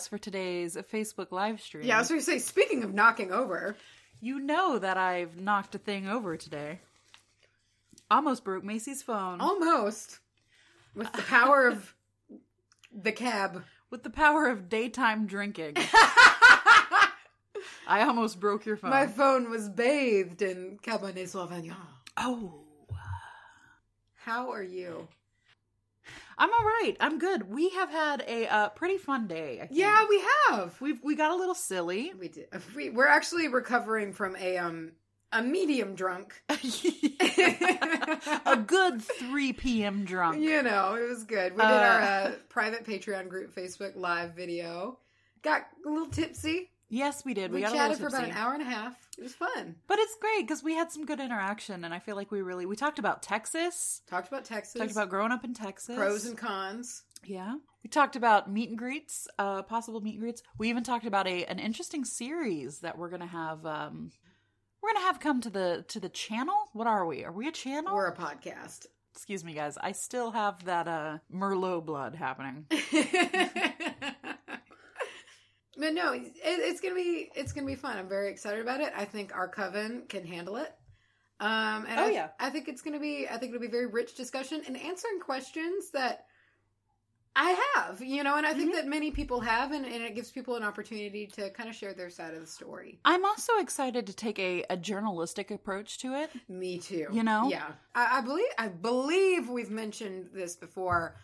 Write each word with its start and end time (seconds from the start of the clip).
us 0.00 0.08
for 0.08 0.16
today's 0.16 0.76
Facebook 0.90 1.30
live 1.30 1.60
stream. 1.60 1.84
Yeah, 1.84 1.96
I 1.96 1.98
was 1.98 2.08
going 2.08 2.20
to 2.20 2.24
say, 2.24 2.38
speaking 2.38 2.82
of 2.82 2.94
knocking 2.94 3.32
over, 3.32 3.76
You 4.22 4.38
know 4.40 4.78
that 4.78 4.96
I've 4.96 5.36
knocked 5.36 5.74
a 5.74 5.78
thing 5.78 6.08
over 6.08 6.38
today. 6.38 6.80
Almost 8.10 8.42
broke 8.42 8.64
Macy's 8.64 9.02
phone. 9.02 9.40
almost 9.42 10.20
with 10.94 11.12
the 11.12 11.20
power 11.22 11.68
of 11.68 11.94
the 12.90 13.12
cab. 13.12 13.62
With 13.90 14.02
the 14.02 14.10
power 14.10 14.46
of 14.48 14.70
daytime 14.70 15.26
drinking. 15.26 15.76
I 17.86 18.02
almost 18.02 18.40
broke 18.40 18.64
your 18.64 18.76
phone. 18.78 18.90
My 18.90 19.06
phone 19.06 19.50
was 19.50 19.68
bathed 19.68 20.40
in 20.42 20.78
Cabernet 20.82 21.28
Sauvignon. 21.28 21.76
oh. 22.16 22.54
How 24.24 24.50
are 24.52 24.62
you? 24.62 25.08
I'm 26.40 26.48
all 26.50 26.64
right. 26.64 26.94
I'm 27.00 27.18
good. 27.18 27.50
We 27.50 27.68
have 27.70 27.90
had 27.90 28.24
a 28.26 28.46
uh, 28.48 28.68
pretty 28.70 28.96
fun 28.96 29.26
day. 29.26 29.60
I 29.62 29.66
think. 29.66 29.78
Yeah, 29.78 30.06
we 30.08 30.22
have. 30.48 30.80
We've 30.80 30.98
we 31.04 31.14
got 31.14 31.32
a 31.32 31.36
little 31.36 31.54
silly. 31.54 32.12
We 32.18 32.28
did. 32.28 32.46
We, 32.74 32.88
we're 32.88 33.06
actually 33.06 33.48
recovering 33.48 34.14
from 34.14 34.34
a 34.36 34.56
um 34.56 34.92
a 35.32 35.42
medium 35.42 35.94
drunk. 35.94 36.42
a 36.48 36.56
good 38.56 39.02
3 39.02 39.52
p.m. 39.52 40.04
drunk. 40.04 40.40
You 40.40 40.62
know, 40.62 40.94
it 40.94 41.08
was 41.08 41.24
good. 41.24 41.52
We 41.52 41.62
did 41.62 41.70
Uh, 41.70 41.74
our 41.74 42.00
uh, 42.00 42.32
private 42.48 42.84
Patreon 42.84 43.28
group 43.28 43.54
Facebook 43.54 43.96
live 43.96 44.34
video. 44.34 44.98
Got 45.42 45.66
a 45.86 45.88
little 45.88 46.08
tipsy. 46.08 46.69
Yes, 46.92 47.24
we 47.24 47.34
did. 47.34 47.52
We, 47.52 47.62
We, 47.62 47.70
chatted 47.70 47.98
for 47.98 48.08
about 48.08 48.24
an 48.24 48.32
hour 48.32 48.52
and 48.52 48.62
a 48.62 48.66
half. 48.66 48.96
It 49.16 49.22
was 49.22 49.32
fun. 49.34 49.76
But 49.86 49.98
it's 50.00 50.16
great 50.20 50.42
because 50.46 50.62
we 50.64 50.74
had 50.74 50.90
some 50.90 51.06
good 51.06 51.20
interaction, 51.20 51.84
and 51.84 51.94
I 51.94 52.00
feel 52.00 52.16
like 52.16 52.30
we 52.32 52.42
really 52.42 52.66
we 52.66 52.74
talked 52.76 52.98
about 52.98 53.22
Texas, 53.22 54.02
Talked 54.08 54.28
about 54.28 54.44
Texas. 54.44 54.78
talked 54.78 54.90
about 54.90 55.08
growing 55.08 55.30
up 55.32 55.44
in 55.44 55.54
Texas, 55.54 55.94
pros 55.96 56.26
and 56.26 56.36
cons. 56.36 57.04
yeah. 57.24 57.54
We 57.84 57.88
talked 57.88 58.14
about 58.16 58.50
meet 58.52 58.68
and 58.68 58.76
greets, 58.76 59.26
uh, 59.38 59.62
possible 59.62 60.00
meet 60.02 60.14
and 60.14 60.20
greets. 60.20 60.42
We 60.58 60.68
even 60.68 60.82
talked 60.84 61.06
about 61.06 61.26
a 61.26 61.44
an 61.46 61.58
interesting 61.60 62.04
series 62.04 62.80
that 62.80 62.98
we're 62.98 63.08
gonna 63.08 63.26
have. 63.26 63.64
Um, 63.64 64.10
we're 64.82 64.92
gonna 64.92 65.06
have 65.06 65.20
come 65.20 65.40
to 65.42 65.50
the 65.50 65.84
to 65.88 66.00
the 66.00 66.08
channel. 66.08 66.56
What 66.72 66.86
are 66.88 67.06
we? 67.06 67.24
Are 67.24 67.32
we 67.32 67.46
a 67.48 67.52
channel? 67.52 67.94
Or 67.94 68.06
a 68.08 68.16
podcast. 68.16 68.86
Excuse 69.12 69.44
me, 69.44 69.52
guys. 69.54 69.76
I 69.80 69.92
still 69.92 70.30
have 70.32 70.64
that 70.64 70.88
uh 70.88 71.18
Merlot 71.32 71.84
blood 71.86 72.14
happening. 72.16 72.66
but 75.80 75.94
no, 75.94 76.12
it, 76.12 76.32
it's 76.44 76.80
gonna 76.80 76.94
be 76.94 77.30
it's 77.34 77.52
gonna 77.52 77.66
be 77.66 77.74
fun. 77.74 77.96
I'm 77.96 78.08
very 78.08 78.30
excited 78.30 78.60
about 78.60 78.80
it. 78.80 78.92
I 78.96 79.04
think 79.04 79.34
our 79.34 79.48
coven 79.48 80.04
can 80.08 80.24
handle 80.24 80.56
it. 80.56 80.72
Um, 81.40 81.86
and 81.88 81.98
Oh, 81.98 82.04
I, 82.06 82.10
yeah. 82.10 82.28
I 82.38 82.50
think 82.50 82.68
it's 82.68 82.82
gonna 82.82 83.00
be 83.00 83.26
I 83.28 83.38
think 83.38 83.50
it'll 83.54 83.60
be 83.60 83.66
very 83.68 83.86
rich 83.86 84.14
discussion 84.14 84.62
and 84.66 84.76
answering 84.76 85.20
questions 85.20 85.90
that 85.92 86.26
I 87.36 87.64
have, 87.76 88.02
you 88.02 88.24
know, 88.24 88.36
and 88.36 88.44
I 88.44 88.50
Mm-hmm. 88.50 88.58
think 88.58 88.74
that 88.74 88.86
many 88.88 89.12
people 89.12 89.40
have, 89.40 89.70
and, 89.70 89.86
and 89.86 90.02
it 90.02 90.16
gives 90.16 90.32
people 90.32 90.56
an 90.56 90.64
opportunity 90.64 91.28
to 91.28 91.48
kind 91.50 91.68
of 91.68 91.76
share 91.76 91.94
their 91.94 92.10
side 92.10 92.34
of 92.34 92.40
the 92.40 92.46
story. 92.46 92.98
I'm 93.04 93.24
also 93.24 93.52
excited 93.60 94.08
to 94.08 94.12
take 94.12 94.38
a, 94.40 94.64
a 94.68 94.76
journalistic 94.76 95.52
approach 95.52 95.98
to 95.98 96.14
it. 96.14 96.30
Me 96.48 96.78
too. 96.78 97.06
You 97.12 97.22
know? 97.22 97.48
Yeah. 97.48 97.68
I, 97.94 98.18
I 98.18 98.20
believe 98.22 98.48
I 98.58 98.66
believe 98.68 99.48
we've 99.48 99.70
mentioned 99.70 100.30
this 100.34 100.56
before. 100.56 101.14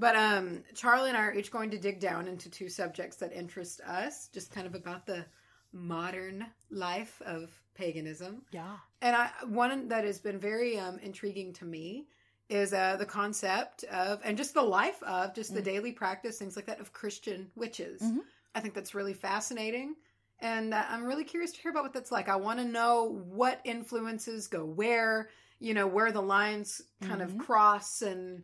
But 0.00 0.16
um 0.16 0.64
Charlye 0.74 1.08
and 1.08 1.16
I 1.16 1.22
are 1.26 1.34
each 1.34 1.50
going 1.50 1.70
to 1.70 1.78
dig 1.78 2.00
down 2.00 2.26
into 2.26 2.48
two 2.50 2.68
subjects 2.68 3.16
that 3.18 3.32
interest 3.32 3.80
us, 3.82 4.28
just 4.28 4.50
kind 4.50 4.66
of 4.66 4.74
about 4.74 5.04
the 5.06 5.26
modern 5.72 6.46
life 6.70 7.20
of 7.24 7.50
paganism. 7.74 8.42
Yeah. 8.50 8.76
And 9.02 9.14
I 9.14 9.30
one 9.46 9.88
that 9.88 10.04
has 10.04 10.18
been 10.18 10.38
very 10.38 10.78
um 10.78 10.98
intriguing 11.00 11.52
to 11.54 11.64
me 11.64 12.08
is 12.48 12.72
uh 12.72 12.96
the 12.96 13.06
concept 13.06 13.84
of 13.84 14.20
and 14.24 14.36
just 14.36 14.54
the 14.54 14.62
life 14.62 15.02
of 15.02 15.34
just 15.34 15.54
the 15.54 15.60
Mm. 15.60 15.64
daily 15.72 15.92
practice 15.92 16.38
things 16.38 16.56
like 16.56 16.66
that 16.66 16.80
of 16.80 16.92
Christian 16.92 17.50
witches. 17.54 18.00
Mhm. 18.02 18.20
I 18.54 18.60
think 18.60 18.74
that's 18.74 18.94
really 18.94 19.14
fascinating. 19.14 19.94
And 20.40 20.72
uh, 20.72 20.84
I'm 20.88 21.04
really 21.04 21.24
curious 21.24 21.52
to 21.52 21.60
hear 21.60 21.70
about 21.70 21.82
what 21.82 21.92
that's 21.92 22.10
like. 22.10 22.28
I 22.30 22.36
want 22.36 22.58
to 22.58 22.64
know 22.64 23.20
what 23.28 23.60
influences 23.64 24.48
go 24.48 24.64
where, 24.64 25.28
you 25.58 25.74
know, 25.74 25.86
where 25.86 26.10
the 26.10 26.22
lines 26.22 26.80
kind 27.02 27.20
Mhm. 27.20 27.24
of 27.26 27.38
cross. 27.38 28.00
And 28.00 28.42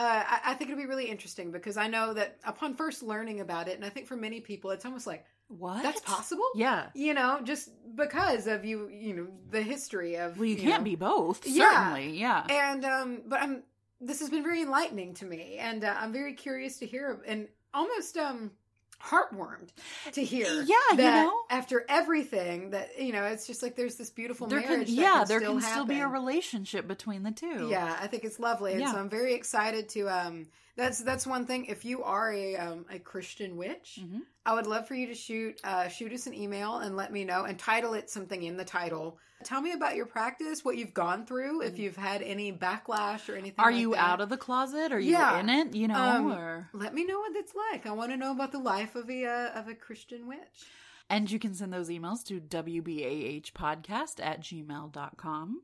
uh, 0.00 0.24
I, 0.26 0.40
I 0.46 0.54
think 0.54 0.70
it'll 0.70 0.82
be 0.82 0.88
really 0.88 1.10
interesting 1.10 1.50
because 1.50 1.76
I 1.76 1.86
know 1.86 2.14
that 2.14 2.38
upon 2.44 2.74
first 2.74 3.02
learning 3.02 3.40
about 3.40 3.68
it, 3.68 3.76
and 3.76 3.84
I 3.84 3.90
think 3.90 4.06
for 4.06 4.16
many 4.16 4.40
people, 4.40 4.70
it's 4.70 4.84
almost 4.86 5.06
like, 5.06 5.26
What? 5.48 5.82
that's 5.82 6.00
possible? 6.00 6.46
Yeah. 6.54 6.86
You 6.94 7.12
know, 7.12 7.40
just 7.44 7.70
because 7.94 8.46
of 8.46 8.64
you, 8.64 8.88
you 8.88 9.14
know, 9.14 9.26
the 9.50 9.60
history 9.60 10.16
of. 10.16 10.38
Well, 10.38 10.46
you, 10.46 10.56
you 10.56 10.62
can't 10.62 10.80
know. 10.82 10.84
be 10.84 10.96
both. 10.96 11.46
Yeah. 11.46 11.70
Certainly. 11.70 12.18
Yeah. 12.18 12.46
And, 12.48 12.84
um, 12.84 13.22
but 13.26 13.42
I'm, 13.42 13.62
this 14.00 14.20
has 14.20 14.30
been 14.30 14.42
very 14.42 14.62
enlightening 14.62 15.12
to 15.14 15.26
me. 15.26 15.58
And 15.58 15.84
uh, 15.84 15.94
I'm 15.98 16.12
very 16.12 16.32
curious 16.32 16.78
to 16.78 16.86
hear 16.86 17.20
and 17.26 17.48
almost, 17.74 18.16
um, 18.16 18.52
heartwarmed 19.02 19.68
to 20.12 20.22
hear 20.24 20.46
Yeah, 20.62 20.74
you 20.92 20.96
know. 20.96 21.40
after 21.50 21.84
everything 21.88 22.70
that 22.70 23.00
you 23.00 23.12
know 23.12 23.24
it's 23.24 23.46
just 23.46 23.62
like 23.62 23.76
there's 23.76 23.96
this 23.96 24.10
beautiful 24.10 24.46
there 24.46 24.60
marriage 24.60 24.86
can 24.88 24.94
yeah 24.96 25.18
can 25.20 25.28
there 25.28 25.40
still 25.40 25.52
can 25.54 25.60
still 25.62 25.84
be 25.86 26.00
a 26.00 26.06
relationship 26.08 26.86
between 26.86 27.22
the 27.22 27.30
two. 27.30 27.68
yeah 27.70 27.96
i 28.00 28.06
think 28.06 28.24
it's 28.24 28.38
lovely 28.38 28.72
and 28.72 28.80
Yeah. 28.82 28.92
so 28.92 28.98
i'm 28.98 29.08
very 29.08 29.34
excited 29.34 29.88
to 29.90 30.08
um 30.08 30.46
that's 30.76 30.98
that's 31.02 31.26
one 31.26 31.46
thing 31.46 31.66
if 31.66 31.84
you 31.84 32.02
are 32.02 32.32
a 32.32 32.56
um 32.56 32.84
a 32.90 32.98
christian 32.98 33.56
witch 33.56 34.00
Mhm. 34.02 34.20
i 34.46 34.54
would 34.54 34.66
love 34.66 34.86
for 34.86 34.94
you 34.94 35.06
to 35.08 35.14
shoot 35.14 35.58
uh 35.64 35.88
shoot 35.88 36.12
us 36.12 36.26
an 36.26 36.34
email 36.34 36.76
and 36.78 36.96
let 36.96 37.12
me 37.12 37.24
know 37.24 37.44
and 37.44 37.58
title 37.58 37.94
it 37.94 38.10
something 38.10 38.42
in 38.42 38.56
the 38.56 38.64
title 38.64 39.18
tell 39.44 39.60
me 39.60 39.72
about 39.72 39.96
your 39.96 40.06
practice 40.06 40.64
what 40.64 40.76
you've 40.76 40.94
gone 40.94 41.26
through 41.26 41.62
if 41.62 41.78
you've 41.78 41.96
had 41.96 42.22
any 42.22 42.52
backlash 42.52 43.28
or 43.28 43.36
anything. 43.36 43.64
Are 43.64 43.70
like 43.72 43.80
you 43.80 43.90
that. 43.92 43.98
out 44.00 44.20
of 44.20 44.28
the 44.28 44.36
closet? 44.36 44.92
Are 44.92 45.00
you 45.00 45.12
Yeah. 45.12 45.38
in 45.40 45.48
it? 45.48 45.74
You 45.74 45.88
know, 45.88 45.94
Um, 45.94 46.32
or 46.32 46.68
let 46.72 46.94
me 46.94 47.04
know 47.04 47.18
what 47.20 47.32
it's 47.36 47.54
like 47.54 47.86
i 47.86 47.90
want 47.92 48.10
to 48.12 48.16
know 48.16 48.32
about 48.32 48.52
the 48.52 48.58
life 48.58 48.94
of 48.94 49.08
a 49.10 49.24
uh, 49.26 49.58
of 49.60 49.68
a 49.68 49.74
christian 49.74 50.26
witch 50.26 50.66
and 51.08 51.30
you 51.30 51.38
can 51.38 51.54
send 51.54 51.72
those 51.72 51.88
emails 51.88 52.24
to 52.24 52.40
wbahpodcast 52.40 54.20
at 54.22 54.40
gmail.com. 54.42 55.62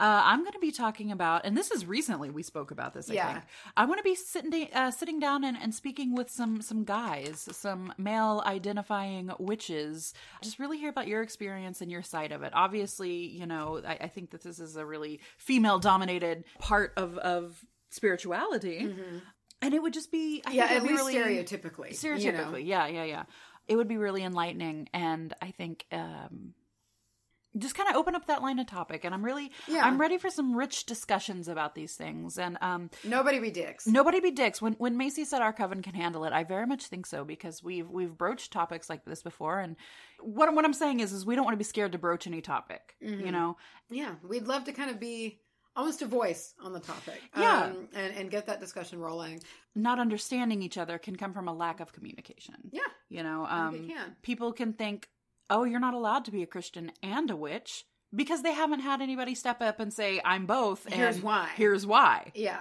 Uh, 0.00 0.22
I'm 0.24 0.40
going 0.40 0.52
to 0.52 0.60
be 0.60 0.70
talking 0.70 1.10
about, 1.10 1.44
and 1.44 1.56
this 1.56 1.70
is 1.72 1.84
recently 1.84 2.30
we 2.30 2.42
spoke 2.44 2.70
about 2.70 2.94
this. 2.94 3.10
I 3.10 3.14
Yeah. 3.14 3.32
think 3.32 3.44
I 3.76 3.84
want 3.86 3.98
to 3.98 4.04
be 4.04 4.14
sitting 4.14 4.68
uh, 4.72 4.90
sitting 4.92 5.18
down 5.18 5.42
and, 5.44 5.56
and 5.60 5.74
speaking 5.74 6.14
with 6.14 6.30
some 6.30 6.62
some 6.62 6.84
guys, 6.84 7.48
some 7.52 7.92
male 7.98 8.42
identifying 8.46 9.32
witches. 9.40 10.14
Just 10.42 10.58
really 10.60 10.78
hear 10.78 10.90
about 10.90 11.08
your 11.08 11.22
experience 11.22 11.80
and 11.80 11.90
your 11.90 12.02
side 12.02 12.30
of 12.30 12.42
it. 12.44 12.52
Obviously, 12.54 13.26
you 13.26 13.46
know, 13.46 13.80
I, 13.84 13.98
I 14.02 14.08
think 14.08 14.30
that 14.30 14.42
this 14.42 14.60
is 14.60 14.76
a 14.76 14.86
really 14.86 15.20
female 15.36 15.78
dominated 15.80 16.44
part 16.60 16.92
of 16.96 17.18
of 17.18 17.64
spirituality, 17.90 18.94
and 19.62 19.74
it 19.74 19.82
would 19.82 19.92
just 19.94 20.12
be 20.12 20.42
I 20.46 20.50
Mm-hmm. 20.50 20.56
yeah 20.58 20.68
think 20.68 20.76
at 20.80 20.82
be 20.84 20.88
least 20.90 21.02
really- 21.06 21.14
stereotypically 21.14 21.90
stereotypically 21.90 22.22
you 22.24 22.32
know? 22.32 22.56
yeah 22.56 22.86
yeah 22.86 23.04
yeah 23.04 23.22
it 23.66 23.76
would 23.76 23.88
be 23.88 23.96
really 23.96 24.22
enlightening 24.22 24.88
and 24.94 25.34
i 25.42 25.50
think 25.50 25.84
um 25.92 26.54
just 27.58 27.74
kind 27.74 27.88
of 27.88 27.96
open 27.96 28.14
up 28.14 28.26
that 28.26 28.42
line 28.42 28.58
of 28.58 28.66
topic 28.66 29.04
and 29.04 29.14
i'm 29.14 29.24
really 29.24 29.50
Yeah. 29.66 29.84
i'm 29.84 30.00
ready 30.00 30.18
for 30.18 30.30
some 30.30 30.54
rich 30.56 30.86
discussions 30.86 31.48
about 31.48 31.74
these 31.74 31.94
things 31.96 32.38
and 32.38 32.58
um 32.60 32.90
nobody 33.04 33.38
be 33.38 33.50
dicks 33.50 33.86
nobody 33.86 34.20
be 34.20 34.30
dicks 34.30 34.60
when 34.62 34.74
when 34.74 34.96
macy 34.96 35.24
said 35.24 35.42
our 35.42 35.52
coven 35.52 35.82
can 35.82 35.94
handle 35.94 36.24
it 36.24 36.32
i 36.32 36.44
very 36.44 36.66
much 36.66 36.86
think 36.86 37.06
so 37.06 37.24
because 37.24 37.62
we've 37.62 37.88
we've 37.88 38.16
broached 38.16 38.52
topics 38.52 38.88
like 38.90 39.04
this 39.04 39.22
before 39.22 39.58
and 39.60 39.76
what, 40.20 40.52
what 40.54 40.64
i'm 40.64 40.72
saying 40.72 41.00
is 41.00 41.12
is 41.12 41.26
we 41.26 41.34
don't 41.34 41.44
want 41.44 41.54
to 41.54 41.58
be 41.58 41.64
scared 41.64 41.92
to 41.92 41.98
broach 41.98 42.26
any 42.26 42.40
topic 42.40 42.96
Mm-hmm. 43.04 43.26
you 43.26 43.32
know 43.32 43.56
Yeah, 43.90 44.14
we'd 44.28 44.46
love 44.46 44.64
to 44.64 44.72
kind 44.72 44.90
of 44.90 44.98
be 45.00 45.40
almost 45.76 46.02
a 46.02 46.06
voice 46.06 46.54
on 46.60 46.72
the 46.72 46.80
topic. 46.80 47.20
Yeah. 47.36 47.66
um, 47.66 47.88
and 47.94 48.16
and 48.16 48.30
get 48.30 48.46
that 48.46 48.58
discussion 48.58 48.98
rolling. 48.98 49.40
not 49.76 50.00
understanding 50.00 50.60
each 50.62 50.76
other 50.76 50.98
can 50.98 51.14
come 51.14 51.32
from 51.32 51.46
a 51.46 51.54
lack 51.54 51.78
of 51.80 51.92
communication 51.92 52.56
Yeah, 52.72 52.80
You 53.08 53.22
know, 53.22 53.46
um, 53.46 53.86
can. 53.88 54.16
people 54.22 54.52
can 54.52 54.72
think, 54.72 55.08
oh, 55.50 55.64
you're 55.64 55.80
not 55.80 55.94
allowed 55.94 56.24
to 56.26 56.30
be 56.30 56.42
a 56.42 56.46
Christian 56.46 56.92
and 57.02 57.30
a 57.30 57.36
witch 57.36 57.84
because 58.14 58.42
they 58.42 58.52
haven't 58.52 58.80
had 58.80 59.00
anybody 59.02 59.34
step 59.34 59.60
up 59.60 59.80
and 59.80 59.92
say, 59.92 60.20
I'm 60.24 60.46
both. 60.46 60.84
And 60.86 60.94
Here's 60.94 61.20
why. 61.22 61.50
Here's 61.56 61.86
why. 61.86 62.32
yeah. 62.34 62.60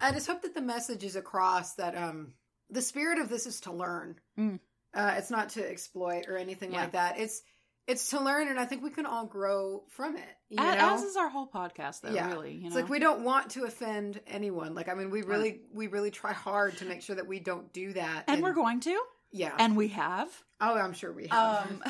I, 0.00 0.12
just 0.12 0.26
hope 0.26 0.42
that 0.42 0.54
the 0.54 0.60
message 0.60 1.02
is 1.02 1.16
across 1.16 1.74
that 1.76 1.96
um 1.96 2.34
the 2.68 2.82
spirit 2.82 3.18
of 3.18 3.28
this 3.30 3.46
is 3.46 3.60
to 3.62 3.72
learn. 3.72 4.16
Mm. 4.38 4.60
Uh, 4.94 5.14
it's 5.16 5.30
not 5.30 5.50
to 5.50 5.66
exploit 5.66 6.26
or 6.28 6.36
anything 6.36 6.72
Yeah. 6.72 6.80
like 6.82 6.92
that. 6.92 7.18
It's 7.18 7.42
it's 7.88 8.10
to 8.10 8.20
learn, 8.20 8.46
and 8.48 8.60
I 8.60 8.64
think 8.66 8.82
we 8.84 8.90
can 8.90 9.06
all 9.06 9.26
grow 9.26 9.82
from 9.88 10.16
it. 10.16 10.28
You 10.50 10.58
A- 10.60 10.76
know? 10.76 10.94
As 10.94 11.02
is 11.02 11.16
our 11.16 11.28
whole 11.28 11.48
podcast, 11.48 12.02
though, 12.02 12.12
Yeah. 12.12 12.28
really. 12.28 12.52
You 12.54 12.66
It's 12.66 12.76
like 12.76 12.88
we 12.90 12.98
don't 13.00 13.24
want 13.24 13.50
to 13.52 13.64
offend 13.64 14.20
anyone. 14.26 14.74
Like 14.74 14.88
I 14.88 14.94
mean, 14.94 15.10
we 15.10 15.22
really 15.22 15.62
we 15.72 15.86
really 15.86 16.10
try 16.10 16.32
hard 16.32 16.76
to 16.78 16.84
make 16.84 17.00
sure 17.02 17.16
that 17.16 17.26
we 17.26 17.40
don't 17.40 17.72
do 17.72 17.94
that. 17.94 18.24
and 18.28 18.42
we're 18.42 18.52
going 18.52 18.80
to, 18.80 19.02
yeah. 19.32 19.54
and 19.58 19.74
we 19.76 19.88
have. 19.88 20.28
Oh, 20.62 20.76
I'm 20.76 20.94
sure 20.94 21.12
we 21.12 21.28
have. 21.28 21.58
Um, 21.62 21.82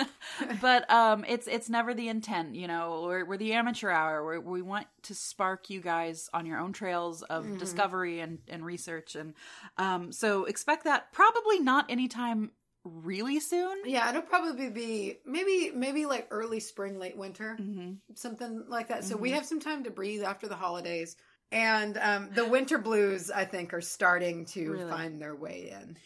but 0.60 0.90
um, 0.90 1.24
it's 1.28 1.46
it's 1.46 1.68
never 1.68 1.94
the 1.94 2.08
intent, 2.08 2.54
you 2.56 2.66
know. 2.66 3.02
We're, 3.06 3.24
we're 3.24 3.36
the 3.36 3.52
amateur 3.52 3.90
hour. 3.90 4.24
We're, 4.24 4.40
we 4.40 4.62
want 4.62 4.86
to 5.04 5.14
spark 5.14 5.70
you 5.70 5.80
guys 5.80 6.28
on 6.34 6.46
your 6.46 6.58
own 6.58 6.72
trails 6.72 7.22
of 7.22 7.44
Mm-hmm. 7.44 7.58
discovery 7.58 8.20
and, 8.20 8.38
and 8.48 8.64
research, 8.64 9.14
and 9.14 9.34
um, 9.76 10.12
so 10.12 10.44
expect 10.46 10.84
that 10.84 11.12
probably 11.12 11.60
not 11.60 11.86
anytime 11.90 12.50
really 12.84 13.40
soon. 13.40 13.76
Yeah, 13.84 14.08
it'll 14.10 14.22
probably 14.22 14.70
be 14.70 15.18
maybe 15.24 15.70
maybe 15.74 16.06
like 16.06 16.26
early 16.30 16.60
spring, 16.60 16.98
late 16.98 17.16
winter, 17.16 17.62
hmm 17.64 18.00
something 18.14 18.64
like 18.68 18.88
that. 18.88 19.04
So 19.04 19.16
Mm-hmm. 19.16 19.22
we 19.22 19.30
have 19.32 19.46
some 19.46 19.60
time 19.60 19.84
to 19.84 19.90
breathe 19.90 20.22
after 20.22 20.48
the 20.48 20.56
holidays. 20.56 21.16
And 21.50 21.96
um, 21.98 22.30
the 22.34 22.44
winter 22.46 22.78
blues, 22.78 23.30
I 23.30 23.44
think, 23.46 23.72
are 23.72 23.80
starting 23.80 24.44
to 24.46 24.72
Really? 24.72 24.80
find 24.80 25.20
their 25.20 25.34
way 25.34 25.70
in. 25.80 25.96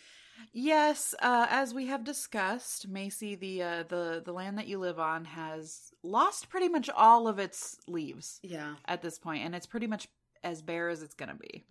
Yes, 0.53 1.15
uh, 1.21 1.47
as 1.51 1.73
we 1.75 1.87
have 1.87 2.05
discussed, 2.05 2.89
Macy, 2.89 3.35
the 3.35 3.63
uh, 3.63 3.83
the 3.89 4.23
the 4.25 4.33
land 4.33 4.59
that 4.59 4.67
you 4.69 4.79
live 4.79 4.99
on 4.99 5.25
has 5.25 5.93
lost 6.03 6.49
pretty 6.49 6.69
much 6.69 6.89
all 6.91 7.29
of 7.29 7.39
its 7.39 7.77
leaves 7.87 8.41
Yeah. 8.43 8.75
at 8.87 9.03
this 9.03 9.19
point, 9.19 9.45
and 9.45 9.55
it's 9.55 9.67
pretty 9.67 9.87
much 9.87 10.09
as 10.45 10.63
bare 10.63 10.89
as 10.89 11.03
it's 11.03 11.15
gonna 11.15 11.35
be. 11.37 11.65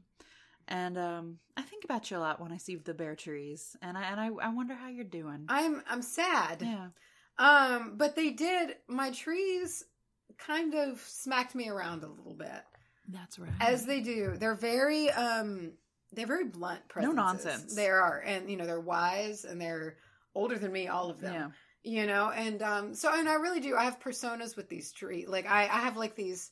And 0.68 0.98
um, 0.98 1.40
I 1.58 1.64
think 1.64 1.84
about 1.84 2.10
you 2.10 2.18
a 2.18 2.20
lot 2.20 2.40
when 2.40 2.52
I 2.52 2.58
see 2.58 2.76
the 2.76 2.94
bare 2.94 3.16
trees, 3.16 3.76
and 3.82 3.98
I 3.98 4.04
and 4.04 4.20
I, 4.20 4.28
I 4.28 4.50
wonder 4.54 4.74
how 4.76 4.88
you're 4.90 5.04
doing. 5.04 5.46
I'm 5.50 5.84
I'm 5.90 6.02
sad. 6.02 6.62
yeah, 6.62 6.88
Um, 7.38 7.96
but 7.98 8.16
they 8.16 8.30
did 8.32 8.76
my 8.88 9.12
trees 9.12 9.84
kind 10.38 10.74
of 10.76 11.00
smacked 11.02 11.56
me 11.56 11.68
around 11.70 12.04
a 12.04 12.08
little 12.08 12.34
bit. 12.36 12.64
that's 13.10 13.38
right. 13.38 13.52
As 13.60 13.86
they 13.86 14.00
do. 14.02 14.36
They're 14.40 14.56
very 14.56 15.10
um 15.12 15.74
they're 16.14 16.28
very 16.28 16.46
blunt 16.46 16.88
presences. 16.90 17.16
No 17.16 17.22
nonsense. 17.22 17.76
They 17.76 17.90
are. 17.90 18.22
And 18.26 18.50
you 18.50 18.58
know, 18.58 18.66
they're 18.66 18.80
wise 18.80 19.46
and 19.46 19.60
they're 19.60 19.98
older 20.36 20.58
than 20.58 20.72
me, 20.72 20.88
all 20.88 21.10
of 21.10 21.20
them. 21.20 21.34
yeah, 21.34 21.50
You 21.84 22.08
know, 22.08 22.30
and 22.30 22.62
um 22.62 22.94
so 22.94 23.12
and 23.14 23.28
I 23.30 23.36
really 23.36 23.60
do 23.60 23.76
I 23.76 23.84
have 23.86 24.00
personas 24.00 24.56
with 24.56 24.70
these 24.70 24.92
trees. 24.92 25.28
Like 25.28 25.46
I, 25.50 25.64
I 25.64 25.80
have 25.80 25.98
like 25.98 26.16
these 26.16 26.52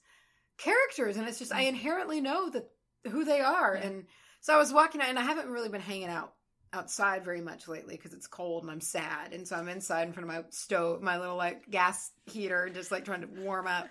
characters 0.57 1.17
and 1.17 1.27
it's 1.27 1.39
just 1.39 1.53
I 1.53 1.61
inherently 1.61 2.21
know 2.21 2.49
that 2.49 2.69
who 3.09 3.23
they 3.23 3.41
are. 3.41 3.75
Yeah. 3.75 3.87
And 3.87 4.05
so 4.41 4.53
I 4.53 4.57
was 4.57 4.73
walking 4.73 5.01
out 5.01 5.09
and 5.09 5.19
I 5.19 5.23
haven't 5.23 5.49
really 5.49 5.69
been 5.69 5.81
hanging 5.81 6.09
out 6.09 6.33
outside 6.71 7.25
very 7.25 7.41
much 7.41 7.67
lately 7.67 7.95
because 7.95 8.13
it's 8.13 8.27
cold 8.27 8.63
and 8.63 8.71
I'm 8.71 8.81
sad. 8.81 9.33
And 9.33 9.47
so 9.47 9.55
I'm 9.55 9.69
inside 9.69 10.07
in 10.07 10.13
front 10.13 10.29
of 10.29 10.35
my 10.35 10.43
stove, 10.51 11.01
my 11.01 11.17
little 11.17 11.35
like 11.37 11.69
gas 11.69 12.11
heater, 12.25 12.69
just 12.69 12.91
like 12.91 13.05
trying 13.05 13.21
to 13.21 13.41
warm 13.41 13.67
up. 13.67 13.87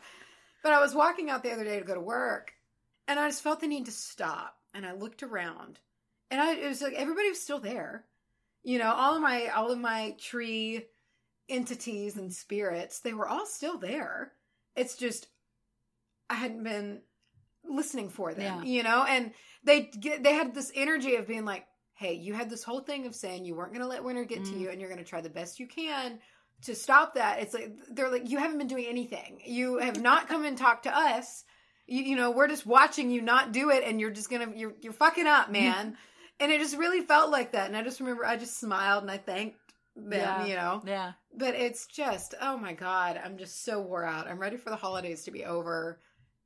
But 0.62 0.72
I 0.72 0.80
was 0.80 0.94
walking 0.94 1.28
out 1.30 1.42
the 1.42 1.52
other 1.52 1.64
day 1.64 1.78
to 1.78 1.84
go 1.84 1.94
to 1.94 2.00
work 2.00 2.52
and 3.06 3.18
I 3.18 3.28
just 3.28 3.42
felt 3.42 3.60
the 3.60 3.66
need 3.66 3.86
to 3.86 3.92
stop. 3.92 4.54
And 4.74 4.86
I 4.86 4.92
looked 4.92 5.22
around 5.22 5.80
and 6.30 6.40
I, 6.40 6.54
it 6.54 6.68
was 6.68 6.82
like 6.82 6.94
everybody 6.94 7.28
was 7.28 7.40
still 7.40 7.58
there. 7.60 8.04
You 8.62 8.78
know, 8.78 8.92
all 8.92 9.16
of 9.16 9.22
my, 9.22 9.48
all 9.48 9.70
of 9.70 9.78
my 9.78 10.14
tree 10.20 10.86
entities 11.48 12.16
and 12.16 12.32
spirits, 12.32 13.00
they 13.00 13.12
were 13.14 13.28
all 13.28 13.46
still 13.46 13.78
there. 13.78 14.32
It's 14.76 14.96
just, 14.96 15.28
I 16.28 16.34
hadn't 16.34 16.62
been 16.64 17.00
listening 17.68 18.10
for 18.10 18.34
them, 18.34 18.62
Yeah. 18.62 18.70
you 18.70 18.82
know, 18.82 19.04
and 19.08 19.32
they 19.64 19.82
get, 19.82 20.22
they 20.22 20.34
had 20.34 20.54
this 20.54 20.70
energy 20.74 21.16
of 21.16 21.26
being 21.26 21.44
like, 21.44 21.66
Hey, 21.94 22.14
you 22.14 22.32
had 22.34 22.48
this 22.50 22.62
whole 22.62 22.80
thing 22.80 23.06
of 23.06 23.14
saying 23.14 23.44
you 23.44 23.56
weren't 23.56 23.72
going 23.72 23.82
to 23.82 23.88
let 23.88 24.04
winter 24.04 24.24
get 24.24 24.44
to 24.44 24.52
Mm. 24.52 24.60
you 24.60 24.70
and 24.70 24.80
you're 24.80 24.90
going 24.90 25.02
to 25.02 25.08
try 25.08 25.20
the 25.20 25.28
best 25.30 25.58
you 25.58 25.66
can 25.66 26.20
to 26.62 26.74
stop 26.74 27.14
that. 27.14 27.40
It's 27.40 27.54
like, 27.54 27.72
they're 27.90 28.10
like, 28.10 28.28
you 28.30 28.38
haven't 28.38 28.58
been 28.58 28.68
doing 28.68 28.86
anything. 28.86 29.40
You 29.44 29.78
have 29.78 30.00
not 30.00 30.28
come 30.28 30.44
and 30.44 30.56
talked 30.56 30.84
to 30.84 30.96
us. 30.96 31.44
You, 31.88 32.02
you 32.02 32.16
know, 32.16 32.30
we're 32.30 32.48
just 32.48 32.66
watching 32.66 33.10
you 33.10 33.22
not 33.22 33.50
do 33.52 33.70
it 33.70 33.82
and 33.84 33.98
you're 34.00 34.10
just 34.10 34.28
going 34.30 34.52
to, 34.52 34.56
you're, 34.58 34.74
you're 34.82 34.92
fucking 34.92 35.26
up, 35.26 35.50
man. 35.60 35.96
and 36.38 36.52
it 36.52 36.60
just 36.60 36.76
really 36.76 37.00
felt 37.00 37.30
like 37.30 37.52
that. 37.52 37.66
And 37.66 37.76
I 37.76 37.82
just 37.82 37.98
remember 37.98 38.24
I 38.24 38.36
just 38.36 38.60
smiled 38.60 39.02
and 39.02 39.10
I 39.10 39.16
thanked 39.16 39.56
them, 39.96 40.12
Yeah. 40.12 40.46
you 40.46 40.54
know, 40.54 40.82
yeah. 40.86 41.12
but 41.34 41.54
it's 41.54 41.86
just, 41.86 42.34
oh 42.40 42.56
my 42.58 42.74
God, 42.74 43.18
I'm 43.22 43.38
just 43.38 43.64
so 43.64 43.80
wore 43.80 44.04
out. 44.04 44.28
I'm 44.28 44.38
ready 44.38 44.56
for 44.58 44.70
the 44.70 44.76
holidays 44.76 45.24
to 45.24 45.30
be 45.30 45.44
over 45.44 45.98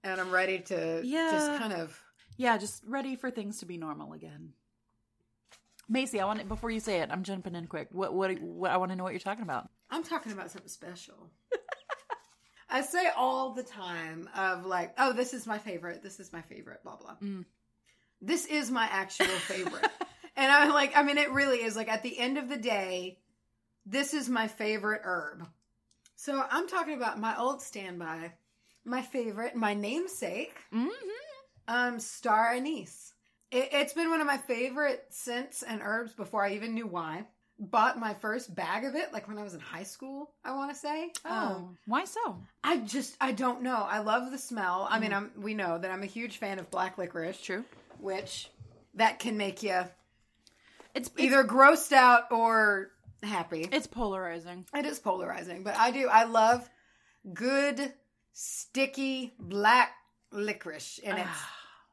and 0.05 0.21
I'm 0.21 0.31
ready 0.31 0.61
to 0.61 1.03
Yeah. 1.05 1.31
just 1.33 1.61
kind 1.61 1.73
of, 1.73 2.01
Yeah, 2.37 2.57
just 2.57 2.83
ready 2.87 3.17
for 3.17 3.31
things 3.31 3.59
to 3.59 3.67
be 3.67 3.77
normal 3.77 4.13
again. 4.15 4.53
Macy, 5.89 6.21
I 6.21 6.25
want 6.25 6.41
it 6.41 6.49
before 6.49 6.71
you 6.71 6.81
say 6.81 7.01
it. 7.01 7.11
I'm 7.11 7.23
jumping 7.25 7.55
in 7.55 7.67
quick. 7.67 7.89
What 7.91 8.15
what 8.15 8.39
what 8.41 8.71
I 8.71 8.77
want 8.79 8.93
to 8.93 8.97
know 8.97 9.03
what 9.05 9.13
you're 9.13 9.21
talking 9.21 9.43
about. 9.43 9.69
I'm 9.91 10.05
talking 10.05 10.33
about 10.33 10.51
something 10.51 10.69
special. 10.69 11.31
I 12.73 12.81
say 12.81 13.07
all 13.17 13.53
the 13.53 13.63
time 13.63 14.29
of 14.35 14.65
like, 14.67 14.95
oh, 14.99 15.13
this 15.13 15.35
is 15.35 15.47
my 15.47 15.59
favorite. 15.59 16.03
This 16.03 16.19
is 16.19 16.33
my 16.33 16.41
favorite, 16.43 16.83
blah, 16.83 16.97
blah. 16.97 17.17
Mm. 17.23 17.45
This 18.21 18.47
is 18.47 18.71
my 18.71 18.85
actual 18.91 19.27
favorite. 19.47 19.91
and 20.37 20.51
I'm 20.51 20.71
like, 20.73 20.97
I 20.97 21.03
mean, 21.03 21.19
it 21.19 21.31
really 21.33 21.59
is 21.63 21.77
like 21.77 21.89
at 21.89 22.03
the 22.03 22.19
end 22.19 22.39
of 22.39 22.49
the 22.49 22.57
day, 22.57 23.19
this 23.85 24.15
is 24.15 24.29
my 24.29 24.49
favorite 24.49 25.03
herb. 25.05 25.47
So 26.17 26.43
I'm 26.51 26.67
talking 26.69 26.95
about 26.97 27.19
my 27.21 27.37
old 27.39 27.61
standby, 27.61 28.33
my 28.85 29.03
favorite, 29.03 29.55
my 29.57 29.75
namesake, 29.75 30.57
Mm-hmm. 30.73 30.89
um, 31.69 32.01
star 32.01 32.53
anise. 32.53 33.13
It, 33.51 33.69
it's 33.73 33.93
been 33.93 34.09
one 34.09 34.21
of 34.21 34.27
my 34.27 34.39
favorite 34.39 35.05
scents 35.11 35.63
and 35.63 35.81
herbs 35.83 36.15
before 36.15 36.45
I 36.45 36.55
even 36.55 36.75
knew 36.75 36.87
why. 36.87 37.27
Bought 37.59 37.99
my 38.01 38.15
first 38.15 38.55
bag 38.55 38.85
of 38.85 38.95
it 38.97 39.13
like 39.13 39.29
when 39.29 39.39
I 39.39 39.43
was 39.45 39.55
in 39.55 39.61
high 39.61 39.85
school. 39.85 40.31
I 40.45 40.53
want 40.53 40.73
to 40.73 40.77
say. 40.77 41.13
Oh, 41.25 41.31
Um, 41.31 41.79
why 41.87 42.05
so? 42.05 42.39
I 42.65 42.79
just 42.79 43.17
I 43.21 43.33
don't 43.33 43.63
know. 43.63 43.87
I 43.89 43.99
love 44.01 44.33
the 44.33 44.39
smell. 44.39 44.89
I 44.91 44.99
mean, 44.99 45.13
I'm 45.13 45.31
we 45.37 45.55
know 45.55 45.79
that 45.79 45.91
I'm 45.91 46.03
a 46.03 46.07
huge 46.07 46.39
fan 46.39 46.59
of 46.59 46.71
black 46.71 46.99
licorice, 46.99 47.41
True. 47.41 47.65
which 48.01 48.51
that 48.95 49.19
can 49.21 49.37
make 49.37 49.63
you 49.63 49.85
It's 50.95 51.09
it's, 51.09 51.13
either 51.19 51.45
grossed 51.45 51.93
out 51.93 52.33
or 52.33 52.91
happy. 53.23 53.69
it's 53.71 53.87
polarizing. 53.87 54.67
It 54.75 54.85
is 54.85 54.99
polarizing, 54.99 55.63
but 55.63 55.77
I 55.79 55.93
do. 55.93 56.09
I 56.09 56.25
love 56.25 56.69
good, 57.33 57.93
sticky 58.33 59.35
black 59.39 59.93
licorice, 60.33 60.99
and 61.05 61.19
it's 61.19 61.39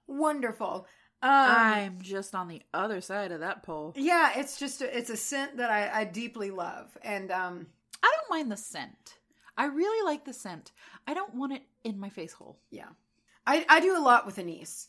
wonderful. 0.07 0.87
Um, 1.21 1.31
I'm 1.31 2.01
just 2.01 2.33
on 2.33 2.47
the 2.47 2.61
other 2.73 3.01
side 3.01 3.31
of 3.31 3.41
that 3.41 3.63
pole. 3.63 3.93
yeah, 3.97 4.31
it's 4.37 4.57
just 4.57 4.81
a, 4.81 4.97
it's 4.97 5.09
a 5.09 5.17
scent 5.17 5.57
that 5.57 5.69
I, 5.69 6.01
I 6.01 6.03
deeply 6.05 6.49
love, 6.51 6.97
and 7.03 7.29
um, 7.31 7.67
I 8.01 8.11
don't 8.15 8.29
mind 8.29 8.51
the 8.51 8.57
scent. 8.57 9.15
I 9.57 9.65
really 9.65 10.05
like 10.05 10.23
the 10.23 10.33
scent. 10.33 10.71
I 11.05 11.13
don't 11.13 11.35
want 11.35 11.53
it 11.53 11.63
in 11.83 11.99
my 11.99 12.09
face 12.09 12.31
hole. 12.33 12.57
yeah, 12.71 12.89
I 13.45 13.65
I 13.67 13.79
do 13.81 13.97
a 13.97 13.99
lot 14.01 14.25
with 14.25 14.39
anise. 14.39 14.87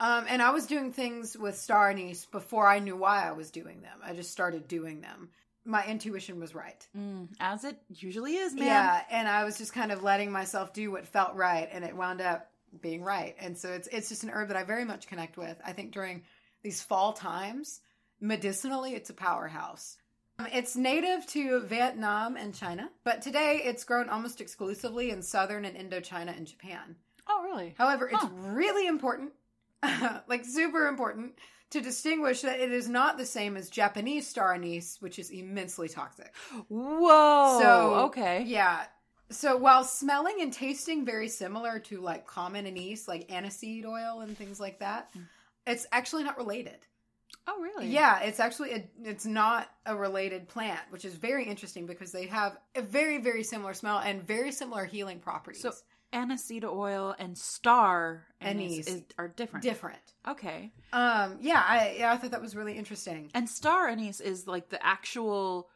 Um, 0.00 0.26
and 0.28 0.40
I 0.40 0.50
was 0.50 0.66
doing 0.66 0.92
things 0.92 1.36
with 1.36 1.58
star 1.58 1.90
anise 1.90 2.24
before 2.24 2.68
I 2.68 2.78
knew 2.78 2.94
why 2.96 3.26
I 3.28 3.32
was 3.32 3.50
doing 3.50 3.82
them. 3.82 3.98
I 4.00 4.12
just 4.14 4.30
started 4.30 4.68
doing 4.68 5.00
them. 5.00 5.30
My 5.64 5.84
intuition 5.84 6.38
was 6.38 6.54
right. 6.54 6.86
Mm, 6.96 7.28
as 7.40 7.64
it 7.64 7.76
usually 7.88 8.36
is, 8.36 8.54
man. 8.54 8.64
Yeah, 8.64 9.02
and 9.10 9.26
I 9.26 9.42
was 9.44 9.58
just 9.58 9.72
kind 9.74 9.90
of 9.90 10.04
letting 10.04 10.30
myself 10.30 10.72
do 10.72 10.92
what 10.92 11.04
felt 11.08 11.34
right, 11.34 11.68
and 11.72 11.84
it 11.84 11.96
wound 11.96 12.20
up 12.20 12.48
being 12.80 13.02
right. 13.02 13.34
And 13.40 13.56
so 13.56 13.70
it's 13.70 13.88
it's 13.88 14.08
just 14.08 14.24
an 14.24 14.30
herb 14.30 14.48
that 14.48 14.56
I 14.56 14.64
very 14.64 14.84
much 14.84 15.06
connect 15.06 15.36
with. 15.36 15.56
I 15.64 15.72
think 15.72 15.92
during 15.92 16.22
these 16.62 16.82
fall 16.82 17.12
times, 17.12 17.80
medicinally, 18.20 18.94
it's 18.94 19.10
a 19.10 19.14
powerhouse. 19.14 19.96
Um, 20.38 20.46
It's 20.52 20.76
native 20.76 21.26
to 21.28 21.60
Vietnam 21.60 22.36
and 22.36 22.54
China, 22.54 22.90
but 23.04 23.22
today 23.22 23.62
it's 23.64 23.84
grown 23.84 24.08
almost 24.08 24.40
exclusively 24.40 25.10
in 25.10 25.22
southern 25.22 25.64
and 25.64 25.76
Indochina 25.76 26.36
and 26.36 26.46
Japan. 26.46 26.96
Oh, 27.28 27.42
really? 27.42 27.74
However, 27.76 28.08
it's 28.08 28.24
really 28.32 28.86
important, 28.86 29.32
like 30.28 30.44
super 30.44 30.86
important, 30.86 31.34
to 31.70 31.80
distinguish 31.80 32.40
that 32.40 32.60
it 32.60 32.72
is 32.72 32.88
not 32.88 33.18
the 33.18 33.26
same 33.26 33.56
as 33.56 33.68
Japanese 33.68 34.26
star 34.26 34.54
anise, 34.54 34.96
which 35.00 35.18
is 35.18 35.30
immensely 35.30 35.88
toxic. 35.88 36.32
Whoa. 36.68 37.58
So, 37.60 37.94
okay. 38.06 38.44
Yeah. 38.46 38.84
So 39.30 39.56
while 39.56 39.84
smelling 39.84 40.36
and 40.40 40.52
tasting 40.52 41.04
very 41.04 41.28
similar 41.28 41.78
to 41.80 42.00
like 42.00 42.26
common 42.26 42.66
anise, 42.66 43.06
like 43.06 43.28
aniseed 43.28 43.84
oil 43.84 44.20
and 44.20 44.36
things 44.36 44.58
like 44.58 44.78
that, 44.80 45.10
it's 45.66 45.86
actually 45.92 46.24
not 46.24 46.38
related. 46.38 46.78
Oh, 47.46 47.60
really? 47.60 47.88
Yeah, 47.88 48.20
it's 48.20 48.40
actually 48.40 48.72
a, 48.72 48.84
it's 49.04 49.26
not 49.26 49.70
a 49.86 49.96
related 49.96 50.48
plant, 50.48 50.80
which 50.90 51.04
is 51.04 51.14
very 51.14 51.44
interesting 51.44 51.86
because 51.86 52.12
they 52.12 52.26
have 52.26 52.58
a 52.74 52.82
very 52.82 53.18
very 53.18 53.42
similar 53.42 53.74
smell 53.74 53.98
and 53.98 54.26
very 54.26 54.52
similar 54.52 54.84
healing 54.84 55.18
properties. 55.18 55.62
So 55.62 55.72
aniseed 56.12 56.64
oil 56.64 57.14
and 57.18 57.36
star 57.36 58.26
anise, 58.40 58.86
Anise. 58.86 58.88
is, 58.88 59.02
are 59.18 59.28
different. 59.28 59.62
different. 59.62 59.98
Okay. 60.26 60.72
Um, 60.92 61.38
yeah, 61.40 61.62
I 61.66 61.96
yeah, 61.98 62.12
I 62.12 62.16
thought 62.16 62.32
that 62.32 62.42
was 62.42 62.56
really 62.56 62.76
interesting. 62.76 63.30
And 63.34 63.48
star 63.48 63.88
anise 63.88 64.20
is 64.20 64.46
like 64.46 64.68
the 64.68 64.84
actual 64.84 65.68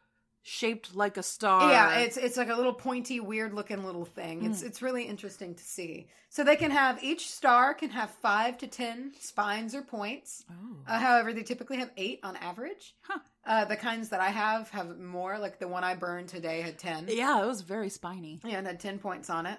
shaped 0.43 0.95
like 0.95 1.17
a 1.17 1.23
star. 1.23 1.71
Yeah, 1.71 2.01
it's 2.01 2.17
it's 2.17 2.37
like 2.37 2.49
a 2.49 2.55
little 2.55 2.75
pointy, 2.75 3.21
weird 3.21 3.55
looking 3.55 3.85
little 3.85 4.05
thing. 4.05 4.43
Mm. 4.43 4.51
It's 4.51 4.63
it's 4.63 4.83
really 4.83 5.05
interesting 5.05 5.55
to 5.55 5.63
see. 5.63 6.09
So 6.29 6.45
they 6.45 6.57
can 6.57 6.71
have 6.71 7.03
each 7.05 7.31
star 7.31 7.75
can 7.75 7.91
have 7.91 8.11
five 8.11 8.59
to 8.59 8.67
ten 8.67 9.13
spines 9.21 9.75
or 9.75 9.83
points. 9.83 10.45
Oh. 10.51 10.77
Uh, 10.87 10.99
however, 10.99 11.33
they 11.33 11.43
typically 11.43 11.77
have 11.79 11.91
eight 11.97 12.21
on 12.23 12.37
average. 12.37 12.95
Huh. 13.03 13.19
Uh, 13.45 13.65
the 13.65 13.77
kinds 13.77 14.09
that 14.11 14.21
I 14.21 14.31
have 14.31 14.71
have 14.71 14.99
more. 14.99 15.39
Like 15.39 15.59
the 15.59 15.69
one 15.69 15.85
I 15.85 15.95
burned 15.95 16.29
today 16.29 16.61
had 16.63 16.79
ten. 16.79 17.07
Yeah, 17.09 17.43
it 17.43 17.47
was 17.47 17.61
very 17.63 17.89
spiny. 17.89 18.41
Yeah, 18.45 18.59
and 18.59 18.67
had 18.67 18.81
ten 18.81 18.99
points 18.99 19.31
on 19.31 19.47
it. 19.47 19.59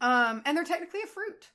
Um, 0.00 0.42
and 0.44 0.56
they're 0.56 0.64
technically 0.64 1.00
a 1.02 1.06
fruit. 1.06 1.50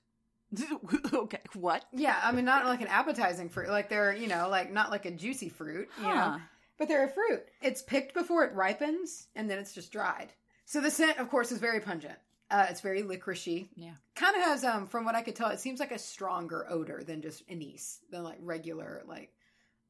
okay, 1.13 1.39
what? 1.55 1.85
Yeah, 1.93 2.19
I 2.21 2.31
mean 2.31 2.45
not 2.45 2.65
like 2.65 2.81
an 2.81 2.87
appetizing 2.87 3.49
fruit. 3.49 3.69
Like 3.69 3.89
they're 3.89 4.13
you 4.13 4.27
know 4.27 4.47
like 4.49 4.71
not 4.71 4.91
like 4.91 5.05
a 5.05 5.11
juicy 5.11 5.49
fruit. 5.49 5.89
You 5.97 6.03
know, 6.07 6.09
Huh. 6.13 6.39
But 6.81 6.88
they're 6.88 7.05
a 7.05 7.09
fruit. 7.09 7.43
It's 7.61 7.83
picked 7.83 8.15
before 8.15 8.43
it 8.43 8.55
ripens, 8.55 9.27
and 9.35 9.47
then 9.47 9.59
it's 9.59 9.71
just 9.71 9.91
dried. 9.91 10.33
So 10.65 10.81
the 10.81 10.89
scent, 10.89 11.19
of 11.19 11.29
course, 11.29 11.51
is 11.51 11.59
very 11.59 11.79
pungent. 11.79 12.17
Uh, 12.50 12.65
it's 12.71 12.81
very 12.81 13.03
licoricey. 13.03 13.67
Yeah. 13.75 13.91
Kind 14.15 14.35
of 14.35 14.41
has, 14.41 14.63
um, 14.63 14.88
from 14.88 15.05
what 15.05 15.13
I 15.13 15.21
could 15.21 15.35
tell, 15.35 15.51
it 15.51 15.59
seems 15.59 15.79
like 15.79 15.91
a 15.91 16.00
stronger 16.00 16.65
odor 16.67 17.03
than 17.03 17.21
just 17.21 17.43
anise, 17.47 18.00
than 18.09 18.23
like 18.23 18.39
regular 18.41 19.03
like 19.07 19.31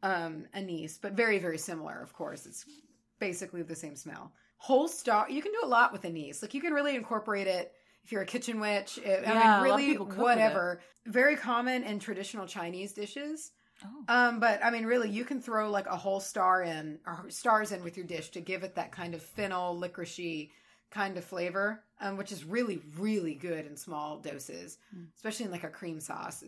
um 0.03 0.47
anise, 0.53 0.97
but 0.97 1.13
very 1.13 1.39
very 1.39 1.57
similar. 1.57 2.01
Of 2.03 2.11
course, 2.11 2.45
it's 2.45 2.65
basically 3.19 3.61
the 3.61 3.73
same 3.73 3.95
smell. 3.95 4.33
Whole 4.57 4.89
star, 4.89 5.29
you 5.29 5.41
can 5.41 5.53
do 5.53 5.61
a 5.63 5.67
lot 5.67 5.93
with 5.93 6.03
anise. 6.03 6.41
Like 6.41 6.53
you 6.53 6.59
can 6.59 6.73
really 6.73 6.97
incorporate 6.97 7.47
it 7.47 7.71
if 8.03 8.11
you're 8.11 8.23
a 8.23 8.25
kitchen 8.25 8.59
witch. 8.59 8.97
It, 8.97 9.21
Yeah, 9.23 9.31
I 9.31 9.61
mean, 9.61 9.63
really, 9.63 9.85
people 9.85 10.07
cook 10.07 10.17
with 10.17 10.25
whatever. 10.25 10.81
Very 11.05 11.37
common 11.37 11.83
in 11.83 11.99
traditional 11.99 12.47
Chinese 12.47 12.91
dishes. 12.91 13.51
Oh. 13.83 14.03
Um, 14.07 14.39
but 14.39 14.63
I 14.63 14.69
mean, 14.71 14.85
really, 14.85 15.09
you 15.09 15.25
can 15.25 15.41
throw 15.41 15.69
like 15.69 15.87
a 15.87 15.97
whole 15.97 16.19
star 16.19 16.61
in 16.61 16.99
or 17.05 17.25
stars 17.29 17.71
in 17.71 17.83
with 17.83 17.97
your 17.97 18.05
dish 18.05 18.29
to 18.31 18.41
give 18.41 18.63
it 18.63 18.75
that 18.75 18.91
kind 18.91 19.13
of 19.13 19.21
fennel, 19.21 19.79
licoricey 19.79 20.49
kind 20.91 21.17
of 21.17 21.23
flavor, 21.23 21.83
um, 21.99 22.17
which 22.17 22.31
is 22.31 22.43
really, 22.43 22.81
really 22.97 23.33
good 23.35 23.65
in 23.65 23.77
small 23.77 24.19
doses, 24.19 24.77
Mm. 24.95 25.07
especially 25.15 25.45
in 25.45 25.51
like 25.51 25.63
a 25.63 25.69
cream 25.69 25.99
sauce. 25.99 26.43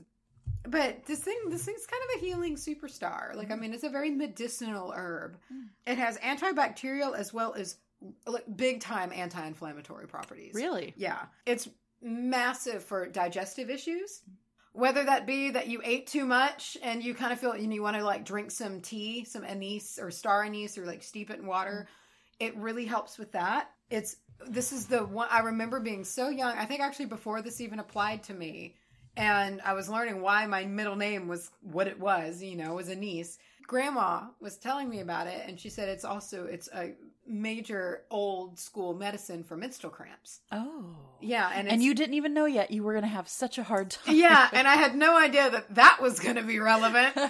But 0.67 1.05
this 1.05 1.19
thing, 1.19 1.37
this 1.47 1.63
thing's 1.65 1.85
kind 1.85 2.03
of 2.09 2.21
a 2.21 2.25
healing 2.25 2.55
superstar. 2.55 3.35
Like, 3.35 3.51
I 3.51 3.55
mean, 3.55 3.73
it's 3.73 3.83
a 3.83 3.89
very 3.89 4.09
medicinal 4.09 4.93
herb. 4.95 5.37
Mm. 5.51 5.67
It 5.87 5.97
has 5.97 6.17
antibacterial 6.19 7.15
as 7.17 7.33
well 7.33 7.53
as 7.53 7.77
like 8.27 8.43
big 8.55 8.81
time 8.81 9.11
anti-inflammatory 9.13 10.07
properties. 10.07 10.53
Really? 10.53 10.93
Yeah. 10.97 11.25
It's 11.45 11.69
massive 12.01 12.83
for 12.83 13.07
digestive 13.07 13.69
issues. 13.69 14.21
Whether 14.73 15.03
that 15.03 15.27
be 15.27 15.51
that 15.51 15.67
you 15.67 15.81
ate 15.83 16.07
too 16.07 16.25
much 16.25 16.77
and 16.81 17.03
you 17.03 17.13
kind 17.13 17.31
of 17.31 17.39
feel 17.39 17.51
and 17.51 17.73
you 17.73 17.83
want 17.83 17.95
to 17.95 18.03
like 18.03 18.25
drink 18.25 18.51
some 18.51 18.81
tea, 18.81 19.23
some 19.23 19.43
anise 19.43 19.99
or 19.99 20.09
star 20.11 20.43
anise 20.43 20.77
or 20.77 20.85
like 20.85 21.03
steep 21.03 21.29
it 21.29 21.39
in 21.39 21.45
water, 21.45 21.87
it 22.39 22.57
really 22.57 22.85
helps 22.85 23.17
with 23.17 23.31
that. 23.33 23.69
It's 23.89 24.17
this 24.47 24.71
is 24.71 24.87
the 24.87 25.05
one 25.05 25.27
I 25.31 25.39
remember 25.39 25.79
being 25.79 26.03
so 26.03 26.29
young. 26.29 26.57
I 26.57 26.65
think 26.65 26.81
actually 26.81 27.05
before 27.05 27.41
this 27.41 27.61
even 27.61 27.79
applied 27.79 28.23
to 28.23 28.33
me 28.33 28.75
and 29.15 29.61
I 29.61 29.73
was 29.73 29.89
learning 29.89 30.21
why 30.21 30.45
my 30.47 30.65
middle 30.65 30.95
name 30.95 31.27
was 31.27 31.51
what 31.61 31.87
it 31.87 31.99
was, 31.99 32.41
you 32.41 32.57
know, 32.57 32.73
was 32.73 32.89
anise. 32.89 33.37
Grandma 33.67 34.23
was 34.41 34.57
telling 34.57 34.89
me 34.89 35.01
about 35.01 35.27
it 35.27 35.47
and 35.47 35.59
she 35.59 35.69
said 35.69 35.87
it's 35.87 36.03
also 36.03 36.45
it's 36.45 36.67
a 36.73 36.93
major 37.27 38.03
old 38.09 38.59
school 38.59 38.93
medicine 38.93 39.43
for 39.43 39.55
menstrual 39.55 39.91
cramps. 39.91 40.41
Oh. 40.51 40.95
Yeah, 41.21 41.49
and 41.53 41.69
And 41.69 41.81
you 41.81 41.93
didn't 41.93 42.15
even 42.15 42.33
know 42.33 42.45
yet 42.45 42.71
you 42.71 42.83
were 42.83 42.93
going 42.93 43.03
to 43.03 43.09
have 43.09 43.29
such 43.29 43.57
a 43.57 43.63
hard 43.63 43.91
time. 43.91 44.15
yeah, 44.15 44.49
and 44.53 44.67
I 44.67 44.75
had 44.75 44.95
no 44.95 45.17
idea 45.17 45.49
that 45.49 45.75
that 45.75 45.99
was 46.01 46.19
going 46.19 46.35
to 46.35 46.43
be 46.43 46.59
relevant. 46.59 47.15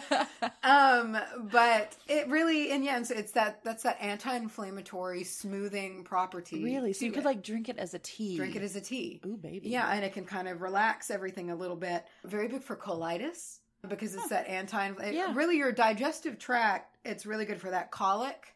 Um, 0.66 1.18
but 1.52 1.96
it 2.08 2.30
really, 2.30 2.72
and 2.72 2.86
yeah, 2.86 2.96
and 2.96 3.06
so 3.06 3.14
it's 3.16 3.34
that 3.34 3.64
that's 3.66 3.84
that 3.84 3.98
anti-inflammatory 4.00 5.24
smoothing 5.24 6.04
property. 6.04 6.64
really? 6.64 6.94
So 6.94 7.06
you 7.06 7.12
could 7.12 7.24
it. 7.24 7.26
like 7.26 7.44
drink 7.44 7.70
it 7.70 7.78
as 7.78 7.94
a 7.94 8.00
tea. 8.00 8.38
drink 8.38 8.56
it 8.56 8.62
as 8.64 8.76
a 8.76 8.82
tea. 8.82 9.22
Ooh, 9.26 9.38
baby. 9.38 9.70
Yeah, 9.70 9.90
and 9.92 10.04
it 10.06 10.14
can 10.14 10.26
kind 10.26 10.48
of 10.48 10.62
relax 10.62 11.12
everything 11.12 11.50
a 11.52 11.56
little 11.56 11.76
bit. 11.76 12.06
Very 12.24 12.48
big 12.48 12.64
for 12.64 12.76
colitis 12.76 13.60
because 13.88 14.16
it's 14.16 14.30
that 14.30 14.48
anti. 14.48 14.92
Yeah. 15.12 15.34
Really, 15.36 15.58
your 15.58 15.72
digestive 15.72 16.40
tract. 16.40 16.98
It's 17.04 17.26
really 17.26 17.46
good 17.46 17.60
for 17.60 17.70
that 17.72 17.92
colic, 17.92 18.56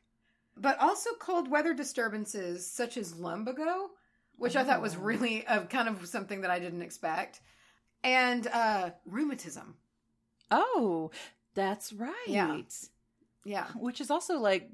but 0.62 0.80
also 0.80 1.12
cold 1.20 1.50
weather 1.50 1.74
disturbances 1.74 2.70
such 2.70 2.98
as 2.98 3.16
lumbago, 3.16 3.90
which 4.38 4.56
I 4.56 4.64
thought 4.64 4.82
was 4.82 4.96
Oh. 4.96 5.00
really 5.00 5.44
a 5.48 5.62
kind 5.66 5.88
of 5.88 6.06
something 6.08 6.42
that 6.42 6.52
I 6.52 6.60
didn't 6.60 6.82
expect, 6.82 7.40
and 8.04 8.46
uh 8.48 8.92
rheumatism. 9.06 9.76
Oh, 10.52 11.12
that's 11.56 11.92
right. 11.94 12.14
Yeah. 12.28 12.62
Yeah. 13.44 13.66
Which 13.76 14.00
is 14.02 14.10
also 14.12 14.38
like 14.40 14.70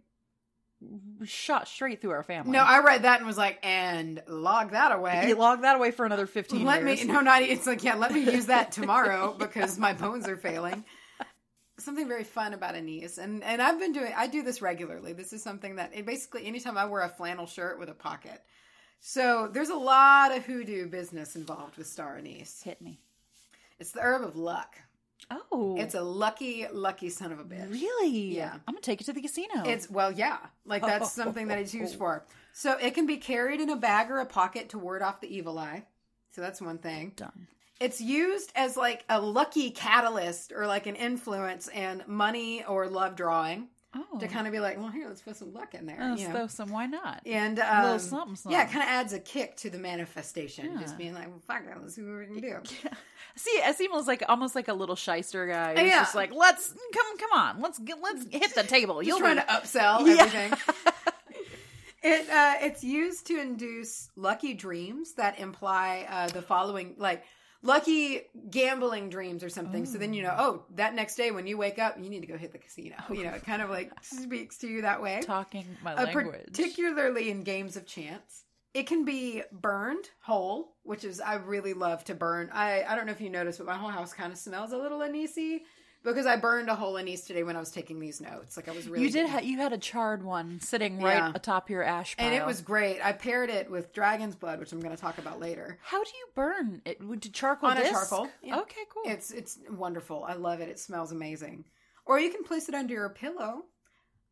shot 1.23 1.67
straight 1.67 2.01
through 2.01 2.11
our 2.11 2.23
family. 2.23 2.51
No, 2.51 2.59
I 2.59 2.79
read 2.83 3.03
that 3.03 3.19
and 3.19 3.25
was 3.27 3.37
like, 3.37 3.57
and 3.63 4.21
log 4.27 4.71
that 4.71 4.91
away. 4.91 5.25
you 5.29 5.35
log 5.37 5.61
that 5.61 5.75
away 5.77 5.91
for 5.91 6.05
another 6.05 6.27
15 6.27 6.65
let 6.65 6.83
years. 6.83 7.05
me 7.05 7.07
no 7.13 7.21
not 7.21 7.41
it's 7.41 7.65
like 7.65 7.83
yeah 7.83 7.95
let 7.95 8.11
me 8.13 8.19
use 8.19 8.47
that 8.47 8.71
tomorrow 8.73 9.33
because 9.37 9.79
my 9.79 9.93
bones 9.93 10.27
are 10.27 10.35
failing 10.37 10.83
something 11.83 12.07
very 12.07 12.23
fun 12.23 12.53
about 12.53 12.75
anise 12.75 13.17
and 13.17 13.43
and 13.43 13.61
i've 13.61 13.79
been 13.79 13.91
doing 13.93 14.11
i 14.15 14.27
do 14.27 14.41
this 14.43 14.61
regularly 14.61 15.13
this 15.13 15.33
is 15.33 15.41
something 15.43 15.75
that 15.75 15.91
it 15.93 16.05
basically 16.05 16.45
anytime 16.45 16.77
i 16.77 16.85
wear 16.85 17.01
a 17.01 17.09
flannel 17.09 17.45
shirt 17.45 17.79
with 17.79 17.89
a 17.89 17.93
pocket 17.93 18.41
so 18.99 19.49
there's 19.51 19.69
a 19.69 19.75
lot 19.75 20.35
of 20.35 20.45
hoodoo 20.45 20.87
business 20.87 21.35
involved 21.35 21.77
with 21.77 21.87
star 21.87 22.17
anise 22.17 22.61
Hit 22.63 22.81
me. 22.81 22.99
it's 23.79 23.91
the 23.91 24.01
herb 24.01 24.23
of 24.23 24.35
luck 24.35 24.75
Oh. 25.31 25.77
it's 25.79 25.95
a 25.95 26.01
lucky 26.01 26.67
lucky 26.73 27.09
son 27.09 27.31
of 27.31 27.39
a 27.39 27.43
bitch 27.45 27.71
Really? 27.71 28.35
Yeah. 28.35 28.53
I'm 28.67 28.73
going 28.73 28.81
to 28.81 28.85
take 28.85 28.99
it 28.99 29.05
to 29.05 29.13
the 29.13 29.21
casino. 29.21 29.63
It's 29.65 29.89
well, 29.89 30.11
yeah, 30.11 30.37
like 30.65 30.81
that's 30.81 31.11
something 31.21 31.47
that 31.47 31.59
it's 31.59 31.73
used 31.73 31.95
for. 31.95 32.25
So 32.51 32.77
it 32.77 32.93
can 32.93 33.05
be 33.07 33.15
carried 33.17 33.61
in 33.61 33.69
a 33.69 33.77
bag 33.77 34.11
or 34.11 34.19
a 34.19 34.25
pocket 34.25 34.69
to 34.69 34.77
ward 34.77 35.01
off 35.01 35.21
the 35.21 35.33
evil 35.33 35.57
eye. 35.57 35.85
So 36.31 36.41
that's 36.41 36.61
one 36.61 36.77
thing. 36.77 37.13
done. 37.15 37.47
It's 37.79 37.99
used 37.99 38.51
as 38.55 38.77
like 38.77 39.03
a 39.09 39.19
lucky 39.19 39.71
catalyst 39.71 40.53
or 40.55 40.67
like 40.67 40.87
an 40.87 40.95
influence 40.95 41.67
in 41.67 42.03
money 42.07 42.63
or 42.65 42.87
love 42.87 43.15
drawing 43.15 43.67
Oh. 43.95 44.17
to 44.19 44.27
kind 44.27 44.47
of 44.47 44.53
be 44.53 44.59
like, 44.59 44.79
well, 44.79 44.89
here, 44.89 45.07
let's 45.07 45.21
put 45.21 45.35
some 45.35 45.53
luck 45.53 45.75
in 45.75 45.85
there. 45.85 45.97
Let's 45.99 46.19
you 46.21 46.27
know? 46.27 46.33
throw 46.33 46.47
some. 46.47 46.71
Why 46.71 46.87
not? 46.87 47.21
And 47.27 47.59
A 47.59 47.75
um, 47.77 47.83
little 47.83 47.99
something, 47.99 48.35
something. 48.35 48.51
yeah, 48.59 48.63
it 48.67 48.71
kind 48.71 48.81
of 48.81 48.89
adds 48.89 49.13
a 49.13 49.19
kick 49.19 49.55
to 49.57 49.69
the 49.69 49.77
manifestation. 49.77 50.65
Yeah. 50.73 50.79
Just 50.79 50.97
being 50.97 51.13
like, 51.13 51.27
well, 51.27 51.37
fuck 51.45 51.61
it, 51.69 51.77
let's 51.79 51.93
see 51.93 52.01
what 52.01 52.17
we 52.17 52.25
can 52.25 52.41
do. 52.41 52.57
See, 53.35 53.61
anise's 53.63 54.07
like 54.07 54.23
almost 54.27 54.55
like 54.55 54.67
a 54.67 54.73
little 54.73 54.95
shyster 54.95 55.45
guy. 55.45 55.75
He's 55.79 55.91
Yeah. 55.91 55.99
just 55.99 56.15
like, 56.15 56.33
let's 56.33 56.73
come, 56.91 57.17
come 57.19 57.39
on, 57.39 57.61
let's 57.61 57.77
get, 57.77 58.01
let's 58.01 58.25
hit 58.31 58.55
the 58.55 58.63
table. 58.63 59.03
You'll 59.03 59.19
trying 59.19 59.35
to 59.35 59.43
upsell 59.43 59.99
everything. 60.07 60.53
It 62.05 62.29
uh, 62.29 62.55
it's 62.61 62.83
used 62.83 63.27
to 63.27 63.39
induce 63.39 64.09
lucky 64.17 64.53
dreams 64.55 65.13
that 65.13 65.39
imply 65.39 66.05
uh, 66.09 66.27
the 66.27 66.41
following, 66.41 66.95
like 66.97 67.23
lucky 67.63 68.21
gambling 68.51 69.09
dreams 69.09 69.43
or 69.43 69.49
something. 69.49 69.85
So 69.85 69.97
then 69.97 70.13
you 70.13 70.21
know, 70.21 70.35
oh, 70.37 70.63
that 70.75 70.93
next 70.93 71.15
day 71.15 71.31
when 71.31 71.47
you 71.47 71.57
wake 71.57 71.79
up, 71.79 71.95
you 71.99 72.09
need 72.09 72.19
to 72.21 72.27
go 72.27 72.37
hit 72.37 72.51
the 72.51 72.57
casino. 72.59 72.95
You 73.09 73.23
know, 73.23 73.31
it 73.31 73.43
kind 73.45 73.61
of 73.61 73.69
like 73.69 73.91
speaks 74.03 74.57
to 74.59 74.67
you 74.67 74.83
that 74.83 75.01
way. 75.01 75.21
talking 75.23 75.65
my 75.83 75.93
Uh, 75.95 76.03
language. 76.05 76.41
particularly 76.47 77.31
in 77.31 77.41
games 77.41 77.75
of 77.75 77.85
chance. 77.87 78.43
It 78.73 78.87
can 78.87 79.05
be 79.05 79.43
burned 79.51 80.09
whole, 80.19 80.75
which 80.83 81.03
is 81.03 81.21
I 81.21 81.35
really 81.35 81.73
love 81.73 82.03
to 82.05 82.15
burn. 82.15 82.49
I 82.51 82.83
I 82.83 82.95
don't 82.95 83.05
know 83.05 83.11
if 83.11 83.21
you 83.21 83.29
noticed, 83.29 83.59
but 83.59 83.67
my 83.67 83.75
whole 83.77 83.89
house 83.89 84.13
kind 84.13 84.31
of 84.33 84.37
smells 84.39 84.71
a 84.71 84.77
little 84.77 84.99
anisey 84.99 85.61
because 86.03 86.25
I 86.25 86.35
burned 86.35 86.69
a 86.69 86.75
hole 86.75 86.97
in 86.97 87.07
anise 87.07 87.21
today 87.25 87.43
when 87.43 87.55
I 87.55 87.59
was 87.59 87.71
taking 87.71 87.99
these 87.99 88.19
notes. 88.21 88.57
Like 88.57 88.67
I 88.69 88.71
was 88.71 88.87
really 88.87 89.05
you 89.05 89.11
did. 89.11 89.29
Ha- 89.29 89.39
you 89.39 89.57
had 89.57 89.73
a 89.73 89.77
charred 89.77 90.23
one 90.23 90.59
sitting 90.61 91.01
right 91.01 91.17
Yeah. 91.17 91.31
atop 91.33 91.69
your 91.69 91.83
ash 91.83 92.15
pile, 92.17 92.25
and 92.25 92.35
it 92.35 92.45
was 92.45 92.61
great. 92.61 92.99
I 93.03 93.13
paired 93.13 93.49
it 93.49 93.69
with 93.71 93.93
dragon's 93.93 94.35
blood, 94.35 94.59
which 94.59 94.71
I'm 94.71 94.79
going 94.81 94.95
to 94.95 95.01
talk 95.01 95.17
about 95.17 95.39
later. 95.39 95.79
How 95.83 96.03
do 96.03 96.09
you 96.09 96.27
burn 96.35 96.81
it? 96.85 97.01
Would 97.03 97.25
you 97.25 97.31
charcoal 97.31 97.69
On 97.69 97.77
a 97.77 97.89
charcoal, 97.89 98.27
yeah. 98.41 98.59
Okay, 98.59 98.81
cool. 98.93 99.03
It's 99.11 99.31
it's 99.31 99.59
wonderful. 99.69 100.23
I 100.27 100.33
love 100.33 100.59
it. 100.59 100.69
It 100.69 100.79
smells 100.79 101.11
amazing. 101.11 101.65
Or 102.05 102.19
you 102.19 102.29
can 102.31 102.43
place 102.43 102.67
it 102.67 102.75
under 102.75 102.93
your 102.93 103.09
pillow, 103.09 103.63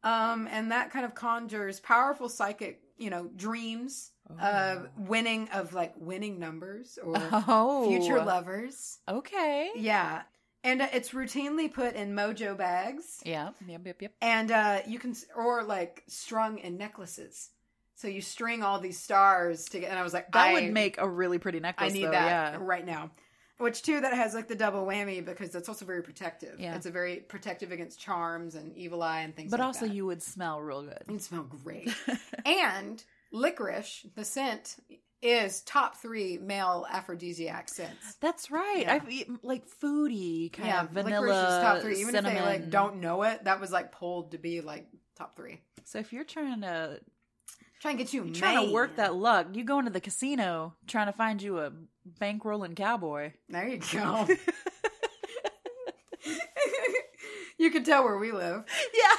um, 0.03 0.47
and 0.51 0.71
that 0.71 0.91
kind 0.91 1.05
of 1.05 1.15
conjures 1.15 1.79
powerful 1.79 2.27
psychic, 2.27 2.81
you 2.97 3.09
know, 3.09 3.29
dreams 3.35 4.11
of 4.41 4.87
winning 4.97 5.49
of 5.53 5.73
like 5.73 5.93
winning 5.97 6.39
numbers 6.39 6.97
or 7.03 7.15
oh, 7.47 7.85
future 7.87 8.23
lovers. 8.23 8.99
Okay. 9.07 9.71
Yeah, 9.75 10.21
and 10.63 10.81
uh, 10.81 10.87
it's 10.93 11.09
routinely 11.11 11.71
put 11.73 11.95
in 11.95 12.13
mojo 12.13 12.55
bags, 12.57 13.21
Yeah. 13.25 13.49
Yep. 13.67 13.81
Yep. 13.85 14.01
Yep. 14.01 14.11
and 14.21 14.51
uh, 14.51 14.81
you 14.87 14.99
can 14.99 15.15
or 15.35 15.63
like 15.63 16.03
strung 16.07 16.57
in 16.59 16.77
necklaces. 16.77 17.49
So 17.95 18.07
you 18.07 18.21
string 18.21 18.63
all 18.63 18.79
these 18.79 18.99
stars 18.99 19.65
together, 19.65 19.91
and 19.91 19.99
I 19.99 20.03
was 20.03 20.13
like, 20.13 20.31
That 20.31 20.47
I- 20.49 20.53
would 20.53 20.71
make 20.73 20.97
a 20.97 21.07
really 21.07 21.37
pretty 21.37 21.59
necklace. 21.59 21.91
I 21.91 21.93
need 21.93 22.05
though, 22.05 22.11
that 22.11 22.53
Yeah. 22.53 22.57
right 22.59 22.85
now. 22.85 23.11
Which 23.59 23.83
too, 23.83 24.01
that 24.01 24.13
has 24.13 24.33
like 24.33 24.47
the 24.47 24.55
double 24.55 24.87
whammy 24.87 25.23
because 25.23 25.51
that's 25.51 25.69
also 25.69 25.85
very 25.85 26.01
protective. 26.01 26.59
Yeah. 26.59 26.75
it's 26.75 26.87
a 26.87 26.91
very 26.91 27.17
protective 27.17 27.71
against 27.71 27.99
charms 27.99 28.55
and 28.55 28.75
evil 28.75 29.03
eye 29.03 29.21
and 29.21 29.35
things. 29.35 29.51
But 29.51 29.59
like 29.59 29.67
also, 29.67 29.85
that. 29.85 29.93
you 29.93 30.07
would 30.07 30.23
smell 30.23 30.59
real 30.61 30.81
good. 30.81 31.03
You'd 31.07 31.21
smell 31.21 31.43
great. 31.43 31.93
and 32.45 33.03
licorice, 33.31 34.07
the 34.15 34.25
scent, 34.25 34.77
is 35.21 35.61
top 35.61 35.97
three 35.97 36.37
male 36.37 36.85
aphrodisiac 36.89 37.69
scents. 37.69 38.15
That's 38.19 38.49
right. 38.49 38.81
Yeah. 38.81 38.93
I've 38.93 39.09
eaten 39.09 39.39
like 39.43 39.63
foodie 39.67 40.51
kind 40.51 40.69
yeah, 40.69 40.83
of 40.83 40.89
vanilla. 40.89 41.21
licorice 41.21 41.61
top 41.61 41.81
three. 41.81 41.99
Even 42.01 42.13
cinnamon. 42.13 42.37
if 42.37 42.43
they 42.43 42.45
like 42.45 42.69
don't 42.69 43.01
know 43.01 43.23
it, 43.23 43.43
that 43.43 43.59
was 43.59 43.71
like 43.71 43.91
pulled 43.91 44.31
to 44.31 44.37
be 44.37 44.61
like 44.61 44.87
top 45.15 45.35
three. 45.35 45.61
So 45.85 45.99
if 45.99 46.11
you're 46.11 46.23
trying 46.23 46.61
to 46.61 46.99
Try 47.81 47.91
and 47.91 47.97
get 47.97 48.13
you 48.13 48.29
trying 48.29 48.67
to 48.67 48.71
work 48.71 48.97
that 48.97 49.15
luck, 49.15 49.47
you 49.53 49.63
go 49.63 49.79
into 49.79 49.89
the 49.89 49.99
casino 49.99 50.75
trying 50.85 51.07
to 51.07 51.13
find 51.13 51.41
you 51.41 51.57
a 51.57 51.71
bankrolling 52.19 52.75
cowboy. 52.75 53.31
There 53.49 53.67
you 53.67 53.79
go. 53.91 54.27
you 57.57 57.71
can 57.71 57.83
tell 57.83 58.03
where 58.03 58.19
we 58.19 58.31
live. 58.31 58.65
Yeah. 58.93 59.15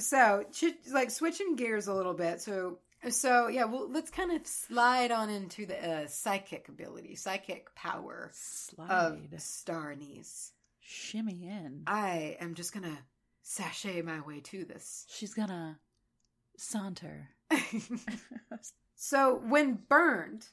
so 0.00 0.44
like 0.92 1.12
switching 1.12 1.54
gears 1.54 1.86
a 1.86 1.94
little 1.94 2.14
bit 2.14 2.40
so 2.40 2.78
so 3.10 3.48
yeah 3.48 3.64
well 3.64 3.88
let's 3.90 4.10
kind 4.10 4.32
of 4.32 4.46
slide 4.46 5.10
on 5.10 5.28
into 5.30 5.66
the 5.66 5.88
uh, 5.90 6.06
psychic 6.06 6.68
ability 6.68 7.14
psychic 7.14 7.74
power 7.74 8.30
Slide. 8.32 8.90
of 8.90 9.40
star 9.40 9.92
anise 9.92 10.52
Shimmy 10.80 11.46
in. 11.46 11.82
i 11.86 12.36
am 12.40 12.54
just 12.54 12.72
gonna 12.74 12.98
sashay 13.42 14.00
my 14.02 14.20
way 14.22 14.40
to 14.40 14.64
this 14.64 15.04
She's 15.08 15.34
gonna 15.34 15.78
saunter. 16.56 17.28
so 18.94 19.40
when 19.46 19.78
burned 19.88 20.46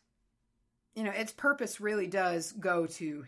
you 0.96 1.04
know 1.04 1.12
its 1.12 1.32
purpose 1.32 1.80
really 1.80 2.08
does 2.08 2.52
go 2.54 2.86
to 2.86 3.26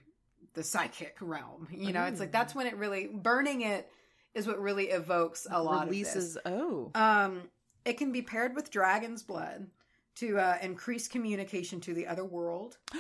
the 0.54 0.64
psychic 0.64 1.16
realm 1.22 1.68
you 1.72 1.94
know 1.94 2.04
it's 2.04 2.20
like 2.20 2.32
that's 2.32 2.54
when 2.54 2.68
it 2.68 2.76
really 2.78 3.08
burning 3.08 3.62
it 3.62 3.90
is 4.34 4.48
what 4.48 4.60
really 4.60 4.86
evokes 4.90 5.46
a 5.50 5.62
lot 5.62 5.86
Releases. 5.88 6.36
of 6.38 6.44
this 6.44 6.54
Oh. 6.54 6.92
Um, 6.96 7.44
it 7.86 7.98
can 7.98 8.12
be 8.12 8.22
paired 8.22 8.56
with 8.56 8.72
dragon's 8.72 9.24
blood 9.24 9.68
to 10.16 10.38
uh, 10.38 10.58
increase 10.62 11.08
communication 11.08 11.80
to 11.82 11.94
the 11.94 12.08
other 12.08 12.26
world, 12.26 12.78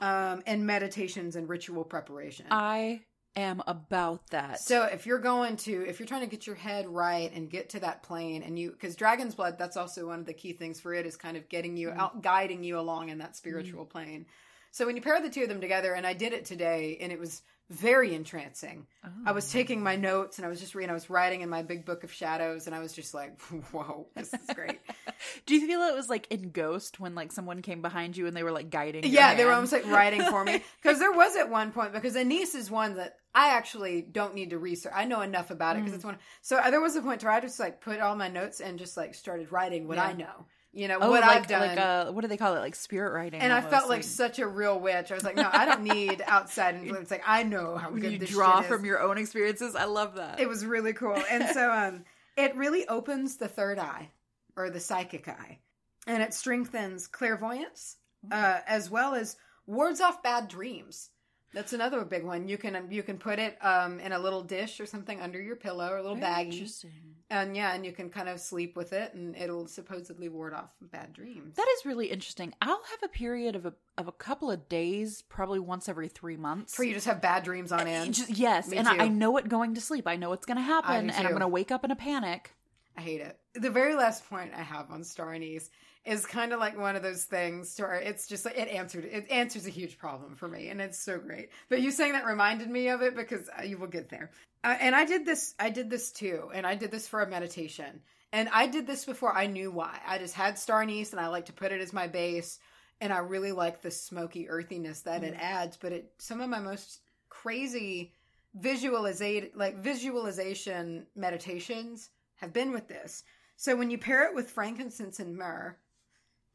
um, 0.00 0.42
and 0.46 0.66
meditations 0.66 1.36
and 1.36 1.48
ritual 1.48 1.84
preparation. 1.84 2.46
I 2.50 3.02
am 3.36 3.62
about 3.66 4.26
that. 4.30 4.60
So 4.60 4.84
if 4.84 5.06
you're 5.06 5.18
going 5.18 5.56
to, 5.58 5.86
if 5.86 5.98
you're 5.98 6.06
trying 6.06 6.22
to 6.22 6.26
get 6.26 6.46
your 6.46 6.56
head 6.56 6.86
right 6.88 7.30
and 7.34 7.50
get 7.50 7.70
to 7.70 7.80
that 7.80 8.02
plane, 8.02 8.42
and 8.42 8.58
you, 8.58 8.70
because 8.70 8.96
Dragon's 8.96 9.34
Blood, 9.34 9.58
that's 9.58 9.76
also 9.76 10.06
one 10.06 10.20
of 10.20 10.26
the 10.26 10.32
key 10.32 10.52
things 10.52 10.80
for 10.80 10.94
it 10.94 11.06
is 11.06 11.16
kind 11.16 11.36
of 11.36 11.48
getting 11.48 11.76
you 11.76 11.90
out, 11.90 12.22
guiding 12.22 12.64
you 12.64 12.78
along 12.78 13.08
in 13.10 13.18
that 13.18 13.36
spiritual 13.36 13.84
plane. 13.84 14.26
So 14.70 14.86
when 14.86 14.96
you 14.96 15.02
pair 15.02 15.20
the 15.20 15.30
two 15.30 15.42
of 15.42 15.48
them 15.48 15.60
together, 15.60 15.94
and 15.94 16.06
I 16.06 16.14
did 16.14 16.32
it 16.32 16.44
today, 16.44 16.98
and 17.00 17.12
it 17.12 17.18
was 17.18 17.42
very 17.70 18.14
entrancing. 18.14 18.86
I 19.26 19.32
was 19.32 19.50
taking 19.50 19.82
my 19.82 19.96
notes 19.96 20.38
and 20.38 20.46
I 20.46 20.48
was 20.48 20.60
just 20.60 20.74
reading. 20.74 20.90
I 20.90 20.94
was 20.94 21.08
writing 21.08 21.40
in 21.40 21.48
my 21.48 21.62
big 21.62 21.84
book 21.84 22.04
of 22.04 22.12
shadows, 22.12 22.66
and 22.66 22.74
I 22.74 22.80
was 22.80 22.92
just 22.92 23.14
like, 23.14 23.40
"Whoa, 23.72 24.06
this 24.14 24.32
is 24.32 24.54
great." 24.54 24.80
Do 25.46 25.54
you 25.54 25.66
feel 25.66 25.80
it 25.82 25.94
was 25.94 26.08
like 26.08 26.26
in 26.30 26.50
Ghost 26.50 27.00
when 27.00 27.14
like 27.14 27.32
someone 27.32 27.62
came 27.62 27.82
behind 27.82 28.16
you 28.16 28.26
and 28.26 28.36
they 28.36 28.42
were 28.42 28.52
like 28.52 28.70
guiding? 28.70 29.04
yeah, 29.04 29.34
they 29.34 29.44
were 29.44 29.52
almost 29.52 29.72
like 29.72 29.86
writing 29.86 30.22
for 30.22 30.44
me 30.44 30.62
because 30.82 30.98
there 30.98 31.12
was 31.12 31.36
at 31.36 31.50
one 31.50 31.72
point 31.72 31.92
because 31.92 32.16
Anise 32.16 32.54
is 32.54 32.70
one 32.70 32.96
that 32.96 33.16
I 33.34 33.56
actually 33.56 34.02
don't 34.02 34.34
need 34.34 34.50
to 34.50 34.58
research. 34.58 34.92
I 34.94 35.04
know 35.04 35.22
enough 35.22 35.50
about 35.50 35.76
it 35.76 35.80
because 35.80 35.94
it's 35.94 36.04
one. 36.04 36.18
So 36.42 36.56
uh, 36.56 36.70
there 36.70 36.80
was 36.80 36.96
a 36.96 37.02
point 37.02 37.22
where 37.22 37.32
I 37.32 37.40
just 37.40 37.58
like 37.58 37.80
put 37.80 38.00
all 38.00 38.14
my 38.14 38.28
notes 38.28 38.60
and 38.60 38.78
just 38.78 38.96
like 38.96 39.14
started 39.14 39.52
writing 39.52 39.88
what 39.88 39.98
I 39.98 40.12
know. 40.12 40.46
You 40.74 40.88
know 40.88 40.98
Oh, 41.00 41.10
what 41.10 41.22
like, 41.22 41.42
I've 41.42 41.46
done. 41.46 41.68
Like 41.68 41.78
uh 41.78 42.12
what 42.12 42.22
do 42.22 42.28
they 42.28 42.36
call 42.36 42.54
it? 42.56 42.60
Like 42.60 42.74
spirit 42.74 43.12
writing. 43.12 43.40
and 43.40 43.52
I 43.52 43.60
felt 43.60 43.88
like 43.88 44.02
such 44.02 44.38
a 44.38 44.46
real 44.46 44.78
witch. 44.78 45.12
I 45.12 45.14
was 45.14 45.24
like, 45.24 45.36
no, 45.36 45.48
I 45.50 45.66
don't 45.66 45.82
need 45.82 46.22
outside 46.26 46.74
influence. 46.74 47.10
Like 47.10 47.22
I 47.26 47.44
know 47.44 47.76
how 47.76 47.90
good 47.90 48.12
you 48.12 48.18
this 48.18 48.30
draw 48.30 48.60
from 48.62 48.84
your 48.84 49.00
own 49.00 49.16
experiences. 49.18 49.76
I 49.76 49.84
love 49.84 50.16
that. 50.16 50.40
It 50.40 50.48
was 50.48 50.66
really 50.66 50.92
cool. 50.92 51.22
And 51.30 51.48
so 51.50 51.70
um 51.72 52.04
it 52.36 52.56
really 52.56 52.86
opens 52.88 53.36
the 53.36 53.48
third 53.48 53.78
eye 53.78 54.10
or 54.56 54.70
the 54.70 54.80
psychic 54.80 55.28
eye. 55.28 55.58
And 56.06 56.22
it 56.22 56.34
strengthens 56.34 57.06
clairvoyance 57.06 57.96
uh, 58.30 58.58
as 58.66 58.90
well 58.90 59.14
as 59.14 59.36
wards 59.66 60.00
off 60.00 60.22
bad 60.22 60.48
dreams. 60.48 61.10
That's 61.54 61.72
another 61.72 62.04
big 62.04 62.24
one. 62.24 62.48
You 62.48 62.58
can 62.58 62.88
you 62.90 63.02
can 63.02 63.16
put 63.18 63.38
it 63.38 63.56
um, 63.64 64.00
in 64.00 64.12
a 64.12 64.18
little 64.18 64.42
dish 64.42 64.80
or 64.80 64.86
something 64.86 65.20
under 65.20 65.40
your 65.40 65.56
pillow 65.56 65.88
or 65.88 65.96
a 65.98 66.02
little 66.02 66.16
Very 66.16 66.32
baggie, 66.32 66.52
Interesting. 66.52 66.90
and 67.30 67.56
yeah, 67.56 67.72
and 67.74 67.86
you 67.86 67.92
can 67.92 68.10
kind 68.10 68.28
of 68.28 68.40
sleep 68.40 68.76
with 68.76 68.92
it, 68.92 69.14
and 69.14 69.36
it'll 69.36 69.66
supposedly 69.68 70.28
ward 70.28 70.52
off 70.52 70.70
bad 70.80 71.12
dreams. 71.12 71.56
That 71.56 71.66
is 71.78 71.86
really 71.86 72.08
interesting. 72.08 72.52
I'll 72.60 72.82
have 72.90 73.02
a 73.04 73.08
period 73.08 73.54
of 73.56 73.66
a 73.66 73.74
of 73.96 74.08
a 74.08 74.12
couple 74.12 74.50
of 74.50 74.68
days, 74.68 75.22
probably 75.22 75.60
once 75.60 75.88
every 75.88 76.08
three 76.08 76.36
months. 76.36 76.76
where 76.78 76.86
you 76.88 76.94
just 76.94 77.06
have 77.06 77.20
bad 77.22 77.44
dreams 77.44 77.70
on 77.72 77.86
end. 77.86 78.14
just- 78.14 78.30
yes, 78.30 78.68
Me 78.68 78.76
and. 78.78 78.88
I, 78.88 79.04
I 79.04 79.08
know 79.08 79.36
it 79.36 79.48
going 79.48 79.74
to 79.74 79.80
sleep. 79.80 80.06
I 80.08 80.16
know 80.16 80.32
it's 80.32 80.46
going 80.46 80.56
to 80.58 80.62
happen, 80.62 81.08
and 81.10 81.26
I'm 81.26 81.32
going 81.32 81.40
to 81.40 81.48
wake 81.48 81.70
up 81.70 81.84
in 81.84 81.90
a 81.92 81.96
panic. 81.96 82.54
I 82.96 83.00
hate 83.00 83.20
it. 83.20 83.38
The 83.54 83.70
very 83.70 83.94
last 83.94 84.28
point 84.28 84.52
I 84.56 84.62
have 84.62 84.90
on 84.90 85.02
Star 85.04 85.32
Anise 85.34 85.68
is 86.04 86.26
kind 86.26 86.52
of 86.52 86.60
like 86.60 86.78
one 86.78 86.96
of 86.96 87.02
those 87.02 87.24
things 87.24 87.74
to 87.74 87.82
where 87.82 87.94
it's 87.94 88.26
just 88.26 88.44
like 88.44 88.58
it 88.58 88.68
answered 88.68 89.04
it 89.04 89.30
answers 89.30 89.66
a 89.66 89.70
huge 89.70 89.98
problem 89.98 90.34
for 90.36 90.48
me, 90.48 90.68
and 90.68 90.80
it's 90.80 90.98
so 90.98 91.18
great. 91.18 91.50
But 91.68 91.80
you 91.80 91.90
saying 91.90 92.12
that 92.12 92.26
reminded 92.26 92.68
me 92.68 92.88
of 92.88 93.02
it 93.02 93.16
because 93.16 93.48
uh, 93.58 93.62
you 93.62 93.78
will 93.78 93.86
get 93.86 94.10
there. 94.10 94.30
Uh, 94.62 94.76
and 94.80 94.94
I 94.94 95.04
did 95.04 95.24
this. 95.24 95.54
I 95.58 95.70
did 95.70 95.90
this 95.90 96.12
too, 96.12 96.50
and 96.54 96.66
I 96.66 96.74
did 96.74 96.90
this 96.90 97.08
for 97.08 97.22
a 97.22 97.28
meditation. 97.28 98.00
And 98.32 98.48
I 98.52 98.66
did 98.66 98.86
this 98.86 99.04
before 99.04 99.32
I 99.32 99.46
knew 99.46 99.70
why. 99.70 99.98
I 100.04 100.18
just 100.18 100.34
had 100.34 100.58
Star 100.58 100.82
Anise, 100.82 101.12
and 101.12 101.20
I 101.20 101.28
like 101.28 101.46
to 101.46 101.52
put 101.52 101.72
it 101.72 101.80
as 101.80 101.92
my 101.92 102.08
base. 102.08 102.58
And 103.00 103.12
I 103.12 103.18
really 103.18 103.52
like 103.52 103.80
the 103.80 103.90
smoky 103.90 104.48
earthiness 104.48 105.02
that 105.02 105.24
it 105.24 105.34
adds. 105.38 105.76
But 105.76 105.92
it 105.92 106.12
some 106.18 106.40
of 106.40 106.50
my 106.50 106.60
most 106.60 107.00
crazy 107.28 108.12
visualization 108.54 109.50
like 109.54 109.78
visualization 109.78 111.06
meditations 111.16 112.10
have 112.36 112.52
been 112.52 112.72
with 112.72 112.88
this. 112.88 113.24
So 113.56 113.76
when 113.76 113.90
you 113.90 113.98
pair 113.98 114.28
it 114.28 114.34
with 114.34 114.50
frankincense 114.50 115.20
and 115.20 115.36
myrrh, 115.36 115.76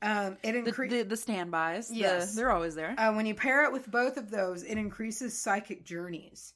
um, 0.01 0.37
it 0.43 0.53
The, 0.53 0.59
increases. 0.59 0.97
the, 1.03 1.09
the 1.09 1.17
standbys, 1.17 1.89
the- 1.89 1.95
Yes. 1.97 2.35
they're 2.35 2.51
always 2.51 2.75
there. 2.75 2.95
uh, 2.97 3.13
when 3.13 3.25
you 3.25 3.35
pair 3.35 3.65
it 3.65 3.71
with 3.73 3.89
both 3.89 4.17
of 4.17 4.29
those, 4.31 4.63
it 4.63 4.77
increases 4.77 5.37
psychic 5.37 5.83
journeys 5.83 6.53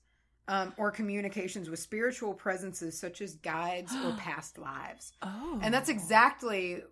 um, 0.47 0.73
or 0.77 0.91
communications 0.91 1.69
with 1.69 1.79
spiritual 1.79 2.34
presences 2.34 2.97
such 2.97 3.21
as 3.21 3.36
guides 3.36 3.93
or 3.95 4.12
past 4.17 4.58
lives. 4.58 5.13
oh, 5.21 5.60
And 5.62 5.73
that's 5.73 5.89
exactly 5.89 6.84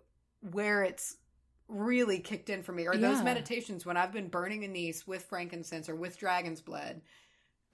where 0.50 0.82
it's 0.82 1.16
really 1.68 2.18
kicked 2.18 2.50
in 2.50 2.62
for 2.62 2.72
me. 2.72 2.86
Or 2.86 2.96
those 2.96 3.22
meditations 3.22 3.86
when 3.86 3.96
I've 3.96 4.12
been 4.12 4.28
burning 4.28 4.64
anise 4.64 5.06
with 5.06 5.24
frankincense 5.24 5.88
or 5.88 5.94
with 5.94 6.18
dragon's 6.18 6.60
blood, 6.60 7.00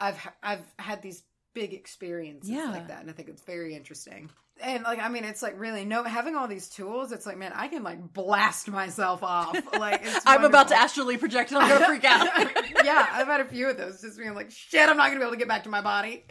I've 0.01 0.21
I've 0.43 0.65
had 0.79 1.03
these 1.03 1.25
big 1.59 1.75
experiences 1.75 2.49
Yeah. 2.49 2.71
like 2.71 2.87
that, 2.87 3.01
and 3.01 3.11
I 3.11 3.13
think 3.13 3.29
it's 3.29 3.43
very 3.43 3.75
interesting. 3.75 4.31
And 4.61 4.85
like, 4.85 5.01
I 5.01 5.09
mean, 5.09 5.25
it's 5.25 5.43
like 5.43 5.59
really 5.59 5.85
no 5.85 6.05
having 6.05 6.37
all 6.37 6.47
these 6.47 6.69
tools. 6.69 7.11
It's 7.11 7.27
like, 7.27 7.37
man, 7.37 7.53
I 7.53 7.67
can 7.67 7.83
like 7.83 8.13
blast 8.13 8.69
myself 8.69 9.25
off. 9.25 9.59
Like, 9.79 10.03
it's 10.05 10.21
I'm 10.27 10.45
about 10.45 10.69
to 10.69 10.75
astrally 10.75 11.17
project, 11.17 11.51
and 11.51 11.59
I'm 11.59 11.69
gonna 11.69 11.87
freak 11.87 12.05
out. 12.05 12.27
yeah, 12.85 13.07
I've 13.13 13.27
had 13.27 13.41
a 13.41 13.45
few 13.45 13.69
of 13.69 13.77
those. 13.77 14.01
Just 14.01 14.19
being 14.19 14.35
like, 14.35 14.51
shit, 14.51 14.89
I'm 14.89 14.97
not 14.97 15.09
gonna 15.09 15.19
be 15.19 15.23
able 15.23 15.33
to 15.33 15.39
get 15.39 15.49
back 15.49 15.65
to 15.65 15.69
my 15.69 15.81
body. 15.81 16.25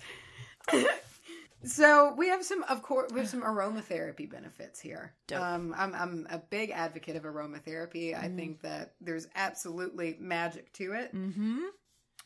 so 1.63 2.13
we 2.17 2.29
have 2.29 2.43
some, 2.43 2.63
of 2.63 2.81
course, 2.81 3.11
we 3.13 3.19
have 3.19 3.29
some 3.29 3.41
aromatherapy 3.41 4.29
benefits 4.29 4.79
here. 4.79 5.13
Um, 5.33 5.73
I'm 5.77 5.93
I'm 5.93 6.27
a 6.29 6.39
big 6.39 6.71
advocate 6.71 7.15
of 7.15 7.23
aromatherapy. 7.23 8.17
I 8.17 8.29
think 8.29 8.61
that 8.61 8.93
there's 9.01 9.27
absolutely 9.35 10.17
magic 10.19 10.73
to 10.73 10.93
it, 10.93 11.13
mm-hmm. 11.13 11.59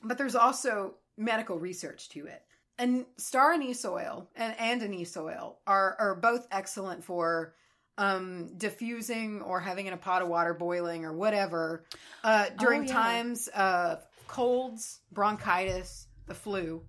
but 0.04 0.18
there's 0.18 0.36
also 0.36 0.96
medical 1.18 1.60
research 1.60 2.10
to 2.10 2.26
it. 2.26 2.44
And 2.82 3.06
star 3.18 3.54
anise 3.54 3.86
oil 3.86 4.28
and, 4.36 4.56
and 4.58 4.82
anise 4.82 5.16
oil 5.16 5.60
are 5.68 5.96
are 6.00 6.16
both 6.16 6.48
excellent 6.52 7.04
for 7.04 7.54
um 7.98 8.58
diffusing 8.58 9.42
or 9.44 9.60
having 9.60 9.86
in 9.86 9.94
a 9.94 9.98
pot 9.98 10.22
of 10.24 10.28
water 10.30 10.54
boiling 10.56 11.06
or 11.06 11.14
whatever 11.14 11.86
uh 12.24 12.46
during 12.58 12.82
Oh, 12.82 12.86
yeah. 12.86 12.94
times 12.94 13.48
of 13.50 14.02
colds 14.28 15.02
bronchitis 15.12 16.08
the 16.26 16.34
flu 16.34 16.82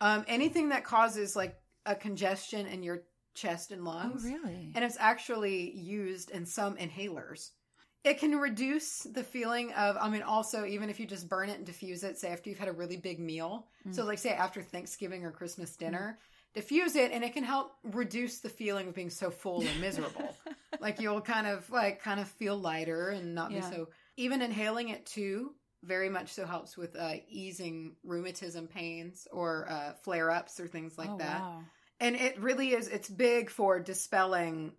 um 0.00 0.24
anything 0.26 0.70
that 0.70 0.82
causes 0.84 1.36
like 1.36 1.54
a 1.86 1.94
congestion 1.94 2.66
in 2.66 2.82
your 2.82 3.02
chest 3.34 3.70
and 3.72 3.84
lungs. 3.84 4.22
Oh, 4.24 4.28
really? 4.28 4.72
and 4.74 4.84
it's 4.84 4.96
actually 4.98 5.70
used 5.76 6.30
in 6.30 6.44
some 6.46 6.76
inhalers. 6.76 7.50
It 8.04 8.18
can 8.18 8.36
reduce 8.36 9.00
the 9.00 9.22
feeling 9.22 9.72
of, 9.74 9.96
I 10.00 10.08
mean, 10.08 10.22
also, 10.22 10.64
even 10.66 10.90
if 10.90 10.98
you 10.98 11.06
just 11.06 11.28
burn 11.28 11.48
it 11.48 11.58
and 11.58 11.66
diffuse 11.66 12.02
it, 12.02 12.18
say 12.18 12.28
after 12.30 12.50
you've 12.50 12.58
had 12.58 12.68
a 12.68 12.72
really 12.72 12.96
big 12.96 13.20
meal. 13.20 13.68
So, 13.90 14.04
like, 14.04 14.18
say 14.18 14.30
after 14.30 14.60
Thanksgiving 14.62 15.24
or 15.24 15.30
Christmas 15.30 15.76
dinner, 15.76 16.18
diffuse 16.54 16.96
it 16.96 17.12
and 17.12 17.22
it 17.22 17.32
can 17.32 17.44
help 17.44 17.72
reduce 17.84 18.40
the 18.40 18.48
feeling 18.48 18.88
of 18.88 18.94
being 18.94 19.10
so 19.10 19.30
full 19.30 19.60
and 19.60 19.80
miserable. 19.80 20.36
like, 20.80 20.98
you'll 20.98 21.20
kind 21.20 21.46
of, 21.46 21.70
like, 21.70 22.02
kind 22.02 22.18
of 22.18 22.28
feel 22.28 22.56
lighter 22.56 23.10
and 23.10 23.34
not 23.34 23.50
Yeah. 23.50 23.60
be 23.70 23.76
so. 23.76 23.88
Even 24.16 24.42
inhaling 24.42 24.88
it 24.88 25.06
too 25.06 25.54
very 25.84 26.08
much 26.08 26.32
so 26.32 26.46
helps 26.46 26.76
with 26.76 26.96
uh, 26.96 27.14
easing 27.28 27.96
rheumatism 28.04 28.66
pains 28.68 29.26
or 29.32 29.68
uh, 29.68 29.92
flare 29.94 30.30
ups 30.30 30.60
or 30.60 30.66
things 30.66 30.96
like 30.98 31.10
oh, 31.10 31.18
that 31.18 31.40
Wow. 31.40 31.64
and 32.00 32.16
it 32.16 32.38
really 32.40 32.72
is 32.72 32.88
it's 32.88 33.08
big 33.08 33.50
for 33.50 33.80
dispelling 33.80 34.72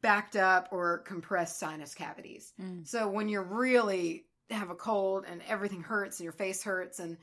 backed 0.00 0.36
up 0.36 0.68
or 0.72 0.98
compressed 0.98 1.58
sinus 1.58 1.94
cavities 1.94 2.52
Mm. 2.60 2.86
so 2.86 3.08
when 3.08 3.28
you're 3.28 3.42
really 3.42 4.24
have 4.50 4.70
a 4.70 4.74
cold 4.74 5.24
and 5.28 5.40
everything 5.48 5.82
hurts 5.82 6.18
and 6.18 6.24
your 6.24 6.32
face 6.32 6.62
hurts 6.62 6.98
and 6.98 7.16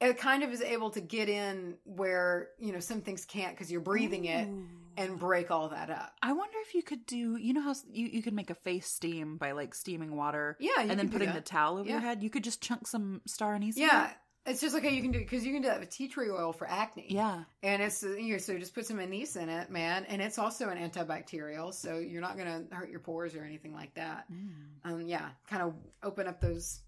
it 0.00 0.18
kind 0.18 0.42
of 0.42 0.50
is 0.52 0.60
able 0.60 0.90
to 0.90 1.00
get 1.00 1.28
in 1.28 1.76
where 1.84 2.48
you 2.58 2.72
know 2.72 2.80
some 2.80 3.00
things 3.00 3.24
can't 3.24 3.54
because 3.54 3.70
you're 3.72 3.80
breathing 3.80 4.26
it 4.26 4.46
Ooh. 4.46 4.66
and 4.96 5.18
break 5.18 5.50
all 5.50 5.68
that 5.70 5.90
up 5.90 6.12
I 6.22 6.32
wonder 6.32 6.56
if 6.66 6.74
you 6.74 6.82
could 6.82 7.06
do. 7.06 7.36
You 7.36 7.54
know 7.54 7.62
how 7.62 7.74
you 7.90 8.06
you 8.06 8.22
could 8.22 8.34
make 8.34 8.50
a 8.50 8.54
face 8.54 8.86
steam 8.86 9.36
by 9.36 9.52
like 9.52 9.74
steaming 9.74 10.14
water, 10.16 10.56
yeah 10.60 10.82
you 10.82 10.90
and 10.90 10.98
then 10.98 11.08
putting 11.10 11.32
the 11.32 11.40
towel 11.40 11.78
over 11.78 11.88
your 11.88 12.00
head. 12.00 12.22
You 12.22 12.30
could 12.30 12.44
just 12.44 12.60
chunk 12.62 12.86
some 12.86 13.20
star 13.26 13.54
anise. 13.54 13.76
yeah. 13.78 14.10
It's 14.46 14.60
just 14.60 14.74
like 14.74 14.84
how 14.84 14.88
you 14.88 15.02
can 15.02 15.12
do 15.12 15.18
because 15.18 15.44
you 15.44 15.52
can 15.52 15.62
do 15.62 15.68
that 15.68 15.80
with 15.80 15.90
tea 15.90 16.08
tree 16.08 16.30
oil 16.30 16.52
for 16.52 16.68
acne 16.68 17.06
yeah. 17.08 17.44
And 17.62 17.82
it's 17.82 18.02
you 18.02 18.32
know, 18.32 18.38
so 18.38 18.58
just 18.58 18.74
put 18.74 18.86
some 18.86 19.00
anise 19.00 19.36
in 19.36 19.48
it, 19.48 19.70
man, 19.70 20.04
and 20.06 20.22
it's 20.22 20.38
also 20.38 20.68
an 20.68 20.78
antibacterial, 20.78 21.74
so 21.74 21.98
you're 21.98 22.22
not 22.22 22.36
gonna 22.38 22.64
hurt 22.70 22.90
your 22.90 23.00
pores 23.00 23.34
or 23.34 23.42
anything 23.42 23.74
like 23.74 23.94
that. 23.94 24.24
Mm. 24.32 24.50
Um, 24.84 25.00
yeah, 25.06 25.28
kind 25.48 25.62
of 25.62 25.74
open 26.02 26.26
up 26.26 26.40
those 26.40 26.80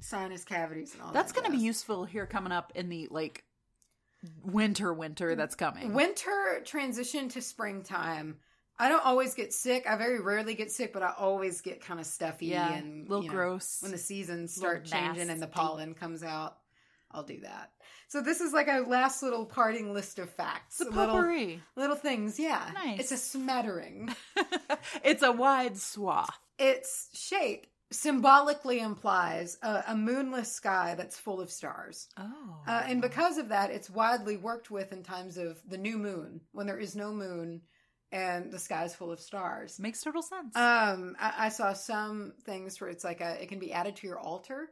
sinus 0.00 0.44
cavities 0.44 0.94
and 0.94 1.02
all. 1.02 1.12
That's 1.12 1.32
that 1.32 1.40
going 1.40 1.52
to 1.52 1.56
be 1.56 1.62
useful 1.64 2.04
here 2.04 2.26
coming 2.26 2.52
up 2.52 2.72
in 2.74 2.88
the 2.88 3.08
like 3.10 3.44
winter 4.44 4.92
winter 4.92 5.34
that's 5.34 5.54
coming. 5.54 5.92
Winter 5.92 6.62
transition 6.64 7.28
to 7.30 7.42
springtime. 7.42 8.36
I 8.80 8.88
don't 8.88 9.04
always 9.04 9.34
get 9.34 9.52
sick. 9.52 9.86
I 9.88 9.96
very 9.96 10.20
rarely 10.20 10.54
get 10.54 10.70
sick, 10.70 10.92
but 10.92 11.02
I 11.02 11.12
always 11.18 11.60
get 11.62 11.80
kind 11.80 11.98
of 11.98 12.06
stuffy 12.06 12.46
yeah, 12.46 12.74
and 12.74 13.06
a 13.06 13.10
little 13.10 13.24
you 13.24 13.30
know, 13.30 13.34
gross. 13.34 13.78
when 13.80 13.90
the 13.90 13.98
seasons 13.98 14.54
start 14.54 14.84
changing 14.84 15.30
and 15.30 15.42
the 15.42 15.48
pollen 15.48 15.94
comes 15.94 16.22
out. 16.22 16.58
I'll 17.10 17.22
do 17.24 17.40
that. 17.40 17.70
So 18.08 18.20
this 18.20 18.40
is 18.40 18.52
like 18.52 18.68
a 18.68 18.80
last 18.88 19.22
little 19.22 19.46
parting 19.46 19.92
list 19.92 20.18
of 20.18 20.30
facts. 20.30 20.80
it's 20.80 20.90
a 20.90 20.92
little 20.94 21.14
little 21.76 21.96
things. 21.96 22.38
Yeah, 22.38 22.70
Nice. 22.74 23.00
It's 23.00 23.12
a 23.12 23.16
smattering. 23.16 24.14
it's 25.04 25.22
a 25.22 25.32
wide 25.32 25.76
swath. 25.78 26.38
its 26.58 27.08
shape 27.14 27.66
symbolically 27.90 28.80
implies 28.80 29.56
a, 29.62 29.84
a 29.88 29.94
moonless 29.96 30.52
sky 30.52 30.94
that's 30.96 31.18
full 31.18 31.40
of 31.40 31.50
stars. 31.50 32.08
Oh, 32.18 32.62
Uh, 32.66 32.82
and 32.86 33.00
because 33.00 33.38
of 33.38 33.48
that, 33.48 33.70
it's 33.70 33.88
widely 33.88 34.36
worked 34.36 34.70
with 34.70 34.92
in 34.92 35.02
times 35.02 35.38
of 35.38 35.58
the 35.66 35.78
new 35.78 35.96
moon, 35.98 36.42
when 36.52 36.66
there 36.66 36.78
is 36.78 36.94
no 36.94 37.12
moon 37.12 37.62
and 38.12 38.50
the 38.52 38.58
sky 38.58 38.84
is 38.84 38.94
full 38.94 39.10
of 39.12 39.20
stars. 39.20 39.78
makes 39.78 40.02
total 40.02 40.22
sense. 40.22 40.54
Um, 40.56 41.16
I, 41.20 41.46
I 41.46 41.48
saw 41.50 41.72
some 41.72 42.32
things 42.44 42.80
where 42.80 42.90
it's 42.90 43.04
like 43.04 43.20
a, 43.20 43.42
it 43.42 43.48
can 43.48 43.58
be 43.58 43.72
added 43.72 43.96
to 43.96 44.06
your 44.06 44.18
altar 44.18 44.68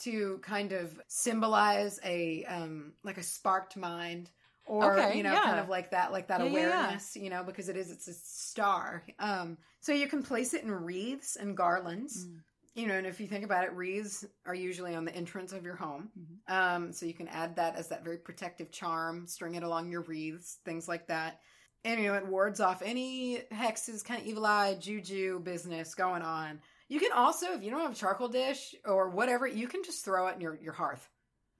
to 0.00 0.38
kind 0.42 0.72
of 0.72 1.00
symbolize 1.08 1.98
a 2.04 2.44
um 2.44 2.94
like 3.04 3.18
a 3.18 3.22
sparked 3.22 3.76
mind 3.76 4.30
or 4.64 4.98
Okay, 4.98 5.12
you 5.12 5.22
know 5.22 5.32
yeah. 5.32 5.40
kind 5.40 5.58
of 5.58 5.68
like 5.68 5.90
that 5.90 6.12
like 6.12 6.28
that 6.28 6.40
Yeah, 6.40 6.44
yeah, 6.46 6.60
yeah. 6.60 6.96
awareness 6.96 7.16
you 7.16 7.30
know 7.30 7.42
because 7.42 7.68
it 7.68 7.76
is 7.76 7.90
it's 7.90 8.08
a 8.08 8.14
star 8.14 9.04
um 9.18 9.58
so 9.80 9.92
you 9.92 10.08
can 10.08 10.22
place 10.22 10.54
it 10.54 10.62
in 10.62 10.70
wreaths 10.70 11.36
and 11.36 11.56
garlands 11.56 12.28
Mm. 12.28 12.42
you 12.74 12.86
know 12.86 12.94
and 12.94 13.06
if 13.06 13.20
you 13.20 13.26
think 13.26 13.44
about 13.44 13.64
it 13.64 13.72
wreaths 13.72 14.24
are 14.46 14.54
usually 14.54 14.94
on 14.94 15.04
the 15.04 15.14
entrance 15.14 15.52
of 15.52 15.64
your 15.64 15.76
home 15.76 16.10
Mhm. 16.14 16.40
um 16.48 16.92
so 16.92 17.06
you 17.06 17.14
can 17.14 17.28
add 17.28 17.56
that 17.56 17.76
as 17.76 17.88
that 17.88 18.04
very 18.04 18.18
protective 18.18 18.70
charm 18.70 19.26
string 19.26 19.54
it 19.54 19.62
along 19.62 19.90
your 19.90 20.02
wreaths 20.02 20.58
things 20.64 20.88
like 20.88 21.06
that 21.06 21.40
and 21.84 22.00
you 22.00 22.08
know 22.08 22.14
it 22.14 22.26
wards 22.26 22.60
off 22.60 22.82
any 22.82 23.42
hexes 23.52 24.04
kind 24.04 24.20
of 24.20 24.26
evil 24.26 24.46
eye 24.46 24.74
juju 24.74 25.40
business 25.40 25.94
going 25.94 26.22
on 26.22 26.60
you 26.88 26.98
can 27.00 27.12
also 27.12 27.52
if 27.52 27.62
you 27.62 27.70
don't 27.70 27.80
have 27.82 27.92
a 27.92 27.94
charcoal 27.94 28.28
dish 28.28 28.74
or 28.84 29.10
whatever 29.10 29.46
you 29.46 29.68
can 29.68 29.82
just 29.84 30.04
throw 30.04 30.26
it 30.28 30.34
in 30.36 30.40
your, 30.40 30.58
your 30.62 30.72
hearth 30.72 31.08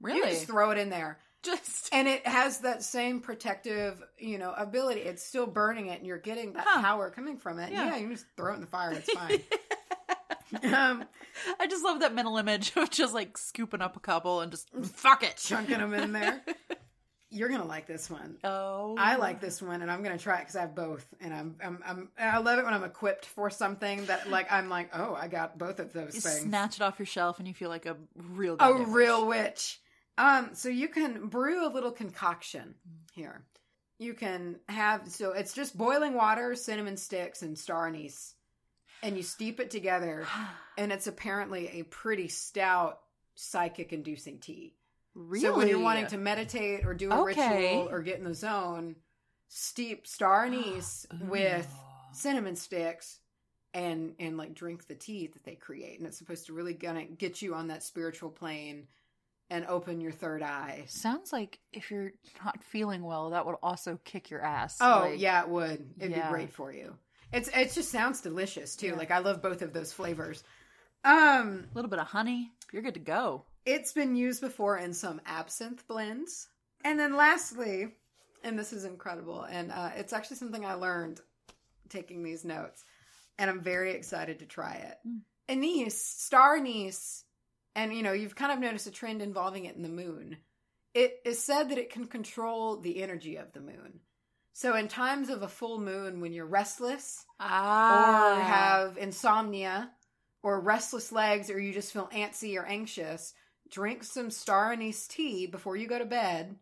you 0.01 0.07
Really? 0.07 0.21
can 0.23 0.31
just 0.31 0.47
throw 0.47 0.71
it 0.71 0.79
in 0.79 0.91
there 0.91 1.19
Just 1.43 1.89
and 1.93 2.07
it 2.09 2.27
has 2.27 2.61
that 2.61 2.83
same 2.83 3.21
protective 3.21 4.03
you 4.19 4.39
know 4.39 4.53
ability 4.57 5.01
it's 5.01 5.23
still 5.25 5.47
burning 5.47 5.87
it 5.89 5.99
and 5.99 6.07
you're 6.07 6.19
getting 6.19 6.53
that 6.55 6.65
Huh. 6.67 6.81
power 6.81 7.11
coming 7.11 7.37
from 7.37 7.59
it 7.59 7.73
Yeah. 7.73 7.87
yeah. 7.87 7.97
you 7.97 8.07
can 8.07 8.15
just 8.17 8.27
throw 8.37 8.53
it 8.53 8.57
in 8.57 8.61
the 8.63 8.67
fire 8.67 8.93
it's 8.93 9.13
fine 9.13 9.41
um 10.75 11.05
I 11.61 11.67
just 11.67 11.85
love 11.85 12.01
that 12.01 12.15
mental 12.15 12.37
image 12.39 12.73
of 12.77 12.91
just 12.91 13.13
like 13.13 13.37
scooping 13.37 13.83
up 13.83 13.97
a 13.97 14.01
couple 14.01 14.41
and 14.41 14.51
just 14.51 14.71
fuck 14.83 15.23
it. 15.23 15.37
chunking 15.37 15.79
them 15.79 15.93
in 15.95 16.13
there 16.13 16.41
you're 17.31 17.49
gonna 17.49 17.65
like 17.67 17.87
this 17.87 18.09
one 18.09 18.37
Oh, 18.45 18.95
I 18.99 19.17
like 19.17 19.41
this 19.41 19.61
one, 19.61 19.83
and 19.83 19.91
I'm 19.91 20.03
gonna 20.03 20.19
try 20.19 20.37
it 20.37 20.41
because 20.41 20.57
I 20.57 20.63
have 20.63 20.75
both, 20.75 21.07
and 21.21 21.35
I'm, 21.35 21.57
I'm, 21.63 21.79
I'm, 21.87 22.09
I 22.19 22.39
love 22.39 22.59
it 22.59 22.65
when 22.65 22.73
I'm 22.75 22.85
equipped 22.85 23.27
for 23.27 23.51
something 23.51 24.07
that, 24.07 24.31
like, 24.31 24.51
I'm 24.51 24.69
like, 24.69 24.91
oh, 24.95 25.15
I 25.15 25.29
got 25.29 25.59
both 25.59 25.79
of 25.79 25.93
those 25.93 26.15
You 26.15 26.21
things. 26.21 26.41
snatch 26.41 26.77
it 26.77 26.83
off 26.83 26.99
your 26.99 27.07
shelf 27.07 27.39
and 27.39 27.47
you 27.47 27.55
feel 27.55 27.69
like 27.69 27.87
a 27.87 27.97
real 28.17 28.55
a 28.55 28.59
goddamn 28.59 28.93
real 28.93 29.27
witch. 29.27 29.81
Um, 30.17 30.51
so 30.55 30.69
you 30.69 30.89
can 30.89 31.29
brew 31.29 31.67
a 31.67 31.71
little 31.71 31.93
concoction 31.93 32.75
here. 33.13 33.45
You 33.99 34.15
can 34.15 34.57
have 34.69 35.09
so 35.09 35.33
it's 35.33 35.53
just 35.53 35.77
boiling 35.77 36.15
water, 36.15 36.55
cinnamon 36.55 36.97
sticks, 36.97 37.43
and 37.43 37.59
star 37.59 37.87
anise, 37.87 38.35
and 39.03 39.17
you 39.17 39.23
steep 39.23 39.61
it 39.61 39.71
together, 39.71 40.27
and 40.79 40.93
it's 40.93 41.07
apparently 41.07 41.81
a 41.81 41.83
pretty 41.85 42.29
stout 42.29 43.01
psychic-inducing 43.35 44.39
tea. 44.39 44.75
Really. 45.19 45.45
So 45.45 45.57
when 45.57 45.69
you're 45.69 45.83
wanting 45.83 46.07
to 46.09 46.17
meditate 46.17 46.87
or 46.87 46.95
do 46.95 47.11
a 47.11 47.21
Okay. 47.23 47.67
ritual 47.67 47.89
or 47.91 48.01
get 48.03 48.19
in 48.19 48.25
the 48.25 48.35
zone, 48.35 48.97
steep 49.49 50.07
star 50.07 50.45
anise 50.47 51.07
with 51.21 51.73
cinnamon 52.13 52.57
sticks 52.57 53.21
and 53.75 54.15
and 54.19 54.37
like 54.39 54.55
drink 54.55 54.87
the 54.87 54.95
tea 54.95 55.27
that 55.27 55.45
they 55.45 55.55
create 55.55 55.99
and 55.99 56.07
it's 56.09 56.17
supposed 56.17 56.47
to 56.47 56.55
really 56.55 56.73
gonna 56.73 57.05
get 57.05 57.43
you 57.43 57.55
on 57.55 57.69
that 57.69 57.83
spiritual 57.83 58.31
plane 58.31 58.87
and 59.51 59.67
open 59.67 60.01
your 60.01 60.13
third 60.13 60.43
eye. 60.43 60.85
Sounds 60.89 61.33
like 61.33 61.59
if 61.73 61.91
you're 61.91 62.13
not 62.45 62.63
feeling 62.63 63.03
well, 63.03 63.31
that 63.31 63.47
would 63.47 63.57
also 63.63 63.99
kick 64.05 64.31
your 64.31 64.43
ass. 64.43 64.79
Oh, 64.81 65.09
Like, 65.11 65.21
yeah, 65.21 65.43
it 65.43 65.49
would. 65.49 65.95
It'd 65.99 66.11
Yeah. 66.11 66.27
be 66.29 66.33
great 66.33 66.53
for 66.53 66.73
you. 66.73 66.95
It's 67.33 67.49
it 67.49 67.73
just 67.73 67.91
sounds 67.91 68.21
delicious 68.23 68.75
too. 68.77 68.89
Yeah. 68.89 68.95
Like 68.95 69.11
I 69.11 69.19
love 69.19 69.43
both 69.43 69.63
of 69.63 69.73
those 69.73 69.93
flavors. 69.93 70.43
Um 71.05 71.67
A 71.71 71.75
little 71.75 71.91
bit 71.91 71.99
of 71.99 72.07
honey, 72.09 72.53
you're 72.73 72.83
good 72.83 72.95
to 72.95 73.01
go. 73.01 73.45
It's 73.69 73.93
been 73.93 74.17
used 74.17 74.41
before 74.41 74.79
in 74.79 74.95
some 74.95 75.21
absinthe 75.27 75.87
blends. 75.87 76.49
And 76.85 76.99
then 76.99 77.15
lastly, 77.15 77.89
and 78.43 78.59
this 78.59 78.73
is 78.73 78.87
incredible, 78.87 79.43
and 79.43 79.71
uh, 79.71 79.91
it's 79.95 80.15
actually 80.15 80.39
something 80.39 80.65
I 80.65 80.73
learned 80.73 81.21
taking 81.91 82.23
these 82.23 82.47
notes, 82.47 82.83
and 83.39 83.51
I'm 83.51 83.61
very 83.61 83.93
excited 83.93 84.39
to 84.39 84.47
try 84.47 84.73
it. 84.73 84.97
Mm. 85.07 85.21
Anise, 85.51 86.01
star 86.01 86.57
anise, 86.57 87.25
and 87.77 87.93
you 87.93 88.03
know, 88.03 88.13
you've 88.13 88.35
kind 88.35 88.53
of 88.53 88.59
noticed 88.59 88.87
a 88.87 88.91
trend 88.91 89.21
involving 89.21 89.67
it 89.67 89.77
in 89.77 89.83
the 89.83 89.91
moon. 89.91 90.39
It 90.95 91.21
is 91.27 91.39
said 91.39 91.69
that 91.69 91.77
it 91.77 91.93
can 91.93 92.07
control 92.07 92.81
the 92.81 93.03
energy 93.03 93.37
of 93.37 93.53
the 93.53 93.61
moon. 93.61 94.01
So, 94.55 94.77
in 94.77 94.89
times 94.89 95.29
of 95.29 95.43
a 95.43 95.49
full 95.49 95.79
moon, 95.79 96.23
when 96.23 96.33
you're 96.33 96.47
restless, 96.47 97.23
Ah, 97.39 98.39
or 98.39 98.43
have 98.43 98.97
insomnia 98.97 99.91
or 100.43 100.59
restless 100.59 101.13
legs 101.13 101.51
or 101.51 101.61
you 101.61 101.75
just 101.75 101.93
feel 101.93 102.09
antsy 102.15 102.57
or 102.57 102.65
anxious, 102.65 103.35
drink 103.71 104.05
some 104.05 104.31
star 104.31 104.73
anise 104.73 105.07
tea 105.07 105.47
before 105.47 105.77
you 105.77 105.87
go 105.87 105.99
to 105.99 106.05
bed 106.05 106.57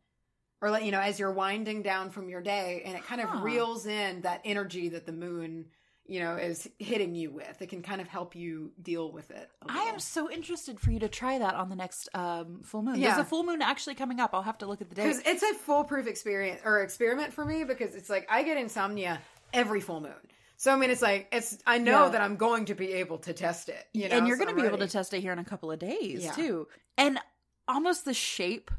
or 0.62 0.70
let 0.70 0.84
you 0.84 0.90
know 0.92 1.00
as 1.00 1.18
you're 1.18 1.32
winding 1.32 1.82
down 1.82 2.10
from 2.10 2.28
your 2.28 2.40
day 2.40 2.82
and 2.84 2.96
it 2.96 3.04
kind 3.04 3.20
Huh. 3.20 3.38
of 3.38 3.42
reels 3.44 3.86
in 3.86 4.22
that 4.22 4.40
energy 4.44 4.88
that 4.90 5.04
the 5.06 5.12
moon, 5.12 5.66
you 6.06 6.20
know, 6.20 6.36
is 6.36 6.68
hitting 6.78 7.14
you 7.14 7.30
with. 7.30 7.60
It 7.60 7.68
can 7.68 7.82
kind 7.82 8.00
of 8.00 8.08
help 8.08 8.34
you 8.34 8.72
deal 8.80 9.10
with 9.12 9.30
it. 9.30 9.50
i 9.68 9.82
am 9.84 9.98
so 9.98 10.30
interested 10.30 10.80
for 10.80 10.90
you 10.90 11.00
to 11.00 11.08
try 11.08 11.38
that 11.38 11.54
on 11.54 11.68
the 11.68 11.76
next 11.76 12.08
um, 12.14 12.60
full 12.62 12.82
moon. 12.82 12.96
Yeah. 12.98 13.14
There's 13.16 13.26
a 13.26 13.28
full 13.28 13.44
moon 13.44 13.60
actually 13.60 13.96
coming 13.96 14.18
up. 14.20 14.30
I'll 14.32 14.42
have 14.42 14.58
to 14.58 14.66
look 14.66 14.80
at 14.80 14.88
the 14.88 14.94
date. 14.94 15.02
because 15.08 15.22
it's 15.26 15.42
a 15.42 15.54
foolproof 15.54 16.06
experience 16.06 16.60
or 16.64 16.80
experiment 16.82 17.32
for 17.32 17.44
me 17.44 17.64
because 17.64 17.94
it's 17.94 18.08
like 18.08 18.26
I 18.30 18.42
get 18.42 18.56
insomnia 18.56 19.20
every 19.52 19.80
full 19.80 20.00
moon. 20.00 20.14
So 20.56 20.72
I 20.72 20.76
mean, 20.76 20.90
it's 20.90 21.02
like 21.02 21.28
it's. 21.32 21.58
I 21.66 21.78
know 21.78 22.04
Yeah. 22.04 22.10
that 22.10 22.20
I'm 22.22 22.36
going 22.36 22.64
to 22.66 22.74
be 22.74 22.94
able 22.94 23.18
to 23.18 23.32
test 23.32 23.68
it, 23.68 23.86
you 23.92 24.08
know, 24.08 24.16
and 24.16 24.26
you're 24.26 24.36
so 24.38 24.44
going 24.44 24.56
to 24.56 24.62
be 24.62 24.66
able 24.66 24.78
to 24.78 24.88
test 24.88 25.12
it 25.14 25.20
here 25.20 25.32
in 25.32 25.38
a 25.38 25.44
couple 25.44 25.70
of 25.70 25.78
days 25.78 26.24
Yeah. 26.24 26.32
too. 26.32 26.68
And 26.96 27.18
almost 27.68 28.04
the 28.04 28.14
shape 28.14 28.70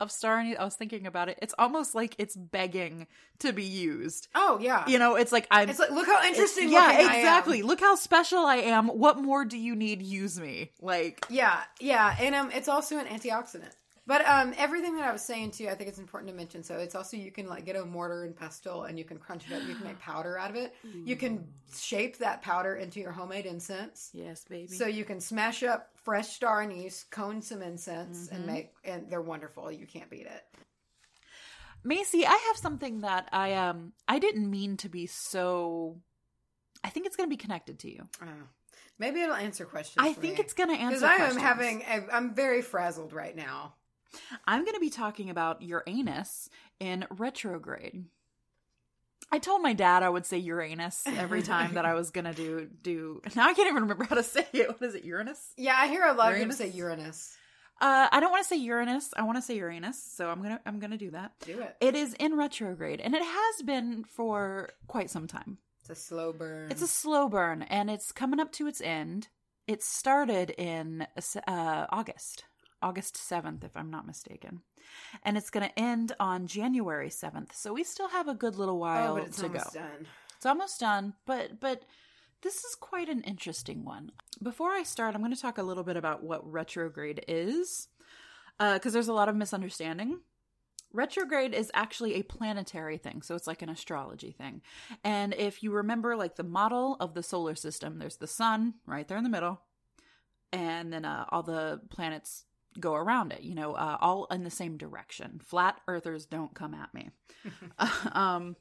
of 0.00 0.10
star 0.10 0.38
anise, 0.38 0.56
I 0.58 0.64
was 0.64 0.74
thinking 0.74 1.06
about 1.06 1.28
it. 1.28 1.38
It's 1.40 1.54
almost 1.58 1.94
like 1.94 2.14
it's 2.18 2.34
begging 2.36 3.06
to 3.38 3.52
be 3.52 3.62
used. 3.64 4.26
Oh 4.34 4.58
yeah, 4.60 4.86
You 4.88 4.98
know, 4.98 5.14
it's 5.14 5.32
like 5.32 5.46
I'm. 5.50 5.68
It's 5.70 5.78
like 5.78 5.90
look 5.92 6.06
how 6.06 6.22
interesting. 6.26 6.68
yeah, 6.68 6.80
looking 6.88 7.06
I 7.08 7.12
am. 7.14 7.18
exactly. 7.20 7.62
Look 7.62 7.80
how 7.80 7.94
special 7.94 8.40
I 8.44 8.56
am. 8.56 8.88
What 8.88 9.18
more 9.22 9.44
do 9.44 9.56
you 9.56 9.74
need? 9.76 10.02
Use 10.02 10.38
me. 10.38 10.72
Like, 10.80 11.24
Yeah, 11.30 11.60
yeah, 11.80 12.16
and 12.20 12.34
um, 12.34 12.50
it's 12.50 12.68
also 12.68 12.98
an 12.98 13.06
antioxidant. 13.06 13.70
But 14.06 14.28
um, 14.28 14.52
everything 14.58 14.96
that 14.96 15.04
I 15.08 15.12
was 15.12 15.22
saying 15.22 15.52
too, 15.52 15.66
I 15.68 15.74
think 15.74 15.88
it's 15.88 15.98
important 15.98 16.30
to 16.30 16.36
mention. 16.36 16.62
So 16.62 16.76
it's 16.76 16.94
also 16.94 17.16
you 17.16 17.30
can 17.32 17.46
like 17.46 17.64
get 17.64 17.74
a 17.74 17.84
mortar 17.86 18.24
and 18.24 18.36
pestle, 18.36 18.82
and 18.84 18.98
you 18.98 19.04
can 19.04 19.16
crunch 19.16 19.44
it 19.50 19.54
up. 19.54 19.66
You 19.66 19.74
can 19.74 19.84
make 19.84 19.98
powder 19.98 20.38
out 20.38 20.50
of 20.50 20.56
it. 20.56 20.74
You 21.06 21.16
can 21.16 21.46
shape 21.74 22.18
that 22.18 22.42
powder 22.42 22.74
into 22.76 23.00
your 23.00 23.12
homemade 23.12 23.46
incense. 23.46 24.10
yes, 24.12 24.44
baby. 24.44 24.68
So 24.74 24.86
you 24.86 25.06
can 25.06 25.20
smash 25.20 25.62
up 25.62 25.88
fresh 26.02 26.28
star 26.28 26.60
anise, 26.60 27.04
cone 27.10 27.40
some 27.40 27.62
incense, 27.62 28.26
Mm-hmm. 28.26 28.34
and 28.36 28.46
make, 28.46 28.70
and 28.84 29.10
they're 29.10 29.22
wonderful. 29.22 29.72
You 29.72 29.86
can't 29.86 30.10
beat 30.10 30.26
it. 30.26 30.42
Macy, 31.82 32.26
I 32.26 32.38
have 32.48 32.56
something 32.56 33.00
that 33.00 33.28
I 33.32 33.54
um 33.54 33.92
I 34.08 34.18
didn't 34.18 34.50
mean 34.50 34.76
to 34.78 34.88
be 34.88 35.06
so. 35.06 35.98
I 36.82 36.90
think 36.90 37.06
it's 37.06 37.16
going 37.16 37.28
to 37.28 37.32
be 37.34 37.38
connected 37.38 37.78
to 37.80 37.90
you. 37.90 38.06
Oh. 38.22 38.26
Maybe 38.98 39.22
it'll 39.22 39.34
answer 39.34 39.64
questions. 39.64 39.96
I 40.06 40.12
think 40.12 40.38
it's 40.38 40.52
going 40.52 40.68
to 40.68 40.76
answer 40.76 41.00
because 41.00 41.20
I 41.20 41.24
am 41.30 41.36
having. 41.38 41.82
a- 41.82 42.06
I'm 42.14 42.34
very 42.34 42.60
frazzled 42.62 43.12
right 43.12 43.34
now. 43.34 43.74
I'm 44.46 44.64
going 44.64 44.74
to 44.74 44.80
be 44.80 44.90
talking 44.90 45.30
about 45.30 45.62
Uranus 45.62 46.48
in 46.80 47.06
retrograde. 47.10 48.04
I 49.32 49.38
told 49.38 49.62
my 49.62 49.72
dad 49.72 50.02
I 50.02 50.10
would 50.10 50.26
say 50.26 50.38
Uranus 50.38 51.02
every 51.06 51.42
time 51.42 51.74
that 51.74 51.84
I 51.84 51.94
was 51.94 52.10
going 52.10 52.26
to 52.26 52.32
do 52.34 52.68
do. 52.82 53.22
Now 53.34 53.48
I 53.48 53.54
can't 53.54 53.68
even 53.68 53.82
remember 53.82 54.04
how 54.04 54.16
to 54.16 54.22
say 54.22 54.46
it. 54.52 54.68
What 54.68 54.82
is 54.82 54.94
it? 54.94 55.04
Uranus? 55.04 55.40
Yeah, 55.56 55.74
I 55.76 55.88
hear 55.88 56.04
a 56.04 56.12
lot 56.12 56.28
Uranus? 56.32 56.60
of 56.60 56.66
people 56.66 56.72
say 56.72 56.78
Uranus. 56.78 57.36
Uh, 57.80 58.06
I 58.12 58.20
don't 58.20 58.30
want 58.30 58.44
to 58.44 58.48
say 58.48 58.56
Uranus. 58.56 59.12
I 59.16 59.22
want 59.22 59.36
to 59.36 59.42
say 59.42 59.56
Uranus. 59.56 60.00
So 60.00 60.28
I'm 60.30 60.40
gonna 60.42 60.60
I'm 60.64 60.78
gonna 60.78 60.98
do 60.98 61.10
that. 61.10 61.32
Do 61.44 61.58
it. 61.60 61.76
It 61.80 61.96
is 61.96 62.14
in 62.14 62.36
retrograde, 62.36 63.00
and 63.00 63.14
it 63.14 63.22
has 63.22 63.62
been 63.64 64.04
for 64.04 64.70
quite 64.86 65.10
some 65.10 65.26
time. 65.26 65.58
It's 65.80 65.90
a 65.90 65.94
slow 65.96 66.32
burn. 66.32 66.70
It's 66.70 66.82
a 66.82 66.86
slow 66.86 67.28
burn, 67.28 67.62
and 67.62 67.90
it's 67.90 68.12
coming 68.12 68.38
up 68.40 68.52
to 68.52 68.66
its 68.68 68.80
end. 68.80 69.28
It 69.66 69.82
started 69.82 70.50
in 70.50 71.06
uh, 71.48 71.86
August, 71.90 72.44
August 72.84 73.14
7th, 73.14 73.64
if 73.64 73.76
I'm 73.78 73.90
not 73.90 74.06
mistaken. 74.06 74.60
And 75.22 75.38
it's 75.38 75.48
going 75.48 75.66
to 75.66 75.78
end 75.78 76.12
on 76.20 76.46
January 76.46 77.08
7th. 77.08 77.54
So 77.54 77.72
we 77.72 77.82
still 77.82 78.10
have 78.10 78.28
a 78.28 78.34
good 78.34 78.56
little 78.56 78.78
while 78.78 79.12
oh, 79.12 79.16
but 79.16 79.26
it's 79.28 79.38
to 79.38 79.48
go. 79.48 79.58
almost 79.58 79.74
done. 79.74 80.06
It's 80.36 80.46
almost 80.46 80.80
done, 80.80 81.14
but 81.24 81.58
but 81.60 81.84
this 82.42 82.62
is 82.62 82.74
quite 82.74 83.08
an 83.08 83.22
interesting 83.22 83.86
one. 83.86 84.12
Before 84.42 84.72
I 84.72 84.82
start, 84.82 85.14
I'm 85.14 85.22
going 85.22 85.34
to 85.34 85.40
talk 85.40 85.56
a 85.56 85.62
little 85.62 85.82
bit 85.82 85.96
about 85.96 86.22
what 86.22 86.52
retrograde 86.52 87.24
is, 87.26 87.88
because 88.58 88.92
there's 88.92 89.08
a 89.08 89.14
lot 89.14 89.30
of 89.30 89.36
misunderstanding. 89.36 90.20
Retrograde 90.92 91.54
is 91.54 91.70
actually 91.72 92.14
a 92.14 92.22
planetary 92.22 92.98
thing, 92.98 93.22
so 93.22 93.34
it's 93.34 93.46
like 93.46 93.62
an 93.62 93.70
astrology 93.70 94.32
thing. 94.32 94.60
And 95.02 95.32
if 95.32 95.62
you 95.62 95.72
remember, 95.72 96.16
like 96.16 96.36
the 96.36 96.44
model 96.44 96.98
of 97.00 97.14
the 97.14 97.22
solar 97.22 97.54
system, 97.54 97.98
there's 97.98 98.18
the 98.18 98.26
sun 98.26 98.74
right 98.84 99.08
there 99.08 99.16
in 99.16 99.24
the 99.24 99.30
middle, 99.30 99.62
and 100.52 100.92
then 100.92 101.06
uh, 101.06 101.24
all 101.30 101.42
the 101.42 101.80
planets 101.88 102.44
go 102.78 102.94
around 102.94 103.32
it. 103.32 103.42
You 103.42 103.54
know, 103.54 103.72
uh, 103.72 103.98
all 104.00 104.26
in 104.30 104.44
the 104.44 104.50
same 104.50 104.76
direction. 104.76 105.40
Flat 105.44 105.80
Earthers 105.88 106.26
don't 106.26 106.54
come 106.54 106.74
at 106.74 106.92
me. 106.94 107.10
um, 108.12 108.56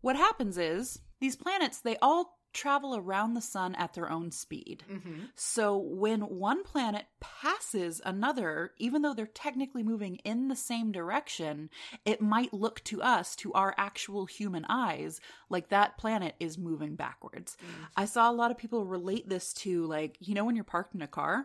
what 0.00 0.16
happens 0.16 0.58
is 0.58 1.00
these 1.20 1.36
planets 1.36 1.80
they 1.80 1.96
all 2.02 2.36
travel 2.56 2.96
around 2.96 3.34
the 3.34 3.40
sun 3.42 3.74
at 3.74 3.92
their 3.92 4.10
own 4.10 4.30
speed. 4.30 4.82
Mm-hmm. 4.90 5.24
So 5.34 5.76
when 5.76 6.22
one 6.22 6.64
planet 6.64 7.04
passes 7.20 8.00
another, 8.02 8.72
even 8.78 9.02
though 9.02 9.12
they're 9.12 9.26
technically 9.26 9.82
moving 9.82 10.16
in 10.24 10.48
the 10.48 10.56
same 10.56 10.90
direction, 10.90 11.68
it 12.06 12.22
might 12.22 12.54
look 12.54 12.82
to 12.84 13.02
us, 13.02 13.36
to 13.36 13.52
our 13.52 13.74
actual 13.76 14.24
human 14.24 14.64
eyes, 14.70 15.20
like 15.50 15.68
that 15.68 15.98
planet 15.98 16.34
is 16.40 16.56
moving 16.56 16.96
backwards. 16.96 17.58
I 17.94 18.06
saw 18.06 18.30
a 18.30 18.32
lot 18.32 18.50
of 18.50 18.56
people 18.56 18.86
relate 18.86 19.28
this 19.28 19.52
to 19.54 19.84
like, 19.84 20.16
you 20.20 20.34
know 20.34 20.46
when 20.46 20.56
you're 20.56 20.64
parked 20.64 20.94
in 20.94 21.02
a 21.02 21.06
car 21.06 21.44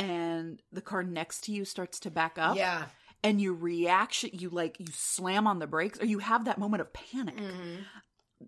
and 0.00 0.62
the 0.72 0.80
car 0.80 1.02
next 1.02 1.44
to 1.44 1.52
you 1.52 1.64
starts 1.64 2.00
to 2.00 2.10
back 2.10 2.38
up 2.38 2.56
Yeah. 2.56 2.84
and 3.22 3.40
you 3.40 3.52
reaction 3.54 4.30
you 4.32 4.48
like 4.50 4.78
you 4.80 4.86
slam 4.92 5.46
on 5.46 5.58
the 5.58 5.66
brakes 5.66 6.00
or 6.00 6.06
you 6.06 6.18
have 6.20 6.44
that 6.46 6.58
moment 6.58 6.80
of 6.80 6.92
panic 6.92 7.36
Mm-hmm. 7.36 7.82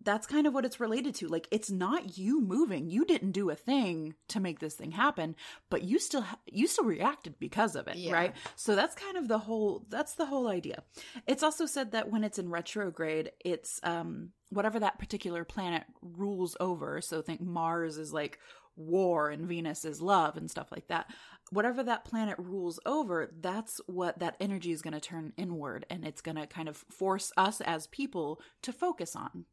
that's 0.04 0.26
kind 0.26 0.46
of 0.46 0.54
what 0.54 0.64
it's 0.64 0.80
related 0.80 1.14
to 1.16 1.28
like 1.28 1.46
it's 1.50 1.70
not 1.70 2.16
you 2.16 2.40
moving 2.40 2.88
you 2.88 3.04
didn't 3.04 3.32
do 3.32 3.50
a 3.50 3.54
thing 3.54 4.14
to 4.28 4.40
make 4.40 4.58
this 4.58 4.74
thing 4.74 4.90
happen 4.92 5.36
but 5.68 5.82
you 5.82 5.98
still 5.98 6.22
ha- 6.22 6.38
you 6.46 6.66
still 6.66 6.84
reacted 6.86 7.38
because 7.38 7.76
of 7.76 7.86
it 7.88 7.96
Yeah. 7.96 8.12
right 8.12 8.34
so 8.56 8.74
that's 8.74 8.94
kind 8.94 9.18
of 9.18 9.28
the 9.28 9.38
whole 9.38 9.84
that's 9.90 10.14
the 10.14 10.24
whole 10.26 10.48
idea 10.48 10.82
it's 11.26 11.42
also 11.42 11.66
said 11.66 11.92
that 11.92 12.10
when 12.10 12.24
it's 12.24 12.38
in 12.38 12.48
retrograde 12.48 13.32
it's 13.44 13.80
um 13.82 14.30
whatever 14.48 14.80
that 14.80 14.98
particular 14.98 15.44
planet 15.44 15.84
rules 16.00 16.56
over 16.58 17.02
so 17.02 17.20
think 17.20 17.42
mars 17.42 17.98
is 17.98 18.12
like 18.14 18.38
war 18.76 19.30
and 19.30 19.46
venus 19.46 19.84
is 19.84 20.00
love 20.00 20.36
and 20.36 20.50
stuff 20.50 20.72
like 20.72 20.88
that 20.88 21.06
whatever 21.50 21.82
that 21.82 22.04
planet 22.04 22.36
rules 22.38 22.80
over 22.86 23.30
that's 23.40 23.80
what 23.86 24.18
that 24.18 24.36
energy 24.40 24.72
is 24.72 24.80
going 24.80 24.94
to 24.94 25.00
turn 25.00 25.32
inward 25.36 25.84
and 25.90 26.06
it's 26.06 26.22
going 26.22 26.36
to 26.36 26.46
kind 26.46 26.68
of 26.68 26.76
force 26.90 27.32
us 27.36 27.60
as 27.60 27.86
people 27.88 28.40
to 28.62 28.72
focus 28.72 29.14
on 29.14 29.44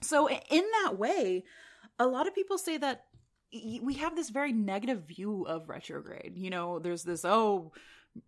so, 0.00 0.28
in 0.28 0.64
that 0.82 0.98
way, 0.98 1.44
a 1.98 2.06
lot 2.06 2.26
of 2.26 2.34
people 2.34 2.58
say 2.58 2.78
that 2.78 3.04
we 3.52 3.94
have 3.94 4.16
this 4.16 4.30
very 4.30 4.52
negative 4.52 5.04
view 5.06 5.44
of 5.46 5.68
retrograde. 5.68 6.34
You 6.36 6.50
know, 6.50 6.78
there's 6.78 7.02
this, 7.02 7.24
oh, 7.24 7.72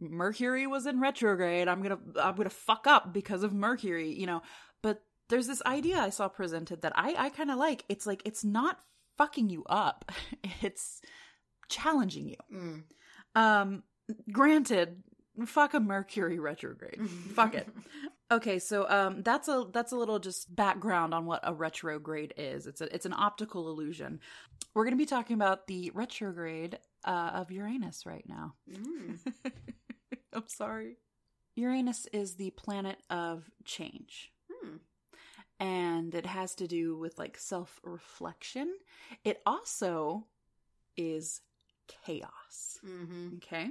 Mercury 0.00 0.66
was 0.66 0.86
in 0.86 1.00
retrograde. 1.00 1.68
I'm 1.68 1.82
going 1.82 1.96
to 1.96 2.24
I'm 2.24 2.36
going 2.36 2.48
to 2.48 2.54
fuck 2.54 2.86
up 2.86 3.12
because 3.12 3.42
of 3.42 3.52
Mercury, 3.52 4.12
you 4.12 4.26
know. 4.26 4.42
But 4.82 5.02
there's 5.28 5.46
this 5.46 5.62
idea 5.64 5.98
I 5.98 6.10
saw 6.10 6.28
presented 6.28 6.82
that 6.82 6.92
I 6.94 7.14
I 7.16 7.28
kind 7.30 7.50
of 7.50 7.58
like. 7.58 7.84
It's 7.88 8.06
like 8.06 8.22
it's 8.24 8.44
not 8.44 8.78
fucking 9.16 9.50
you 9.50 9.64
up. 9.68 10.10
It's 10.60 11.00
challenging 11.68 12.28
you. 12.28 12.36
Mm. 12.54 12.82
Um 13.34 13.82
granted, 14.30 15.02
fuck 15.46 15.74
a 15.74 15.80
Mercury 15.80 16.38
retrograde. 16.38 17.00
fuck 17.34 17.54
it. 17.54 17.68
Okay, 18.30 18.58
so 18.58 18.88
um 18.88 19.22
that's 19.22 19.48
a 19.48 19.66
that's 19.72 19.92
a 19.92 19.96
little 19.96 20.18
just 20.18 20.54
background 20.54 21.14
on 21.14 21.26
what 21.26 21.40
a 21.42 21.52
retrograde 21.52 22.34
is. 22.36 22.66
It's 22.66 22.80
a 22.80 22.94
it's 22.94 23.06
an 23.06 23.14
optical 23.14 23.68
illusion. 23.70 24.20
We're 24.74 24.84
going 24.84 24.96
to 24.96 25.02
be 25.02 25.06
talking 25.06 25.34
about 25.34 25.66
the 25.66 25.90
retrograde 25.94 26.78
uh, 27.04 27.30
of 27.34 27.50
Uranus 27.50 28.06
right 28.06 28.24
now. 28.26 28.54
Mm. 28.70 29.18
I'm 30.32 30.48
sorry. 30.48 30.96
Uranus 31.56 32.06
is 32.12 32.36
the 32.36 32.50
planet 32.50 32.98
of 33.10 33.50
change. 33.64 34.31
And 35.62 36.12
it 36.12 36.26
has 36.26 36.56
to 36.56 36.66
do 36.66 36.98
with 36.98 37.20
like 37.20 37.38
self 37.38 37.80
reflection. 37.84 38.74
It 39.24 39.40
also 39.46 40.26
is 40.96 41.40
chaos. 41.86 42.80
Mm-hmm. 42.84 43.36
Okay. 43.36 43.70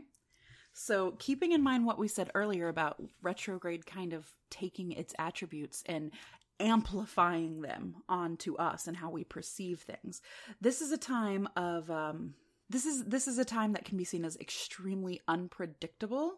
So, 0.73 1.11
keeping 1.19 1.51
in 1.51 1.61
mind 1.61 1.85
what 1.85 1.99
we 1.99 2.07
said 2.07 2.31
earlier 2.33 2.69
about 2.69 3.01
retrograde 3.21 3.85
kind 3.85 4.13
of 4.13 4.31
taking 4.49 4.93
its 4.93 5.13
attributes 5.19 5.83
and 5.85 6.11
amplifying 6.61 7.59
them 7.59 7.95
onto 8.07 8.55
us 8.55 8.87
and 8.87 8.95
how 8.95 9.09
we 9.09 9.25
perceive 9.25 9.81
things, 9.81 10.21
this 10.61 10.81
is 10.81 10.93
a 10.93 10.97
time 10.97 11.49
of 11.57 11.91
um, 11.91 12.35
this 12.69 12.85
is 12.85 13.03
this 13.03 13.27
is 13.27 13.37
a 13.37 13.43
time 13.43 13.73
that 13.73 13.83
can 13.83 13.97
be 13.97 14.05
seen 14.05 14.23
as 14.23 14.37
extremely 14.37 15.19
unpredictable 15.27 16.35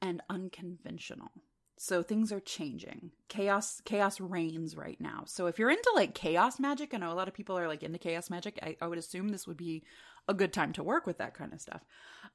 and 0.00 0.22
unconventional. 0.30 1.30
So 1.78 2.02
things 2.02 2.32
are 2.32 2.40
changing. 2.40 3.10
Chaos 3.28 3.82
chaos 3.84 4.20
reigns 4.20 4.76
right 4.76 5.00
now. 5.00 5.24
So 5.26 5.46
if 5.46 5.58
you're 5.58 5.70
into 5.70 5.92
like 5.94 6.14
chaos 6.14 6.58
magic, 6.58 6.94
I 6.94 6.98
know 6.98 7.12
a 7.12 7.14
lot 7.14 7.28
of 7.28 7.34
people 7.34 7.58
are 7.58 7.68
like 7.68 7.82
into 7.82 7.98
chaos 7.98 8.30
magic. 8.30 8.58
I, 8.62 8.76
I 8.80 8.86
would 8.86 8.98
assume 8.98 9.28
this 9.28 9.46
would 9.46 9.58
be 9.58 9.82
a 10.28 10.34
good 10.34 10.52
time 10.52 10.72
to 10.72 10.82
work 10.82 11.06
with 11.06 11.18
that 11.18 11.34
kind 11.34 11.52
of 11.52 11.60
stuff. 11.60 11.84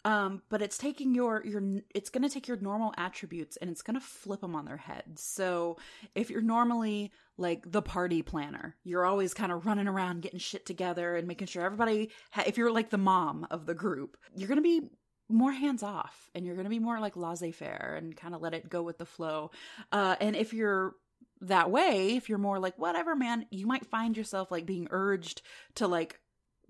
Um, 0.05 0.41
but 0.49 0.61
it's 0.61 0.77
taking 0.77 1.13
your 1.13 1.43
your 1.45 1.61
it's 1.93 2.09
going 2.09 2.23
to 2.23 2.29
take 2.29 2.47
your 2.47 2.57
normal 2.57 2.93
attributes 2.97 3.57
and 3.57 3.69
it's 3.69 3.81
going 3.81 3.99
to 3.99 4.05
flip 4.05 4.41
them 4.41 4.55
on 4.55 4.65
their 4.65 4.77
heads. 4.77 5.23
So 5.23 5.77
if 6.15 6.29
you're 6.29 6.41
normally 6.41 7.11
like 7.37 7.71
the 7.71 7.81
party 7.81 8.21
planner, 8.21 8.75
you're 8.83 9.05
always 9.05 9.33
kind 9.33 9.51
of 9.51 9.65
running 9.65 9.87
around 9.87 10.21
getting 10.21 10.39
shit 10.39 10.65
together 10.65 11.15
and 11.15 11.27
making 11.27 11.47
sure 11.47 11.63
everybody. 11.63 12.11
Ha- 12.31 12.43
if 12.47 12.57
you're 12.57 12.71
like 12.71 12.89
the 12.89 12.97
mom 12.97 13.47
of 13.51 13.65
the 13.65 13.75
group, 13.75 14.17
you're 14.35 14.47
going 14.47 14.57
to 14.57 14.61
be 14.61 14.89
more 15.33 15.51
hands 15.51 15.83
off 15.83 16.29
and 16.35 16.45
you're 16.45 16.55
going 16.55 16.65
to 16.65 16.69
be 16.69 16.79
more 16.79 16.99
like 16.99 17.15
laissez 17.15 17.51
faire 17.51 17.95
and 17.97 18.15
kind 18.15 18.35
of 18.35 18.41
let 18.41 18.53
it 18.53 18.69
go 18.69 18.81
with 18.83 18.97
the 18.97 19.05
flow. 19.05 19.51
Uh, 19.91 20.15
and 20.19 20.35
if 20.35 20.53
you're 20.53 20.93
that 21.41 21.71
way, 21.71 22.15
if 22.15 22.29
you're 22.29 22.37
more 22.37 22.59
like 22.59 22.77
whatever, 22.77 23.15
man, 23.15 23.45
you 23.49 23.65
might 23.65 23.85
find 23.85 24.15
yourself 24.15 24.51
like 24.51 24.65
being 24.65 24.87
urged 24.91 25.41
to 25.75 25.87
like 25.87 26.19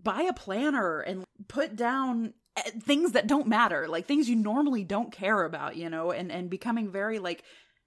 buy 0.01 0.21
a 0.23 0.33
planner 0.33 1.01
and 1.01 1.23
put 1.47 1.75
down 1.75 2.33
eh, 2.57 2.71
things 2.81 3.11
that 3.11 3.27
don't 3.27 3.47
matter, 3.47 3.87
like 3.87 4.05
things 4.05 4.29
you 4.29 4.35
normally 4.35 4.83
don't 4.83 5.11
care 5.11 5.43
about, 5.43 5.75
you 5.75 5.89
know, 5.89 6.11
and 6.11 6.31
and 6.31 6.49
becoming 6.49 6.89
very 6.89 7.19
like 7.19 7.43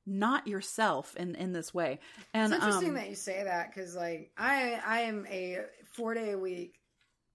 not 0.07 0.47
yourself 0.47 1.17
in 1.17 1.35
in 1.35 1.53
this 1.53 1.73
way. 1.73 1.99
And 2.33 2.53
it's 2.53 2.63
interesting 2.63 2.91
um, 2.91 2.95
that 2.97 3.09
you 3.09 3.15
say 3.15 3.45
that 3.45 3.69
because, 3.69 3.95
like, 3.95 4.31
I 4.37 4.81
I 4.85 5.01
am 5.03 5.27
a 5.31 5.61
four 5.93 6.15
day 6.15 6.33
a 6.33 6.39
week 6.39 6.79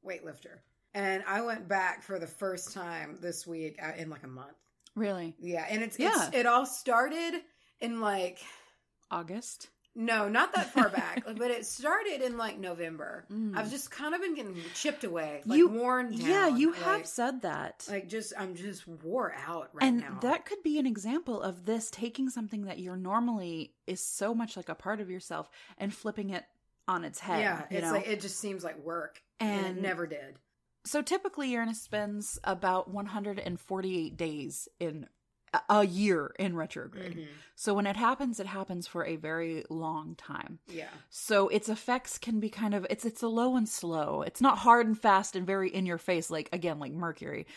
weightlifter, 0.05 0.59
and 0.99 1.23
I 1.27 1.41
went 1.41 1.67
back 1.67 2.03
for 2.03 2.19
the 2.19 2.27
first 2.27 2.73
time 2.73 3.17
this 3.21 3.45
week 3.47 3.79
uh, 3.81 3.91
in 3.97 4.09
like 4.09 4.23
a 4.23 4.27
month. 4.27 4.57
really 4.95 5.35
Yeah, 5.39 5.65
and 5.69 5.81
it's 5.83 5.97
Yeah. 5.99 6.27
it's 6.27 6.35
it 6.35 6.45
all 6.45 6.65
started 6.65 7.41
in 7.79 8.01
like 8.01 8.39
August. 9.11 9.69
no, 9.95 10.29
not 10.29 10.53
that 10.53 10.71
far 10.71 10.89
back, 10.89 11.23
but 11.37 11.51
it 11.51 11.65
started 11.65 12.21
in 12.21 12.37
like 12.37 12.59
November. 12.59 13.25
Mm. 13.31 13.57
I've 13.57 13.71
just 13.71 13.89
kind 13.91 14.13
of 14.13 14.21
been 14.21 14.35
getting 14.35 14.55
chipped 14.75 15.03
away, 15.03 15.41
like 15.45 15.57
You- 15.57 15.67
worn 15.69 16.11
down. 16.11 16.29
yeah, 16.29 16.47
you 16.47 16.71
like, 16.71 16.81
have 16.83 17.07
said 17.07 17.41
that. 17.41 17.85
like 17.89 18.07
just 18.07 18.33
I'm 18.37 18.55
just 18.55 18.87
wore 18.87 19.33
out 19.47 19.69
right 19.73 19.83
and 19.87 19.99
now. 20.01 20.19
that 20.21 20.45
could 20.45 20.61
be 20.63 20.77
an 20.79 20.85
example 20.85 21.41
of 21.41 21.65
this 21.65 21.89
taking 21.91 22.29
something 22.29 22.65
that 22.65 22.79
you're 22.79 22.97
normally 22.97 23.73
is 23.87 23.99
so 24.05 24.33
much 24.35 24.55
like 24.57 24.69
a 24.69 24.75
part 24.75 24.99
of 25.01 25.09
yourself 25.09 25.49
and 25.77 25.93
flipping 25.93 26.29
it 26.29 26.43
on 26.87 27.03
its 27.03 27.19
head. 27.19 27.41
yeah, 27.41 27.61
you 27.69 27.77
it's 27.77 27.85
know? 27.87 27.93
like 27.93 28.07
it 28.07 28.19
just 28.21 28.39
seems 28.39 28.63
like 28.63 28.77
work, 28.83 29.21
and, 29.39 29.65
And- 29.65 29.77
it 29.77 29.81
never 29.81 30.05
did. 30.07 30.37
So 30.85 31.01
typically 31.01 31.49
Uranus 31.51 31.81
spends 31.81 32.39
about 32.43 32.89
148 32.89 34.15
days 34.17 34.67
in 34.79 35.07
a- 35.69 35.83
year 35.83 36.27
in 36.37 36.55
retrograde. 36.55 37.17
Mhm. 37.17 37.27
So 37.55 37.73
when 37.73 37.87
it 37.87 37.95
happens, 37.95 38.39
it 38.39 38.45
happens 38.45 38.85
for 38.87 39.03
a 39.03 39.15
very 39.15 39.65
long 39.69 40.15
time. 40.15 40.59
Yeah, 40.67 40.89
So 41.09 41.47
its 41.47 41.69
effects 41.69 42.19
can 42.19 42.39
be 42.39 42.49
kind 42.51 42.75
of 42.75 42.85
it's 42.91 43.03
it's 43.03 43.23
a 43.23 43.27
low 43.27 43.55
and 43.55 43.67
slow. 43.67 44.21
It's 44.21 44.41
not 44.41 44.59
hard 44.59 44.85
and 44.85 44.95
fast 44.99 45.35
and 45.35 45.47
very 45.47 45.73
in 45.73 45.87
your 45.87 45.97
face 45.97 46.29
like 46.29 46.49
again 46.53 46.77
like 46.77 46.91
Mercury. 46.93 47.47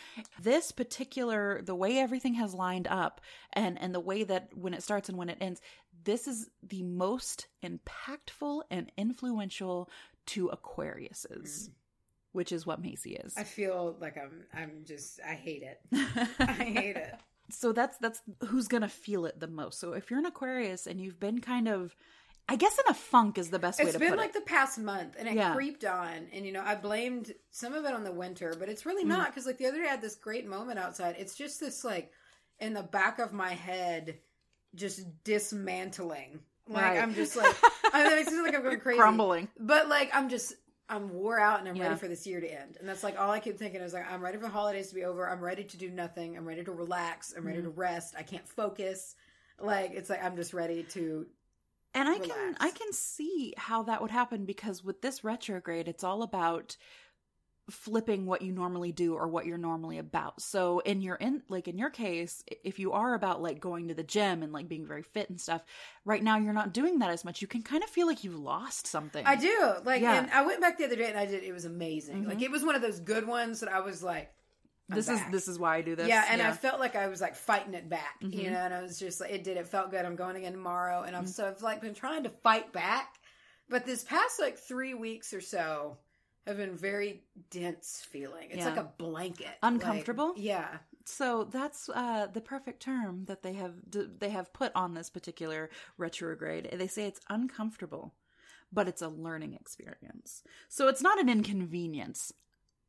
This 0.41 0.71
particular 0.71 1.61
the 1.61 1.75
way 1.75 1.99
everything 1.99 2.33
has 2.33 2.55
lined 2.55 2.87
up 2.87 3.21
and 3.53 3.79
and 3.79 3.93
the 3.93 3.99
way 3.99 4.23
that 4.23 4.57
when 4.57 4.73
it 4.73 4.81
starts 4.81 5.07
and 5.07 5.17
when 5.17 5.29
it 5.29 5.37
ends, 5.39 5.61
this 6.03 6.27
is 6.27 6.49
the 6.63 6.81
most 6.81 7.45
impactful 7.61 8.63
and 8.71 8.91
influential 8.97 9.87
to 10.25 10.49
Aquariuses, 10.49 11.69
which 12.33 12.51
is 12.51 12.65
what 12.65 12.81
Macy 12.81 13.15
is. 13.15 13.33
I 13.37 13.43
feel 13.43 13.95
like 14.01 14.17
I'm 14.17 14.43
I'm 14.53 14.83
just 14.85 15.19
I 15.25 15.33
hate 15.33 15.63
it. 15.63 15.79
I 16.39 16.51
hate 16.51 16.97
it. 16.97 17.15
so 17.49 17.71
that's 17.71 17.97
that's 17.99 18.21
who's 18.47 18.67
gonna 18.67 18.89
feel 18.89 19.25
it 19.25 19.39
the 19.39 19.47
most. 19.47 19.79
So 19.79 19.93
if 19.93 20.09
you're 20.11 20.19
an 20.19 20.25
Aquarius 20.25 20.85
and 20.85 20.99
you've 21.01 21.19
been 21.19 21.39
kind 21.39 21.67
of 21.67 21.95
I 22.49 22.57
guess 22.57 22.77
in 22.77 22.83
a 22.89 22.93
funk 22.93 23.37
is 23.37 23.51
the 23.51 23.57
best 23.59 23.79
way 23.79 23.85
It's 23.85 23.93
to 23.93 23.99
been 23.99 24.09
put 24.09 24.17
like 24.19 24.31
it. 24.31 24.33
the 24.33 24.41
past 24.41 24.77
month, 24.77 25.15
and 25.17 25.29
it 25.29 25.35
Yeah. 25.35 25.53
creeped 25.53 25.85
on. 25.85 26.27
And 26.33 26.45
you 26.45 26.51
know, 26.51 26.61
I 26.61 26.75
blamed 26.75 27.33
some 27.51 27.73
of 27.73 27.85
it 27.85 27.93
on 27.93 28.03
the 28.03 28.11
winter, 28.11 28.53
but 28.59 28.67
it's 28.67 28.85
really 28.85 29.05
Mm. 29.05 29.09
not 29.09 29.27
because 29.27 29.45
like 29.45 29.57
the 29.57 29.65
other 29.67 29.77
day 29.77 29.85
I 29.87 29.91
had 29.91 30.01
this 30.01 30.15
great 30.15 30.45
moment 30.45 30.77
outside. 30.77 31.15
It's 31.17 31.35
just 31.35 31.61
this 31.61 31.85
like 31.85 32.11
in 32.59 32.73
the 32.73 32.83
back 32.83 33.19
of 33.19 33.31
my 33.31 33.53
head, 33.53 34.17
just 34.75 35.05
dismantling. 35.23 36.39
Like 36.67 36.83
Right. 36.83 36.97
I'm 37.01 37.13
just 37.13 37.35
like 37.35 37.55
I 37.93 38.03
mean, 38.09 38.17
it 38.17 38.27
seems 38.27 38.41
like 38.45 38.55
I'm 38.55 38.63
going 38.63 38.79
crazy, 38.81 38.99
Crumbling. 38.99 39.47
But 39.59 39.87
like 39.87 40.09
I'm 40.13 40.27
just 40.29 40.53
I'm 40.89 41.09
wore 41.13 41.39
out 41.39 41.59
and 41.59 41.69
I'm 41.69 41.75
Yeah. 41.75 41.83
ready 41.83 41.95
for 41.95 42.07
this 42.07 42.27
year 42.27 42.41
to 42.41 42.47
end. 42.47 42.77
And 42.79 42.87
that's 42.87 43.03
like 43.03 43.19
all 43.19 43.31
I 43.31 43.39
keep 43.39 43.57
thinking 43.57 43.81
is 43.81 43.93
like 43.93 44.09
I'm 44.11 44.21
ready 44.21 44.37
for 44.37 44.43
the 44.43 44.49
holidays 44.49 44.89
to 44.89 44.95
be 44.95 45.05
over. 45.05 45.29
I'm 45.29 45.41
ready 45.41 45.63
to 45.63 45.77
do 45.77 45.89
nothing. 45.89 46.37
I'm 46.37 46.45
ready 46.45 46.63
to 46.63 46.71
relax. 46.71 47.33
I'm 47.35 47.45
ready 47.45 47.59
Mm. 47.59 47.63
to 47.63 47.69
rest. 47.69 48.15
I 48.17 48.23
can't 48.23 48.47
focus. 48.47 49.15
Like 49.59 49.91
it's 49.91 50.09
like 50.09 50.23
I'm 50.23 50.35
just 50.35 50.53
ready 50.53 50.83
to 50.83 51.25
And 51.93 52.09
I 52.09 52.17
can. 52.19 52.57
I 52.59 52.71
can 52.71 52.91
see 52.91 53.53
how 53.55 53.83
that 53.83 54.01
would 54.01 54.11
happen 54.11 54.45
because 54.45 54.83
with 54.83 55.01
this 55.01 55.23
retrograde 55.23 55.87
it's 55.87 56.03
all 56.03 56.21
about 56.23 56.75
flipping 57.69 58.25
what 58.25 58.41
you 58.41 58.51
normally 58.51 58.91
do 58.91 59.13
or 59.15 59.27
what 59.27 59.45
you're 59.45 59.57
normally 59.57 59.97
about. 59.97 60.41
So 60.41 60.79
in 60.79 61.01
your 61.01 61.15
in 61.15 61.41
like 61.47 61.67
in 61.67 61.77
your 61.77 61.89
case, 61.89 62.43
if 62.63 62.77
you 62.77 62.91
are 62.91 63.13
about 63.13 63.41
like 63.41 63.59
going 63.61 63.87
to 63.87 63.93
the 63.93 64.03
gym 64.03 64.43
and 64.43 64.51
like 64.51 64.67
being 64.67 64.85
very 64.85 65.03
fit 65.03 65.29
and 65.29 65.39
stuff, 65.39 65.63
right 66.03 66.21
now 66.21 66.37
you're 66.37 66.51
not 66.53 66.73
doing 66.73 66.99
that 66.99 67.09
as 67.09 67.23
much. 67.23 67.41
You 67.41 67.47
can 67.47 67.61
kind 67.61 67.81
of 67.83 67.89
feel 67.89 68.05
like 68.05 68.23
you've 68.23 68.37
lost 68.39 68.85
something. 68.87 69.25
I 69.25 69.35
do. 69.37 69.73
Like, 69.85 70.01
Yeah. 70.01 70.15
and 70.19 70.31
I 70.31 70.45
went 70.45 70.59
back 70.59 70.77
the 70.77 70.85
other 70.85 70.97
day 70.97 71.07
and 71.09 71.17
I 71.17 71.25
did. 71.25 71.43
It 71.43 71.53
was 71.53 71.63
amazing. 71.65 72.25
Mhm. 72.25 72.27
Like, 72.27 72.41
it 72.41 72.51
was 72.51 72.63
one 72.65 72.75
of 72.75 72.81
those 72.81 72.99
good 72.99 73.25
ones 73.25 73.61
that 73.61 73.71
I 73.71 73.79
was 73.79 74.03
like, 74.03 74.33
I'm 74.89 74.97
this 74.97 75.07
back. 75.07 75.27
is 75.27 75.31
this 75.31 75.47
is 75.47 75.57
why 75.57 75.77
I 75.77 75.81
do 75.81 75.95
this. 75.95 76.09
yeah. 76.09 76.25
And 76.29 76.41
I 76.41 76.51
felt 76.51 76.81
like 76.81 76.97
I 76.97 77.07
was 77.07 77.21
like 77.21 77.35
fighting 77.35 77.73
it 77.75 77.87
back, 77.87 78.17
you 78.19 78.49
Mhm. 78.49 78.51
know. 78.51 78.57
And 78.59 78.73
I 78.73 78.81
was 78.81 78.99
just 78.99 79.21
like, 79.21 79.31
it 79.31 79.45
did. 79.45 79.55
It 79.55 79.69
felt 79.69 79.89
good. 79.91 80.03
I'm 80.05 80.17
going 80.17 80.35
again 80.35 80.51
tomorrow, 80.51 81.03
and 81.03 81.15
I'm 81.15 81.23
Mhm. 81.23 81.29
so 81.29 81.47
I've 81.47 81.61
like 81.61 81.79
been 81.79 81.93
trying 81.93 82.23
to 82.23 82.29
fight 82.29 82.73
back. 82.73 83.15
But 83.69 83.85
this 83.85 84.03
past 84.03 84.41
like 84.41 84.57
three 84.57 84.93
weeks 84.93 85.33
or 85.33 85.39
so, 85.39 85.97
have 86.47 86.57
been 86.57 86.75
very 86.75 87.23
dense 87.49 88.05
feeling. 88.09 88.49
It's 88.49 88.57
Yeah. 88.59 88.69
like 88.69 88.77
a 88.77 88.91
blanket. 88.97 89.57
Uncomfortable? 89.63 90.29
Like, 90.29 90.37
yeah. 90.37 90.77
So 91.05 91.43
that's 91.45 91.89
uh, 91.89 92.27
the 92.27 92.41
perfect 92.41 92.81
term 92.81 93.25
that 93.25 93.43
they 93.43 93.53
have 93.53 93.73
d- 93.89 94.07
they 94.19 94.29
have 94.29 94.53
put 94.53 94.71
on 94.75 94.93
this 94.93 95.09
particular 95.09 95.69
retrograde. 95.97 96.69
They 96.71 96.87
say 96.87 97.05
it's 97.05 97.19
uncomfortable, 97.29 98.13
but 98.71 98.87
it's 98.87 99.01
a 99.01 99.09
learning 99.09 99.53
experience. 99.53 100.43
So 100.69 100.87
it's 100.87 101.01
not 101.01 101.19
an 101.19 101.27
inconvenience. 101.29 102.31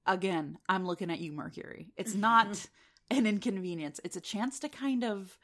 Again, 0.06 0.58
I'm 0.68 0.86
looking 0.86 1.10
at 1.10 1.18
you, 1.20 1.32
Mercury. 1.32 1.92
It's 1.96 2.14
not 2.14 2.68
an 3.10 3.26
inconvenience. 3.26 4.00
It's 4.04 4.16
a 4.16 4.20
chance 4.20 4.58
to 4.60 4.68
kind 4.68 5.02
of 5.02 5.36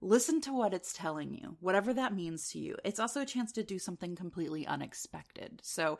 listen 0.00 0.40
to 0.42 0.52
what 0.52 0.74
it's 0.74 0.92
telling 0.92 1.32
you, 1.34 1.56
whatever 1.60 1.94
that 1.94 2.14
means 2.14 2.50
to 2.50 2.58
you. 2.58 2.76
It's 2.84 3.00
also 3.00 3.22
a 3.22 3.26
chance 3.26 3.52
to 3.52 3.62
do 3.62 3.78
something 3.78 4.14
completely 4.14 4.66
unexpected. 4.66 5.60
So 5.62 5.98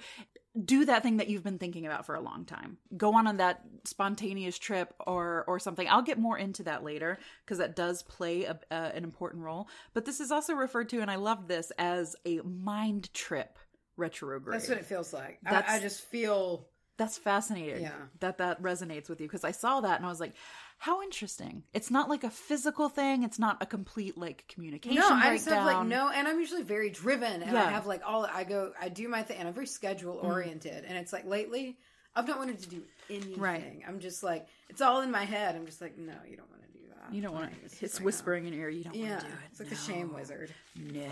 do 0.65 0.85
that 0.85 1.03
thing 1.03 1.19
that 1.19 1.29
you've 1.29 1.43
been 1.43 1.59
thinking 1.59 1.87
about 1.87 2.07
for 2.07 2.15
a 2.15 2.21
long 2.21 2.45
time. 2.45 2.79
Go 2.97 3.15
on 3.15 3.27
on 3.27 3.39
that 3.39 3.63
spontaneous 3.85 4.59
trip 4.59 4.95
or 5.07 5.45
or 5.47 5.59
something. 5.59 5.89
I'll 5.89 6.03
get 6.03 6.19
more 6.19 6.39
into 6.39 6.63
that 6.65 6.85
later 6.85 7.19
because 7.45 7.59
that 7.59 7.77
does 7.77 8.03
play 8.03 8.45
a, 8.45 8.59
uh, 8.71 8.91
an 8.95 9.05
important 9.05 9.43
role. 9.43 9.69
But 9.95 10.05
this 10.05 10.21
is 10.21 10.31
also 10.31 10.55
referred 10.55 10.89
to, 10.91 11.01
and 11.01 11.11
I 11.11 11.17
love 11.17 11.49
this 11.49 11.73
as 11.79 12.17
a 12.25 12.41
mind 12.41 13.13
trip 13.13 13.59
retrograde. 13.97 14.59
That's 14.59 14.69
what 14.69 14.79
it 14.79 14.87
feels 14.87 15.13
like. 15.13 15.39
I, 15.45 15.65
I 15.69 15.81
just 15.81 16.03
feel 16.03 16.69
That's 16.97 17.19
fascinating. 17.19 17.83
Yeah. 17.83 17.93
That 18.21 18.39
that 18.39 18.63
resonates 18.63 19.09
with 19.09 19.21
you 19.21 19.27
because 19.27 19.45
I 19.45 19.51
saw 19.51 19.81
that 19.81 19.99
and 19.99 20.07
I 20.07 20.09
was 20.09 20.21
like, 20.21 20.33
how 20.79 21.03
interesting. 21.03 21.63
It's 21.73 21.91
not 21.91 22.09
like 22.09 22.25
a 22.25 22.31
physical 22.31 22.89
thing. 22.89 23.23
It's 23.23 23.39
not 23.39 23.57
a 23.61 23.67
complete 23.67 24.19
like 24.19 24.47
communication 24.49 24.97
no. 24.97 25.09
breakdown. 25.09 25.33
I 25.33 25.37
just 25.37 25.49
have 25.49 25.65
like 25.65 25.87
no, 25.87 26.11
and 26.11 26.29
I'm 26.29 26.39
usually 26.39 26.63
very 26.63 26.91
driven, 26.91 27.43
and 27.43 27.57
I 27.57 27.71
have 27.71 27.87
like 27.87 28.03
all 28.07 28.27
I 28.27 28.45
go. 28.45 28.73
I 28.81 28.89
do 28.89 29.09
my 29.09 29.23
thing, 29.23 29.39
and 29.39 29.49
I'm 29.49 29.55
very 29.55 29.67
schedule 29.67 30.17
mm. 30.17 30.25
oriented, 30.25 30.85
and 30.85 30.97
it's 30.97 31.13
like 31.13 31.27
lately. 31.27 31.79
I've 32.15 32.27
not 32.27 32.39
wanted 32.39 32.59
to 32.61 32.69
do 32.71 32.83
anything. 33.11 33.39
Right. 33.39 33.83
I'm 33.87 34.01
just 34.01 34.23
like 34.23 34.47
it's 34.71 34.81
all 34.81 35.03
in 35.03 35.11
my 35.11 35.25
head. 35.25 35.55
I'm 35.55 35.67
just 35.67 35.83
like, 35.83 35.99
no, 35.99 36.15
you 36.27 36.37
don't 36.37 36.51
want 36.51 36.63
to 36.63 36.73
do 36.73 36.85
that. 36.89 37.15
You 37.15 37.21
don't 37.21 37.35
want 37.35 37.51
to. 37.51 37.85
It's 37.85 38.01
no. 38.01 38.07
whispering 38.07 38.47
in 38.47 38.55
your 38.55 38.63
ear. 38.63 38.71
You 38.71 38.85
don't 38.85 38.95
Yeah, 38.95 39.11
want 39.11 39.21
to 39.21 39.27
do 39.27 39.33
it. 39.33 39.39
it's 39.51 39.61
like 39.61 39.69
the 39.69 39.77
shame 39.77 40.15
wizard. 40.15 40.55
No. 40.77 41.03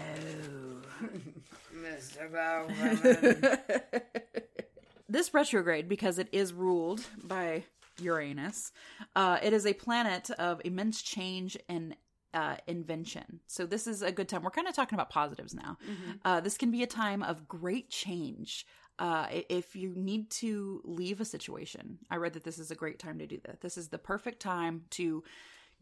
Mr. 1.77 2.33
Bowman. 2.33 4.01
this 5.25 5.33
retrograde, 5.33 5.89
because 5.89 6.19
it 6.19 6.29
is 6.33 6.53
ruled 6.53 7.01
by 7.23 7.65
Uranus, 7.99 8.73
uh, 9.17 9.39
it 9.43 9.55
is 9.55 9.65
a 9.65 9.73
planet 9.73 10.29
of 10.33 10.61
immense 10.65 11.01
change 11.01 11.57
and 11.67 11.97
uh, 12.35 12.57
invention. 12.67 13.41
So 13.47 13.65
this 13.65 13.87
is 13.87 14.03
a 14.03 14.13
good 14.13 14.29
time. 14.29 14.43
We're 14.43 14.51
kind 14.51 14.69
of 14.69 14.75
talking 14.75 14.97
about 14.97 15.09
positives 15.09 15.55
now. 15.55 15.79
Uh, 16.25 16.41
this 16.41 16.59
can 16.59 16.71
be 16.71 16.83
a 16.83 16.87
time 16.87 17.23
of 17.23 17.49
great 17.49 17.89
change. 17.89 18.67
Uh, 18.99 19.27
if 19.49 19.75
you 19.75 19.95
need 19.97 20.31
to 20.31 20.83
leave 20.85 21.21
a 21.21 21.25
situation, 21.25 21.99
I 22.11 22.17
read 22.17 22.35
that 22.35 22.45
this 22.45 22.59
is 22.59 22.71
a 22.71 22.75
great 22.75 22.99
time 22.99 23.19
to 23.19 23.27
do 23.27 23.41
that. 23.45 23.63
This 23.63 23.79
is 23.79 23.89
the 23.89 23.99
perfect 23.99 24.41
time 24.41 24.83
to 24.91 25.25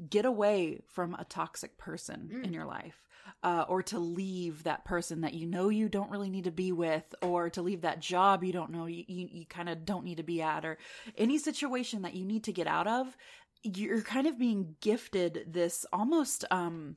get 0.09 0.24
away 0.24 0.81
from 0.88 1.14
a 1.14 1.24
toxic 1.24 1.78
person 1.78 2.40
in 2.42 2.52
your 2.52 2.64
life 2.64 3.02
uh, 3.42 3.64
or 3.68 3.83
to 3.83 3.98
leave 3.98 4.64
that 4.64 4.85
person 4.85 5.22
that 5.22 5.35
you 5.35 5.46
know 5.46 5.68
you 5.68 5.88
don't 5.88 6.11
really 6.11 6.31
need 6.31 6.44
to 6.44 6.50
be 6.50 6.72
with 6.72 7.14
or 7.22 7.50
to 7.50 7.62
leave 7.62 7.83
that 7.83 8.00
job 8.00 8.44
you 8.44 8.52
don't 8.52 8.70
know 8.70 8.87
you, 8.87 9.05
you, 9.07 9.28
you 9.31 9.46
kind 9.46 9.68
of 9.68 9.85
don't 9.85 10.05
need 10.05 10.16
to 10.16 10.22
be 10.22 10.40
at 10.40 10.64
or 10.64 10.78
any 11.16 11.38
situation 11.38 12.02
that 12.02 12.14
you 12.14 12.24
need 12.24 12.44
to 12.44 12.52
get 12.52 12.66
out 12.66 12.87
of 12.87 13.16
you're 13.62 14.02
kind 14.02 14.26
of 14.26 14.38
being 14.38 14.76
gifted 14.81 15.44
this 15.46 15.87
almost 15.92 16.44
um 16.50 16.96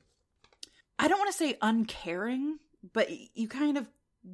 i 0.98 1.08
don't 1.08 1.18
want 1.18 1.30
to 1.30 1.36
say 1.36 1.56
uncaring 1.62 2.58
but 2.92 3.08
you 3.34 3.48
kind 3.48 3.76
of 3.76 3.86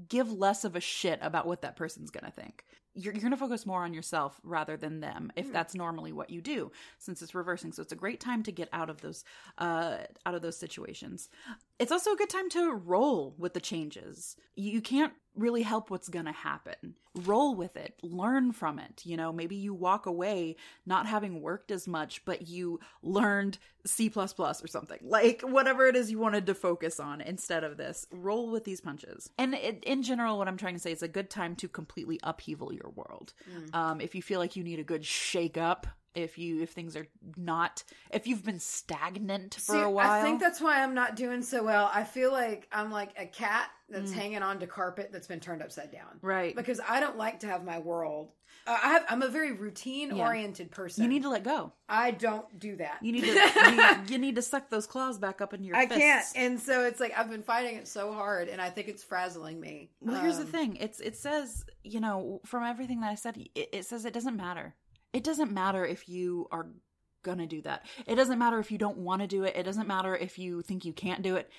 give 0.08 0.32
less 0.32 0.64
of 0.64 0.76
a 0.76 0.80
shit 0.80 1.18
about 1.22 1.46
what 1.46 1.62
that 1.62 1.76
person's 1.76 2.10
gonna 2.10 2.30
think 2.30 2.64
you're, 2.94 3.12
you're 3.12 3.20
going 3.20 3.30
to 3.32 3.36
focus 3.36 3.64
more 3.66 3.84
on 3.84 3.94
yourself 3.94 4.40
rather 4.44 4.76
than 4.76 5.00
them 5.00 5.32
if 5.36 5.52
that's 5.52 5.74
normally 5.74 6.12
what 6.12 6.30
you 6.30 6.40
do 6.40 6.70
since 6.98 7.22
it's 7.22 7.34
reversing. 7.34 7.72
So 7.72 7.82
it's 7.82 7.92
a 7.92 7.96
great 7.96 8.20
time 8.20 8.42
to 8.44 8.52
get 8.52 8.68
out 8.72 8.90
of 8.90 9.00
those 9.00 9.24
uh 9.58 9.98
out 10.26 10.34
of 10.34 10.42
those 10.42 10.56
situations 10.56 11.28
it's 11.82 11.90
also 11.90 12.12
a 12.12 12.16
good 12.16 12.30
time 12.30 12.48
to 12.50 12.72
roll 12.72 13.34
with 13.38 13.54
the 13.54 13.60
changes. 13.60 14.36
You, 14.54 14.80
can't 14.80 15.12
really 15.34 15.62
help 15.62 15.90
what's 15.90 16.08
going 16.08 16.26
to 16.26 16.32
happen. 16.32 16.94
Roll 17.24 17.56
with 17.56 17.76
it. 17.76 17.98
Learn 18.02 18.52
from 18.52 18.78
it 18.78 19.02
you 19.04 19.16
know? 19.16 19.32
Maybe 19.32 19.56
you 19.56 19.74
walk 19.74 20.06
away 20.06 20.54
not 20.86 21.06
having 21.06 21.42
worked 21.42 21.72
as 21.72 21.88
much 21.88 22.24
but 22.24 22.46
you 22.46 22.78
learned 23.02 23.58
c++ 23.84 24.08
or 24.14 24.26
something. 24.68 24.98
Like 25.02 25.42
whatever 25.42 25.86
it 25.86 25.96
is 25.96 26.08
you 26.08 26.20
wanted 26.20 26.46
to 26.46 26.54
focus 26.54 27.00
on 27.00 27.20
instead 27.20 27.64
of 27.64 27.76
this. 27.76 28.06
Roll 28.12 28.48
with 28.50 28.62
these 28.62 28.80
punches. 28.80 29.28
And 29.36 29.54
it, 29.54 29.82
in 29.84 30.04
general 30.04 30.38
what 30.38 30.46
i'm 30.46 30.56
trying 30.56 30.74
to 30.74 30.80
say 30.80 30.92
is 30.92 31.02
a 31.02 31.08
good 31.08 31.30
time 31.30 31.56
to 31.56 31.68
completely 31.68 32.20
upheaval 32.22 32.72
your 32.72 32.92
world. 32.94 33.34
Um, 33.74 34.00
if 34.00 34.14
you 34.14 34.22
feel 34.22 34.38
like 34.38 34.54
you 34.54 34.62
need 34.62 34.78
a 34.78 34.84
good 34.84 35.04
shake 35.04 35.58
up 35.58 35.88
if 36.14 36.38
you 36.38 36.62
if 36.62 36.70
things 36.70 36.96
are 36.96 37.06
not 37.36 37.84
if 38.10 38.26
you've 38.26 38.44
been 38.44 38.58
stagnant 38.60 39.54
for 39.54 39.72
See, 39.74 39.80
a 39.80 39.88
while 39.88 40.10
I 40.10 40.22
think 40.22 40.40
that's 40.40 40.60
why 40.60 40.82
I'm 40.82 40.94
not 40.94 41.16
doing 41.16 41.42
so 41.42 41.62
well. 41.62 41.90
I 41.92 42.04
feel 42.04 42.32
like 42.32 42.68
I'm 42.72 42.90
like 42.90 43.10
a 43.18 43.26
cat 43.26 43.68
that's 43.88 44.10
Mm. 44.10 44.14
hanging 44.14 44.42
onto 44.42 44.66
carpet 44.66 45.10
that's 45.12 45.26
been 45.26 45.40
turned 45.40 45.62
upside 45.62 45.90
down. 45.92 46.18
right 46.22 46.56
Because 46.56 46.80
I 46.86 47.00
don't 47.00 47.16
like 47.18 47.40
to 47.40 47.46
have 47.46 47.62
my 47.64 47.78
world. 47.78 48.30
Uh, 48.66 48.78
I 48.80 48.92
have. 48.92 49.04
I'm 49.08 49.22
a 49.22 49.28
very 49.28 49.52
routine 49.52 50.12
oriented 50.12 50.70
person. 50.70 51.02
you 51.02 51.08
need 51.08 51.22
to 51.22 51.28
let 51.30 51.42
go 51.42 51.72
I 51.88 52.12
don't 52.12 52.58
do 52.60 52.76
that. 52.76 52.98
you 53.02 53.10
need 53.12 53.24
to 53.24 53.32
you, 54.06 54.12
you 54.14 54.18
need 54.18 54.36
to 54.36 54.42
suck 54.42 54.70
those 54.70 54.86
claws 54.86 55.18
back 55.18 55.40
up 55.40 55.52
into 55.52 55.66
your 55.66 55.76
I 55.76 55.86
fists. 55.86 55.98
can't, 56.00 56.26
and 56.36 56.60
so 56.60 56.84
it's 56.84 57.00
like 57.00 57.12
I've 57.18 57.28
been 57.30 57.42
fighting 57.42 57.76
it 57.76 57.88
so 57.88 58.12
hard, 58.12 58.48
and 58.48 58.60
I 58.62 58.70
think 58.70 58.88
it's 58.88 59.02
frazzling 59.02 59.58
me. 59.60 59.90
Well, 60.00 60.20
here's 60.20 60.36
the 60.38 60.44
Um, 60.44 60.48
thing. 60.48 60.76
It's 60.76 61.00
it 61.00 61.16
says, 61.16 61.64
you 61.82 62.00
know, 62.00 62.40
from 62.46 62.62
everything 62.64 63.00
that 63.00 63.10
I 63.10 63.14
said, 63.16 63.36
it, 63.54 63.68
it 63.72 63.84
says 63.84 64.04
it 64.04 64.14
doesn't 64.14 64.36
matter. 64.36 64.74
It 65.12 65.24
doesn't 65.24 65.52
matter 65.52 65.84
if 65.84 66.08
you 66.08 66.48
are 66.50 66.68
gonna 67.22 67.46
do 67.46 67.62
that. 67.62 67.84
It 68.06 68.14
doesn't 68.16 68.38
matter 68.38 68.58
if 68.58 68.70
you 68.72 68.78
don't 68.78 68.98
want 68.98 69.22
to 69.22 69.28
do 69.28 69.44
it. 69.44 69.54
It 69.56 69.62
doesn't 69.62 69.86
matter 69.86 70.16
if 70.16 70.38
you 70.38 70.62
think 70.62 70.84
you 70.84 70.92
can't 70.92 71.22
do 71.22 71.36
it. 71.36 71.50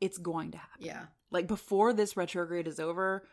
It's 0.00 0.18
going 0.18 0.52
to 0.52 0.58
happen. 0.58 0.84
Yeah, 0.86 1.06
Like 1.30 1.46
before 1.46 1.92
this 1.92 2.16
retrograde 2.16 2.66
is 2.66 2.78
over, 2.80 3.26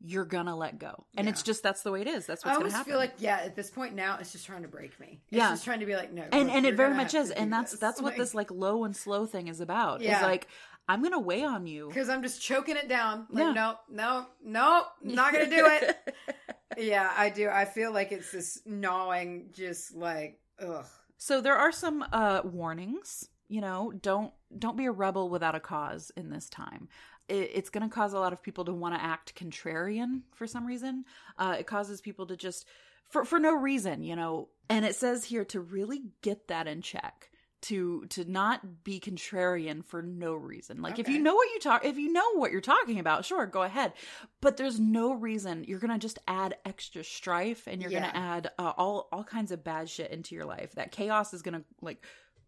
you're 0.00 0.24
gonna 0.24 0.56
let 0.56 0.78
go, 0.78 1.06
and 1.16 1.26
Yeah. 1.26 1.32
it's 1.32 1.42
just 1.42 1.62
that's 1.62 1.82
the 1.82 1.90
way 1.90 2.00
it 2.02 2.06
is. 2.06 2.24
That's 2.26 2.44
I 2.46 2.50
what's 2.50 2.58
gonna 2.58 2.70
happen. 2.70 2.92
I 2.92 2.94
always 2.96 3.08
feel 3.10 3.14
like 3.14 3.20
yeah. 3.40 3.44
At 3.46 3.56
this 3.56 3.70
point 3.70 3.94
now, 3.94 4.18
it's 4.20 4.30
just 4.32 4.46
trying 4.46 4.62
to 4.62 4.68
break 4.68 4.98
me. 5.00 5.20
It's 5.28 5.36
Yeah. 5.38 5.50
just 5.50 5.64
trying 5.64 5.80
to 5.80 5.86
be 5.86 5.96
like 5.96 6.12
no, 6.12 6.24
and 6.32 6.50
and 6.50 6.64
it 6.66 6.76
very 6.76 6.94
much 6.94 7.14
is, 7.14 7.30
and 7.30 7.52
that's 7.52 7.72
this. 7.72 7.80
that's 7.80 8.00
what 8.00 8.16
this 8.16 8.32
like 8.34 8.50
low 8.50 8.84
and 8.84 8.96
slow 8.96 9.26
thing 9.26 9.48
is 9.48 9.60
about. 9.60 10.00
Yeah. 10.00 10.18
Is 10.18 10.22
like 10.22 10.46
I'm 10.88 11.02
gonna 11.02 11.18
weigh 11.20 11.44
on 11.44 11.66
you. 11.66 11.88
because 11.88 12.08
I'm 12.08 12.22
just 12.22 12.40
choking 12.40 12.76
it 12.76 12.88
down. 12.88 13.26
Like 13.30 13.44
Yeah. 13.44 13.52
no, 13.52 13.74
no, 13.90 14.26
no, 14.44 14.84
not 15.02 15.32
gonna 15.32 15.50
do 15.50 15.66
it. 15.66 16.14
yeah, 16.78 17.12
I 17.16 17.30
do. 17.30 17.48
I 17.48 17.64
feel 17.64 17.92
like 17.92 18.12
it's 18.12 18.32
this 18.32 18.60
gnawing, 18.64 19.50
just 19.52 19.94
like 19.94 20.40
ugh. 20.60 20.86
So 21.16 21.40
there 21.40 21.56
are 21.56 21.72
some 21.72 22.04
uh 22.12 22.42
warnings, 22.44 23.28
you 23.48 23.60
know, 23.60 23.92
don't 24.00 24.32
don't 24.56 24.76
be 24.76 24.86
a 24.86 24.92
rebel 24.92 25.28
without 25.28 25.54
a 25.54 25.60
cause 25.60 26.10
in 26.16 26.30
this 26.30 26.48
time. 26.48 26.88
It, 27.28 27.50
it's 27.54 27.70
going 27.70 27.86
to 27.86 27.94
cause 27.94 28.14
a 28.14 28.18
lot 28.18 28.32
of 28.32 28.42
people 28.42 28.64
to 28.64 28.72
want 28.72 28.94
to 28.94 29.02
act 29.02 29.34
contrarian 29.34 30.22
for 30.34 30.46
some 30.46 30.66
reason. 30.66 31.04
Uh 31.38 31.56
it 31.58 31.66
causes 31.66 32.00
people 32.00 32.26
to 32.26 32.36
just 32.36 32.66
for 33.08 33.24
for 33.24 33.38
no 33.38 33.54
reason, 33.54 34.02
you 34.02 34.16
know. 34.16 34.48
And 34.70 34.84
it 34.84 34.94
says 34.94 35.24
here 35.24 35.44
to 35.46 35.60
really 35.60 36.02
get 36.22 36.48
that 36.48 36.66
in 36.66 36.82
check. 36.82 37.30
To 37.62 38.06
to 38.10 38.24
not 38.24 38.84
be 38.84 39.00
contrarian 39.00 39.84
for 39.84 40.00
no 40.00 40.34
reason. 40.34 40.80
Like 40.80 41.00
if 41.00 41.08
you 41.08 41.18
know 41.18 41.34
what 41.34 41.48
you 41.52 41.58
talk 41.58 41.84
if 41.84 41.98
you 41.98 42.12
know 42.12 42.34
what 42.34 42.52
you're 42.52 42.60
talking 42.60 43.00
about, 43.00 43.24
sure, 43.24 43.46
go 43.46 43.62
ahead. 43.64 43.94
But 44.40 44.56
there's 44.56 44.78
no 44.78 45.12
reason 45.12 45.64
you're 45.66 45.80
gonna 45.80 45.98
just 45.98 46.20
add 46.28 46.56
extra 46.64 47.02
strife 47.02 47.66
and 47.66 47.82
you're 47.82 47.90
Yeah. 47.90 48.12
gonna 48.12 48.24
add 48.26 48.50
uh, 48.60 48.72
all 48.76 49.08
all 49.10 49.24
kinds 49.24 49.50
of 49.50 49.64
bad 49.64 49.90
shit 49.90 50.12
into 50.12 50.36
your 50.36 50.44
life. 50.44 50.72
That 50.76 50.92
chaos 50.92 51.34
is 51.34 51.42
gonna 51.42 51.64
like 51.82 52.04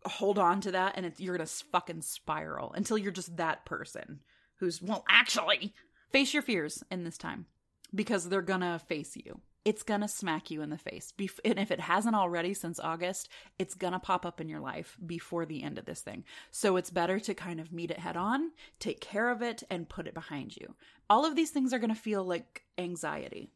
hold 0.07 0.39
on 0.39 0.61
to 0.63 0.71
that, 0.73 0.93
and 0.97 1.05
it's, 1.05 1.19
you're 1.21 1.37
gonna 1.37 1.47
fucking 1.47 2.03
spiral 2.03 2.73
until 2.73 2.97
you're 2.97 3.11
just 3.13 3.37
that 3.37 3.65
person 3.67 4.21
who's 4.61 4.81
well, 4.81 5.05
actually 5.09 5.75
face 6.13 6.33
your 6.33 6.43
fears 6.43 6.85
in 6.91 7.03
this 7.03 7.19
time 7.19 7.47
because 7.93 8.29
they're 8.29 8.43
gonna 8.43 8.79
face 8.79 9.17
you. 9.17 9.41
It's 9.65 9.83
gonna 9.83 10.09
smack 10.09 10.51
you 10.51 10.63
in 10.63 10.71
the 10.71 10.79
face, 10.79 11.13
Bef- 11.19 11.39
and 11.45 11.59
if 11.59 11.71
it 11.71 11.81
hasn't 11.81 12.15
already 12.17 12.55
since 12.55 12.81
August, 12.81 13.29
it's 13.59 13.75
gonna 13.75 13.99
pop 14.01 14.25
up 14.25 14.41
in 14.41 14.49
your 14.49 14.61
life 14.61 14.97
before 15.07 15.45
the 15.45 15.63
end 15.63 15.77
of 15.79 15.85
this 15.85 16.01
thing. 16.01 16.25
So 16.51 16.77
it's 16.77 16.91
better 16.91 17.21
to 17.21 17.35
kind 17.35 17.61
of 17.61 17.71
meet 17.73 17.91
it 17.91 17.99
head 17.99 18.17
on, 18.17 18.53
take 18.79 19.01
care 19.01 19.29
of 19.29 19.43
it, 19.43 19.63
and 19.71 19.89
put 19.89 20.07
it 20.07 20.15
behind 20.15 20.57
you. 20.57 20.75
All 21.11 21.27
of 21.27 21.37
these 21.37 21.51
things 21.51 21.73
are 21.75 21.79
gonna 21.79 21.95
feel 21.95 22.25
like 22.25 22.63
anxiety. 22.79 23.51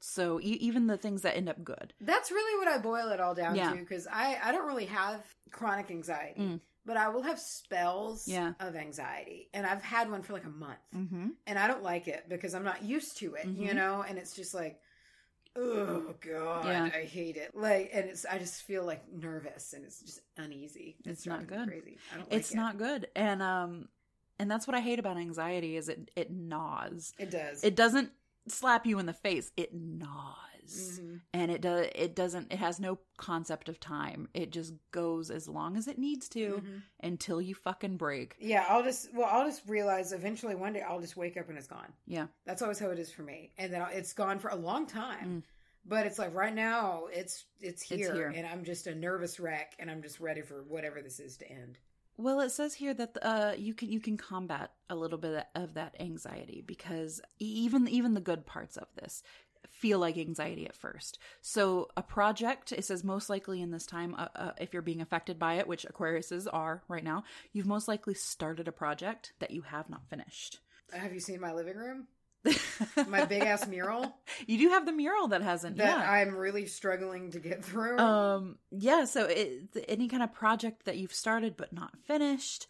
So 0.00 0.40
e- 0.40 0.58
even 0.60 0.86
the 0.86 0.96
things 0.96 1.22
that 1.22 1.36
end 1.36 1.48
up 1.48 1.62
good, 1.64 1.92
That's 2.00 2.30
really 2.30 2.58
what 2.58 2.68
I 2.68 2.78
boil 2.78 3.08
it 3.10 3.20
all 3.20 3.34
down 3.34 3.54
Yeah. 3.56 3.70
to 3.72 3.76
because 3.76 4.06
I 4.06 4.38
I 4.42 4.52
don't 4.52 4.66
really 4.66 4.86
have 4.86 5.24
chronic 5.50 5.90
anxiety, 5.90 6.40
Mm. 6.40 6.60
but 6.84 6.96
I 6.96 7.08
will 7.08 7.22
have 7.22 7.38
spells 7.40 8.26
Yeah. 8.26 8.54
of 8.60 8.74
anxiety, 8.76 9.50
and 9.54 9.66
I've 9.66 9.82
had 9.82 10.10
one 10.10 10.22
for 10.22 10.32
like 10.32 10.44
a 10.44 10.50
month. 10.50 10.78
mm-hmm. 10.94 11.28
and 11.46 11.58
I 11.58 11.66
don't 11.68 11.82
like 11.84 12.08
it 12.08 12.28
because 12.28 12.54
I'm 12.54 12.64
not 12.64 12.82
used 12.82 13.18
to 13.18 13.34
it, 13.34 13.46
you 13.46 13.70
Mhm. 13.70 13.74
know, 13.76 14.02
and 14.02 14.18
it's 14.18 14.34
just 14.34 14.52
like 14.54 14.80
oh 15.56 16.14
god, 16.20 16.66
Yeah. 16.66 16.84
I 16.94 17.04
hate 17.04 17.36
it. 17.36 17.52
Like 17.54 17.90
and 17.92 18.06
it's 18.06 18.24
I 18.24 18.38
just 18.38 18.62
feel 18.62 18.84
like 18.84 19.02
nervous 19.12 19.72
and 19.72 19.84
it's 19.84 20.00
just 20.00 20.20
uneasy. 20.36 20.96
It's 21.04 21.24
driving 21.24 21.46
not 21.48 21.58
good. 21.58 21.68
Crazy. 21.68 21.98
I 22.12 22.16
don't 22.16 22.30
like 22.30 22.38
it's 22.40 22.52
it. 22.52 22.56
not 22.56 22.78
good, 22.78 23.08
and 23.16 23.42
um, 23.42 23.88
and 24.38 24.50
that's 24.50 24.66
what 24.66 24.76
I 24.76 24.80
hate 24.80 24.98
about 24.98 25.16
anxiety 25.16 25.76
is 25.76 25.88
it 25.88 26.10
it 26.16 26.30
gnaws. 26.30 27.12
It 27.18 27.30
does. 27.30 27.64
It 27.64 27.74
doesn't 27.76 28.10
slap 28.48 28.86
you 28.86 28.98
in 28.98 29.06
the 29.06 29.12
face; 29.12 29.50
it 29.56 29.74
gnaws. 29.74 30.36
Is. 30.72 31.00
And 31.32 31.50
it 31.50 31.60
does 31.60 31.86
it 31.94 32.14
doesn't 32.14 32.52
it 32.52 32.58
has 32.58 32.80
no 32.80 32.98
concept 33.16 33.68
of 33.68 33.80
time. 33.80 34.28
It 34.34 34.50
just 34.50 34.74
goes 34.90 35.30
as 35.30 35.48
long 35.48 35.76
as 35.76 35.88
it 35.88 35.98
needs 35.98 36.28
to 36.30 36.62
until 37.00 37.40
you 37.40 37.54
fucking 37.54 37.96
break. 37.96 38.36
Yeah, 38.38 38.64
I'll 38.68 38.82
just 38.82 39.14
well, 39.14 39.28
I'll 39.30 39.46
just 39.46 39.62
realize 39.68 40.12
eventually 40.12 40.54
one 40.54 40.72
day 40.72 40.82
I'll 40.82 41.00
just 41.00 41.16
wake 41.16 41.36
up 41.36 41.48
and 41.48 41.58
it's 41.58 41.66
gone. 41.66 41.92
Yeah. 42.06 42.26
That's 42.46 42.62
always 42.62 42.78
how 42.78 42.90
it 42.90 42.98
is 42.98 43.10
for 43.10 43.22
me, 43.22 43.52
and 43.58 43.72
then 43.72 43.84
it's 43.92 44.12
gone 44.12 44.38
for 44.38 44.48
a 44.48 44.56
long 44.56 44.86
time. 44.86 45.28
Mm. 45.28 45.42
But 45.86 46.04
it's 46.06 46.18
like 46.18 46.34
right 46.34 46.54
now, 46.54 47.04
it's 47.10 47.46
it's 47.60 47.82
here, 47.82 48.14
here. 48.14 48.32
and 48.34 48.46
I'm 48.46 48.64
just 48.64 48.86
a 48.86 48.94
nervous 48.94 49.40
wreck, 49.40 49.74
and 49.78 49.90
I'm 49.90 50.02
just 50.02 50.20
ready 50.20 50.42
for 50.42 50.64
whatever 50.68 51.00
this 51.00 51.18
is 51.18 51.36
to 51.38 51.50
end. 51.50 51.78
Well, 52.20 52.40
it 52.40 52.50
says 52.50 52.74
here 52.74 52.94
that 52.94 53.16
uh, 53.22 53.52
you 53.56 53.74
can 53.74 53.90
you 53.90 54.00
can 54.00 54.16
combat 54.16 54.72
a 54.90 54.96
little 54.96 55.18
bit 55.18 55.46
of 55.54 55.74
that 55.74 55.94
anxiety 56.00 56.62
because 56.66 57.20
even 57.38 57.86
even 57.88 58.14
the 58.14 58.20
good 58.20 58.44
parts 58.44 58.76
of 58.76 58.88
this 59.00 59.22
feel 59.66 59.98
like 59.98 60.16
anxiety 60.16 60.66
at 60.66 60.76
first. 60.76 61.18
So 61.40 61.88
a 61.96 62.02
project, 62.02 62.72
it 62.72 62.84
says 62.84 63.04
most 63.04 63.28
likely 63.30 63.60
in 63.60 63.70
this 63.70 63.86
time, 63.86 64.14
uh, 64.16 64.28
uh, 64.34 64.52
if 64.58 64.72
you're 64.72 64.82
being 64.82 65.00
affected 65.00 65.38
by 65.38 65.54
it, 65.54 65.66
which 65.66 65.86
Aquariuses 65.86 66.46
are 66.52 66.82
right 66.88 67.04
now, 67.04 67.24
you've 67.52 67.66
most 67.66 67.88
likely 67.88 68.14
started 68.14 68.68
a 68.68 68.72
project 68.72 69.32
that 69.38 69.50
you 69.50 69.62
have 69.62 69.88
not 69.88 70.08
finished. 70.08 70.58
Have 70.92 71.12
you 71.12 71.20
seen 71.20 71.40
my 71.40 71.52
living 71.52 71.76
room? 71.76 72.06
My 73.08 73.24
big 73.24 73.42
ass 73.42 73.66
mural 73.66 74.14
you 74.46 74.58
do 74.58 74.68
have 74.68 74.86
the 74.86 74.92
mural 74.92 75.28
that 75.28 75.42
hasn't. 75.42 75.76
that 75.78 75.98
yeah. 75.98 76.10
I'm 76.10 76.36
really 76.36 76.66
struggling 76.66 77.32
to 77.32 77.40
get 77.40 77.64
through. 77.64 77.98
um 77.98 78.56
yeah 78.70 79.04
so 79.06 79.24
it, 79.24 79.84
any 79.88 80.06
kind 80.08 80.22
of 80.22 80.32
project 80.32 80.84
that 80.84 80.96
you've 80.96 81.12
started 81.12 81.56
but 81.56 81.72
not 81.72 81.90
finished 82.06 82.68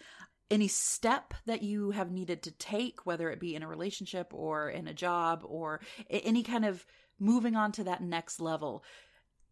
any 0.51 0.69
step 0.69 1.35
that 1.47 1.63
you 1.63 1.91
have 1.91 2.11
needed 2.11 2.43
to 2.43 2.51
take 2.51 3.05
whether 3.05 3.31
it 3.31 3.39
be 3.41 3.55
in 3.55 3.63
a 3.63 3.69
relationship 3.69 4.33
or 4.33 4.71
in 4.71 4.89
a 4.89 4.95
job 4.95 5.43
or 5.45 5.81
any 6.09 6.43
kind 6.43 6.65
of 6.65 6.87
moving 7.19 7.55
on 7.57 7.73
to 7.73 7.85
that 7.85 8.03
next 8.03 8.41
level 8.41 8.83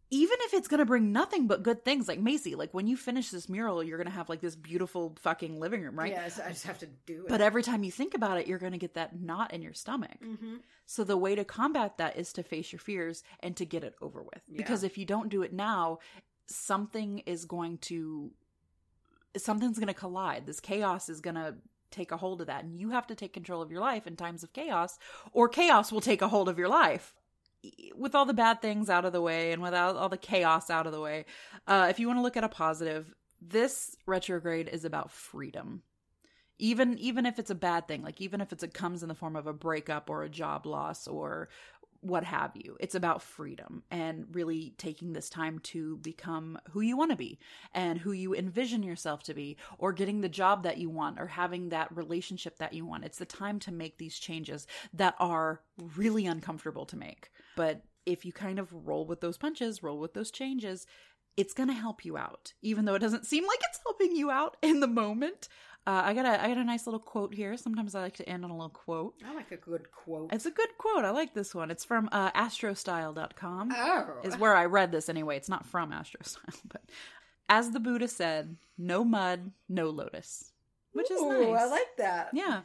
even 0.09 0.37
if 0.43 0.53
it's 0.53 0.69
going 0.69 0.79
to 0.79 0.85
bring 0.85 1.11
nothing 1.11 1.47
but 1.47 1.63
good 1.63 1.83
things 1.83 2.07
like 2.07 2.19
macy 2.19 2.55
like 2.55 2.73
when 2.73 2.87
you 2.87 2.95
finish 2.95 3.29
this 3.29 3.49
mural 3.49 3.83
you're 3.83 3.97
going 3.97 4.07
to 4.07 4.13
have 4.13 4.29
like 4.29 4.39
this 4.39 4.55
beautiful 4.55 5.13
fucking 5.21 5.59
living 5.59 5.81
room 5.81 5.99
right 5.99 6.11
Yes, 6.13 6.39
I 6.39 6.49
just 6.49 6.65
have 6.65 6.79
to 6.79 6.87
do 7.05 7.23
it. 7.25 7.29
but 7.29 7.41
every 7.41 7.61
time 7.61 7.83
you 7.83 7.91
think 7.91 8.13
about 8.15 8.37
it 8.39 8.47
you're 8.47 8.57
going 8.57 8.71
to 8.71 8.77
get 8.77 8.93
that 8.93 9.19
knot 9.19 9.53
in 9.53 9.61
your 9.61 9.73
stomach 9.73 10.17
Mhm. 10.23 10.59
so 10.85 11.03
the 11.03 11.17
way 11.17 11.35
to 11.35 11.43
combat 11.43 11.97
that 11.97 12.17
is 12.17 12.31
to 12.33 12.43
face 12.43 12.71
your 12.71 12.79
fears 12.79 13.21
and 13.41 13.57
to 13.57 13.65
get 13.65 13.83
it 13.83 13.95
over 14.01 14.23
with. 14.23 14.41
Yeah. 14.47 14.55
Because 14.57 14.83
if 14.83 14.97
you 14.97 15.03
don't 15.05 15.27
do 15.27 15.41
it 15.43 15.51
now, 15.51 15.99
something 16.47 17.19
is 17.19 17.43
going 17.43 17.77
to 17.79 18.31
something's 19.35 19.79
going 19.79 19.87
to 19.87 19.93
collide. 19.93 20.45
This 20.45 20.59
chaos 20.59 21.09
is 21.09 21.21
going 21.21 21.35
to 21.35 21.55
take 21.91 22.11
a 22.11 22.17
hold 22.17 22.41
of 22.41 22.47
that 22.47 22.63
and 22.63 22.79
you 22.79 22.89
have 22.91 23.07
to 23.07 23.15
take 23.15 23.33
control 23.33 23.61
of 23.61 23.71
your 23.71 23.79
life 23.81 24.05
in 24.07 24.15
times 24.15 24.43
of 24.43 24.51
chaos 24.51 24.99
or 25.31 25.47
chaos 25.47 25.91
will 25.91 26.01
take 26.01 26.21
a 26.21 26.27
hold 26.27 26.49
of 26.49 26.57
your 26.57 26.67
life. 26.67 27.13
With 27.95 28.13
all 28.13 28.25
the 28.25 28.33
bad 28.33 28.61
things 28.61 28.89
out 28.89 29.05
of 29.05 29.13
the 29.13 29.21
way 29.21 29.51
and 29.51 29.61
without 29.61 29.95
all 29.95 30.09
the 30.09 30.17
chaos 30.17 30.69
out 30.69 30.85
of 30.85 30.93
the 30.93 31.01
way, 31.01 31.25
uh, 31.65 31.87
if 31.89 31.99
you 31.99 32.07
want 32.07 32.17
to 32.17 32.23
look 32.23 32.37
at 32.37 32.43
a 32.43 32.49
positive, 32.49 33.13
this 33.41 33.95
retrograde 34.05 34.69
is 34.69 34.85
about 34.85 35.11
freedom 35.11 35.81
even 36.59 36.97
even 36.97 37.25
if 37.25 37.37
it's 37.37 37.49
a 37.49 37.55
bad 37.55 37.87
thing 37.87 38.01
like 38.01 38.19
even 38.19 38.41
if 38.41 38.51
it 38.51 38.73
comes 38.73 39.03
in 39.03 39.09
the 39.09 39.15
form 39.15 39.35
of 39.35 39.47
a 39.47 39.53
breakup 39.53 40.09
or 40.09 40.23
a 40.23 40.29
job 40.29 40.65
loss 40.65 41.07
or 41.07 41.49
what 42.01 42.23
have 42.23 42.51
you. 42.55 42.77
It's 42.79 42.95
about 42.95 43.21
freedom 43.21 43.83
and 43.91 44.25
really 44.31 44.73
taking 44.77 45.13
this 45.13 45.29
time 45.29 45.59
to 45.59 45.97
become 45.97 46.59
who 46.71 46.81
you 46.81 46.97
want 46.97 47.11
to 47.11 47.17
be 47.17 47.39
and 47.73 47.99
who 47.99 48.11
you 48.11 48.35
envision 48.35 48.83
yourself 48.83 49.23
to 49.23 49.33
be 49.33 49.57
or 49.77 49.93
getting 49.93 50.21
the 50.21 50.29
job 50.29 50.63
that 50.63 50.77
you 50.77 50.89
want 50.89 51.19
or 51.19 51.27
having 51.27 51.69
that 51.69 51.95
relationship 51.95 52.57
that 52.57 52.73
you 52.73 52.85
want. 52.85 53.05
It's 53.05 53.17
the 53.17 53.25
time 53.25 53.59
to 53.59 53.71
make 53.71 53.97
these 53.97 54.19
changes 54.19 54.67
that 54.93 55.15
are 55.19 55.61
really 55.95 56.25
uncomfortable 56.25 56.85
to 56.87 56.97
make. 56.97 57.31
But 57.55 57.81
if 58.07 58.25
you 58.25 58.31
kind 58.31 58.57
of 58.57 58.73
roll 58.87 59.05
with 59.05 59.21
those 59.21 59.37
punches 59.37 59.83
roll 59.83 59.99
with 59.99 60.13
those 60.13 60.31
changes 60.31 60.87
it's 61.35 61.53
going 61.53 61.69
to 61.69 61.75
help 61.75 62.03
you 62.03 62.17
out 62.17 62.53
even 62.61 62.85
though 62.85 62.95
it 62.95 62.99
doesn't 62.99 63.25
seem 63.25 63.45
like 63.45 63.59
it's 63.69 63.81
helping 63.85 64.15
you 64.15 64.31
out 64.31 64.57
in 64.63 64.79
the 64.79 64.87
moment 64.87 65.49
uh, 65.87 66.01
I 66.03 66.13
got 66.13 66.25
a 66.25 66.43
I 66.43 66.49
got 66.49 66.57
a 66.57 66.65
nice 66.65 66.85
little 66.85 66.99
quote 66.99 67.33
here. 67.33 67.55
Sometimes 67.55 67.95
I 67.95 68.01
like 68.01 68.17
to 68.17 68.27
end 68.27 68.43
on 68.43 68.51
a 68.51 68.53
little 68.53 68.69
quote. 68.69 69.15
I 69.25 69.33
like 69.33 69.53
a 69.53 69.57
good 69.57 69.89
quote. 69.89 70.33
It's 70.33 70.45
a 70.45 70.51
good 70.51 70.77
quote. 70.77 71.05
I 71.05 71.11
like 71.11 71.33
this 71.33 71.55
one. 71.55 71.71
It's 71.71 71.85
from 71.85 72.09
uh, 72.11 72.29
astrostyle.com. 72.31 73.71
oh, 73.73 74.13
Is 74.21 74.37
where 74.37 74.53
I 74.53 74.65
read 74.65 74.91
this 74.91 75.07
anyway. 75.07 75.37
It's 75.37 75.47
not 75.47 75.65
from 75.65 75.91
Astrostyle, 75.93 76.59
but 76.67 76.83
as 77.47 77.71
the 77.71 77.79
Buddha 77.79 78.09
said, 78.09 78.57
no 78.77 79.05
mud, 79.05 79.51
no 79.69 79.89
lotus, 79.89 80.51
which 80.91 81.09
is 81.09 81.21
nice. 81.21 81.57
I 81.57 81.65
like 81.65 81.95
that. 81.99 82.31
Yeah. 82.33 82.61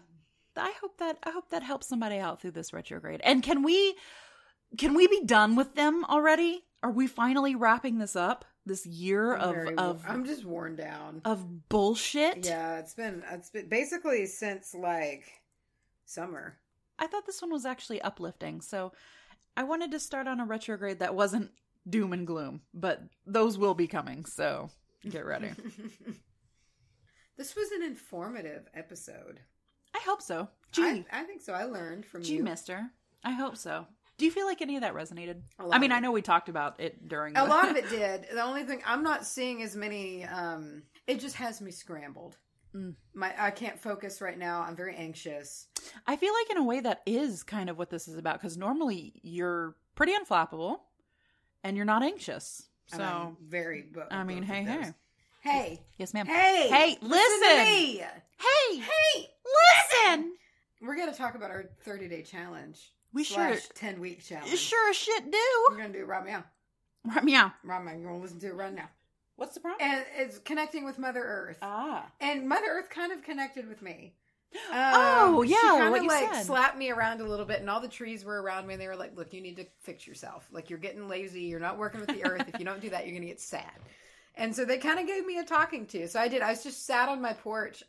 I 0.57 0.73
hope 0.81 0.99
that 0.99 1.19
I 1.23 1.31
hope 1.31 1.49
that 1.51 1.63
helps 1.63 1.87
somebody 1.87 2.19
out 2.19 2.41
through 2.43 2.51
this 2.51 2.73
retrograde. 2.73 3.21
And 3.23 3.41
can 3.41 3.63
we 3.63 3.95
can 4.77 4.95
we 4.95 5.07
be 5.07 5.25
done 5.25 5.55
with 5.55 5.77
them 5.77 6.05
already? 6.07 6.65
Are 6.83 6.91
we 6.91 7.07
finally 7.07 7.55
wrapping 7.55 7.99
this 7.99 8.17
up? 8.17 8.45
This 8.65 8.87
year 8.87 9.35
I'm 9.35 9.41
of 9.41 9.55
very- 9.55 9.77
of 9.77 10.05
I'm 10.07 10.25
just 10.25 10.45
worn 10.45 10.77
down. 10.77 11.21
of 11.25 11.69
bullshit? 11.69 12.47
Yeah, 12.47 12.79
it's 12.79 12.95
been 12.95 13.25
it's 13.31 13.51
been 13.51 13.69
basically 13.69 14.27
since 14.27 14.75
like 14.75 15.25
summer. 16.05 16.59
I 16.99 17.07
thought 17.09 17.27
this 17.27 17.43
one 17.43 17.51
was 17.51 17.67
actually 17.67 18.01
uplifting. 18.03 18.61
So 18.61 18.93
I 19.57 19.65
wanted 19.65 19.91
to 19.91 19.99
start 19.99 20.29
on 20.29 20.39
a 20.41 20.45
retrograde 20.47 21.01
that 21.01 21.15
wasn't 21.15 21.51
doom 21.89 22.13
and 22.13 22.25
gloom, 22.27 22.61
but 22.73 23.03
those 23.27 23.59
will 23.59 23.75
be 23.75 23.89
coming. 23.89 24.25
So 24.27 24.71
get 25.11 25.25
ready. 25.27 25.51
this 27.37 27.57
was 27.57 27.73
an 27.73 27.83
informative 27.83 28.69
episode. 28.75 29.41
I 29.95 29.99
hope 30.05 30.23
so. 30.23 30.49
Gee, 30.71 30.83
I, 30.83 31.05
I 31.11 31.25
think 31.25 31.41
so. 31.43 31.53
I 31.53 31.65
learned 31.65 32.07
from 32.07 32.23
gee, 32.23 32.35
you. 32.37 32.45
mister. 32.45 32.91
I 33.25 33.33
hope 33.33 33.57
so. 33.57 33.87
Do 34.19 34.25
you 34.27 34.31
feel 34.31 34.47
like 34.47 34.63
any 34.63 34.77
of 34.77 34.83
that 34.83 34.95
resonated? 34.95 35.41
I 35.59 35.79
mean, 35.79 35.91
I 35.91 35.99
know 36.01 36.13
we 36.13 36.23
talked 36.23 36.49
about 36.49 36.79
it 36.81 37.09
during 37.09 37.37
A 37.37 37.43
the- 37.43 37.49
lot 37.49 37.69
of 37.71 37.77
it 37.83 37.89
did. 37.89 38.27
The 38.33 38.43
only 38.43 38.63
thing 38.65 38.81
I'm 38.87 39.03
not 39.03 39.27
seeing 39.27 39.63
as 39.63 39.75
many. 39.75 40.25
um 40.25 40.83
It 41.07 41.19
just 41.21 41.37
has 41.37 41.61
me 41.61 41.71
scrambled. 41.71 42.37
Mm. 42.75 42.95
My 43.15 43.35
I 43.39 43.51
can't 43.51 43.79
focus 43.79 44.21
right 44.21 44.39
now. 44.39 44.63
I'm 44.63 44.77
very 44.77 44.95
anxious. 44.97 45.67
I 46.07 46.17
feel 46.17 46.33
like 46.33 46.51
in 46.51 46.57
a 46.59 46.65
way 46.65 46.81
that 46.81 47.03
is 47.07 47.43
kind 47.43 47.69
of 47.69 47.77
what 47.79 47.91
this 47.91 48.09
is 48.09 48.17
about 48.17 48.35
because 48.41 48.57
normally 48.57 49.21
you're 49.23 49.77
pretty 49.95 50.13
unflappable 50.15 50.79
and 51.65 51.77
you're 51.77 51.85
not 51.87 52.03
anxious. 52.03 52.63
So, 52.87 53.03
I'm 53.03 53.37
very. 53.47 53.83
bo- 53.83 54.07
I 54.11 54.25
mean, 54.25 54.43
hey, 54.43 54.65
those. 54.65 54.85
hey. 55.41 55.51
hey, 55.51 55.83
yes, 55.99 56.13
ma'am. 56.15 56.27
hey, 56.27 56.69
Hey, 56.71 56.99
listen. 57.01 57.59
me. 57.65 57.97
Hey, 58.39 58.77
Hey, 58.79 59.29
listen. 60.05 60.33
we're 60.81 60.97
gonna 60.97 61.15
talk 61.15 61.35
about 61.35 61.51
our 61.51 61.65
30 61.85 62.09
day 62.09 62.23
challenge. 62.23 62.93
We 63.15 63.25
slash 63.25 63.55
sure, 63.63 63.71
10 63.75 64.01
week 64.01 64.25
challenge. 64.25 64.57
sure 64.59 64.91
as 64.91 64.97
shit 64.97 65.31
do. 65.31 65.39
We're 65.71 65.77
gonna 65.77 65.93
do 65.93 66.01
it 66.01 66.07
right 66.09 66.25
now. 66.27 66.45
Right, 67.05 67.25
meow. 67.25 67.53
Right 67.65 67.85
now. 67.85 67.93
You're 67.93 68.09
gonna 68.11 68.19
listen 68.23 68.39
to 68.41 68.47
it 68.49 68.55
right 68.55 68.73
now. 68.75 68.89
What's 69.37 69.55
the 69.55 69.61
problem? 69.61 69.89
And 69.91 70.05
it's 70.17 70.39
connecting 70.39 70.85
with 70.85 70.99
Mother 70.99 71.23
Earth. 71.23 71.59
ah. 71.63 72.07
and 72.21 72.49
Mother 72.49 72.67
Earth 72.69 72.89
kind 72.91 73.13
of 73.13 73.23
connected 73.23 73.69
with 73.69 73.83
me. 73.83 74.15
Oh, 74.71 75.41
Um, 75.41 75.49
yeah, 75.49 75.57
she 75.57 75.67
kind 75.67 75.91
what 75.91 75.99
of 75.99 76.03
you 76.05 76.11
like 76.11 76.35
said. 76.35 76.45
slapped 76.45 76.77
me 76.77 76.91
around 76.91 77.21
a 77.23 77.25
little 77.27 77.47
bit, 77.47 77.61
and 77.61 77.71
all 77.71 77.81
the 77.81 77.89
trees 77.89 78.23
were 78.25 78.41
around 78.43 78.67
me. 78.67 78.75
And 78.75 78.83
they 78.83 78.87
were 78.87 78.97
like, 78.97 79.17
"Look, 79.17 79.33
you 79.33 79.41
need 79.41 79.57
to 79.57 79.65
fix 79.81 80.07
yourself. 80.07 80.47
Like 80.53 80.69
you're 80.69 80.79
getting 80.79 81.09
lazy. 81.09 81.43
You're 81.45 81.59
not 81.61 81.79
working 81.79 82.01
with 82.01 82.11
the 82.11 82.25
earth. 82.27 82.45
if 82.53 82.59
you 82.59 82.65
don't 82.67 82.81
do 82.81 82.91
that, 82.91 83.07
you're 83.07 83.15
gonna 83.15 83.27
get 83.27 83.41
sad." 83.41 83.73
And 84.35 84.55
so 84.55 84.65
they 84.67 84.77
kind 84.79 84.99
of 85.01 85.07
gave 85.07 85.25
me 85.27 85.39
a 85.39 85.45
talking 85.45 85.87
to. 85.87 86.07
So 86.09 86.21
I 86.21 86.29
did. 86.29 86.43
I 86.43 86.51
was 86.51 86.63
just 86.63 86.85
sat 86.87 87.09
on 87.09 87.21
my 87.23 87.33
porch. 87.33 87.83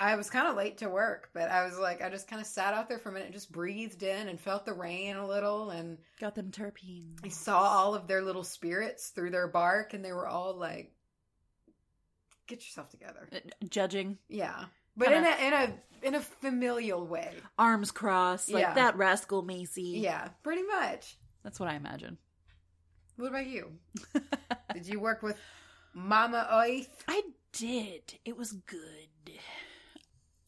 I 0.00 0.16
was 0.16 0.30
kind 0.30 0.48
of 0.48 0.56
late 0.56 0.78
to 0.78 0.88
work, 0.88 1.28
but 1.34 1.50
I 1.50 1.62
was 1.64 1.78
like, 1.78 2.00
I 2.02 2.08
just 2.08 2.26
kind 2.26 2.40
of 2.40 2.46
sat 2.48 2.72
out 2.72 2.88
there 2.88 2.98
for 2.98 3.10
a 3.10 3.12
minute, 3.12 3.32
just 3.32 3.52
breathed 3.52 4.02
in, 4.02 4.28
and 4.28 4.40
felt 4.40 4.64
the 4.64 4.72
rain 4.72 5.14
a 5.16 5.26
little, 5.26 5.68
and 5.70 5.98
Got 6.18 6.34
them 6.34 6.50
terpenes. 6.50 7.18
I 7.22 7.28
saw 7.28 7.58
all 7.60 7.94
of 7.94 8.06
their 8.08 8.22
little 8.22 8.42
spirits 8.42 9.10
through 9.10 9.30
their 9.30 9.46
bark, 9.46 9.92
and 9.92 10.02
they 10.04 10.12
were 10.12 10.26
all 10.26 10.54
like, 10.54 10.92
"Get 12.46 12.60
yourself 12.64 12.88
together." 12.88 13.28
Uh, 13.30 13.40
Judging, 13.68 14.16
Yeah, 14.28 14.64
but 14.96 15.08
Kinda- 15.08 15.44
in 15.46 15.52
a 15.52 15.62
in 15.64 15.70
a 16.02 16.06
in 16.08 16.14
a 16.14 16.20
familial 16.20 17.06
way. 17.06 17.36
arms 17.58 17.90
crossed, 17.90 18.50
like 18.50 18.62
Yeah. 18.62 18.74
that 18.74 18.96
rascal 18.96 19.42
Macy. 19.42 19.98
Yeah, 20.00 20.28
pretty 20.42 20.62
much. 20.62 21.18
That's 21.42 21.60
what 21.60 21.68
I 21.68 21.74
imagine. 21.74 22.16
What 23.16 23.28
about 23.28 23.46
you? 23.46 23.78
Did 24.72 24.86
you 24.86 24.98
work 24.98 25.22
with 25.22 25.38
Mama 25.92 26.48
Earth? 26.50 27.04
I 27.06 27.22
did. 27.52 28.18
It 28.24 28.36
was 28.38 28.52
good. 28.52 29.08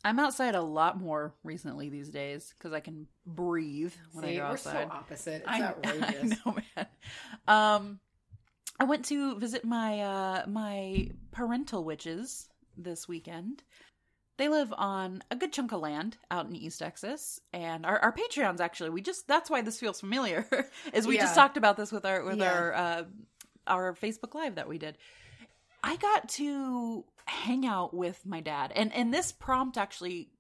I'm 0.05 0.19
outside 0.19 0.55
a 0.55 0.63
lot 0.63 1.01
more 1.01 1.33
recently 1.45 1.89
these 1.89 2.09
days 2.09 2.53
because 2.59 2.73
I 2.73 2.81
can 2.81 3.07
breathe 3.27 3.93
when 4.13 4.25
I 4.25 4.29
See, 4.29 4.37
go 4.37 4.51
we're 4.51 4.57
so 4.57 4.71
outside. 4.71 4.89
opposite. 4.91 5.45
It's 5.47 5.49
I, 5.49 5.75
I 5.85 6.23
know, 6.45 6.57
man. 6.77 6.87
Um, 7.47 8.01
I 8.81 8.85
went 8.85 9.05
to 9.07 9.37
visit 9.39 9.65
my 9.65 10.01
uh, 10.01 10.45
my 10.49 11.09
parental 11.31 11.85
witches 11.85 12.49
this 12.77 13.07
weekend. 13.07 13.63
They 14.39 14.49
live 14.49 14.73
on 14.77 15.23
a 15.31 15.37
good 15.37 15.53
chunk 15.53 15.73
of 15.73 15.81
land 15.83 16.17
out 16.31 16.47
in 16.47 16.57
East 16.57 16.81
Texas, 16.81 17.39
and 17.53 17.87
our, 17.87 17.99
our 18.01 18.13
Patreons 18.13 18.61
actually. 18.61 18.91
We 18.91 19.03
just 19.03 19.29
that's 19.29 19.51
why 19.51 19.63
this 19.63 19.79
feels 19.79 20.01
familiar, 20.01 20.49
is 20.93 21.07
we 21.07 21.17
just 21.17 21.35
talked 21.37 21.57
about 21.57 21.77
this 21.77 21.93
with 21.93 22.05
our 22.05 22.25
with 22.25 22.39
Yeah. 22.39 22.53
our 22.53 22.73
uh, 22.75 23.03
our 23.69 23.95
Facebook 23.95 24.35
Live 24.35 24.57
that 24.57 24.69
we 24.69 24.79
did. 24.79 24.99
I 25.83 25.97
got 25.97 26.29
to 26.31 27.05
hang 27.25 27.67
out 27.67 27.93
with 27.95 28.25
my 28.27 28.41
dad, 28.41 28.73
and 28.75 28.93
and 28.93 29.13
this 29.13 29.33
prompt 29.33 29.77
actually 29.79 30.31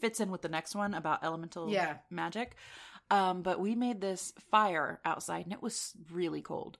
fits 0.00 0.20
in 0.20 0.30
with 0.30 0.42
the 0.42 0.48
next 0.48 0.74
one 0.74 0.94
about 0.94 1.24
elemental 1.24 1.70
Yeah. 1.70 1.98
magic. 2.10 2.56
Um, 3.10 3.42
but 3.42 3.60
we 3.60 3.74
made 3.76 4.00
this 4.00 4.32
fire 4.50 5.00
outside 5.04 5.44
and 5.44 5.52
it 5.52 5.62
was 5.62 5.92
really 6.10 6.42
cold. 6.42 6.76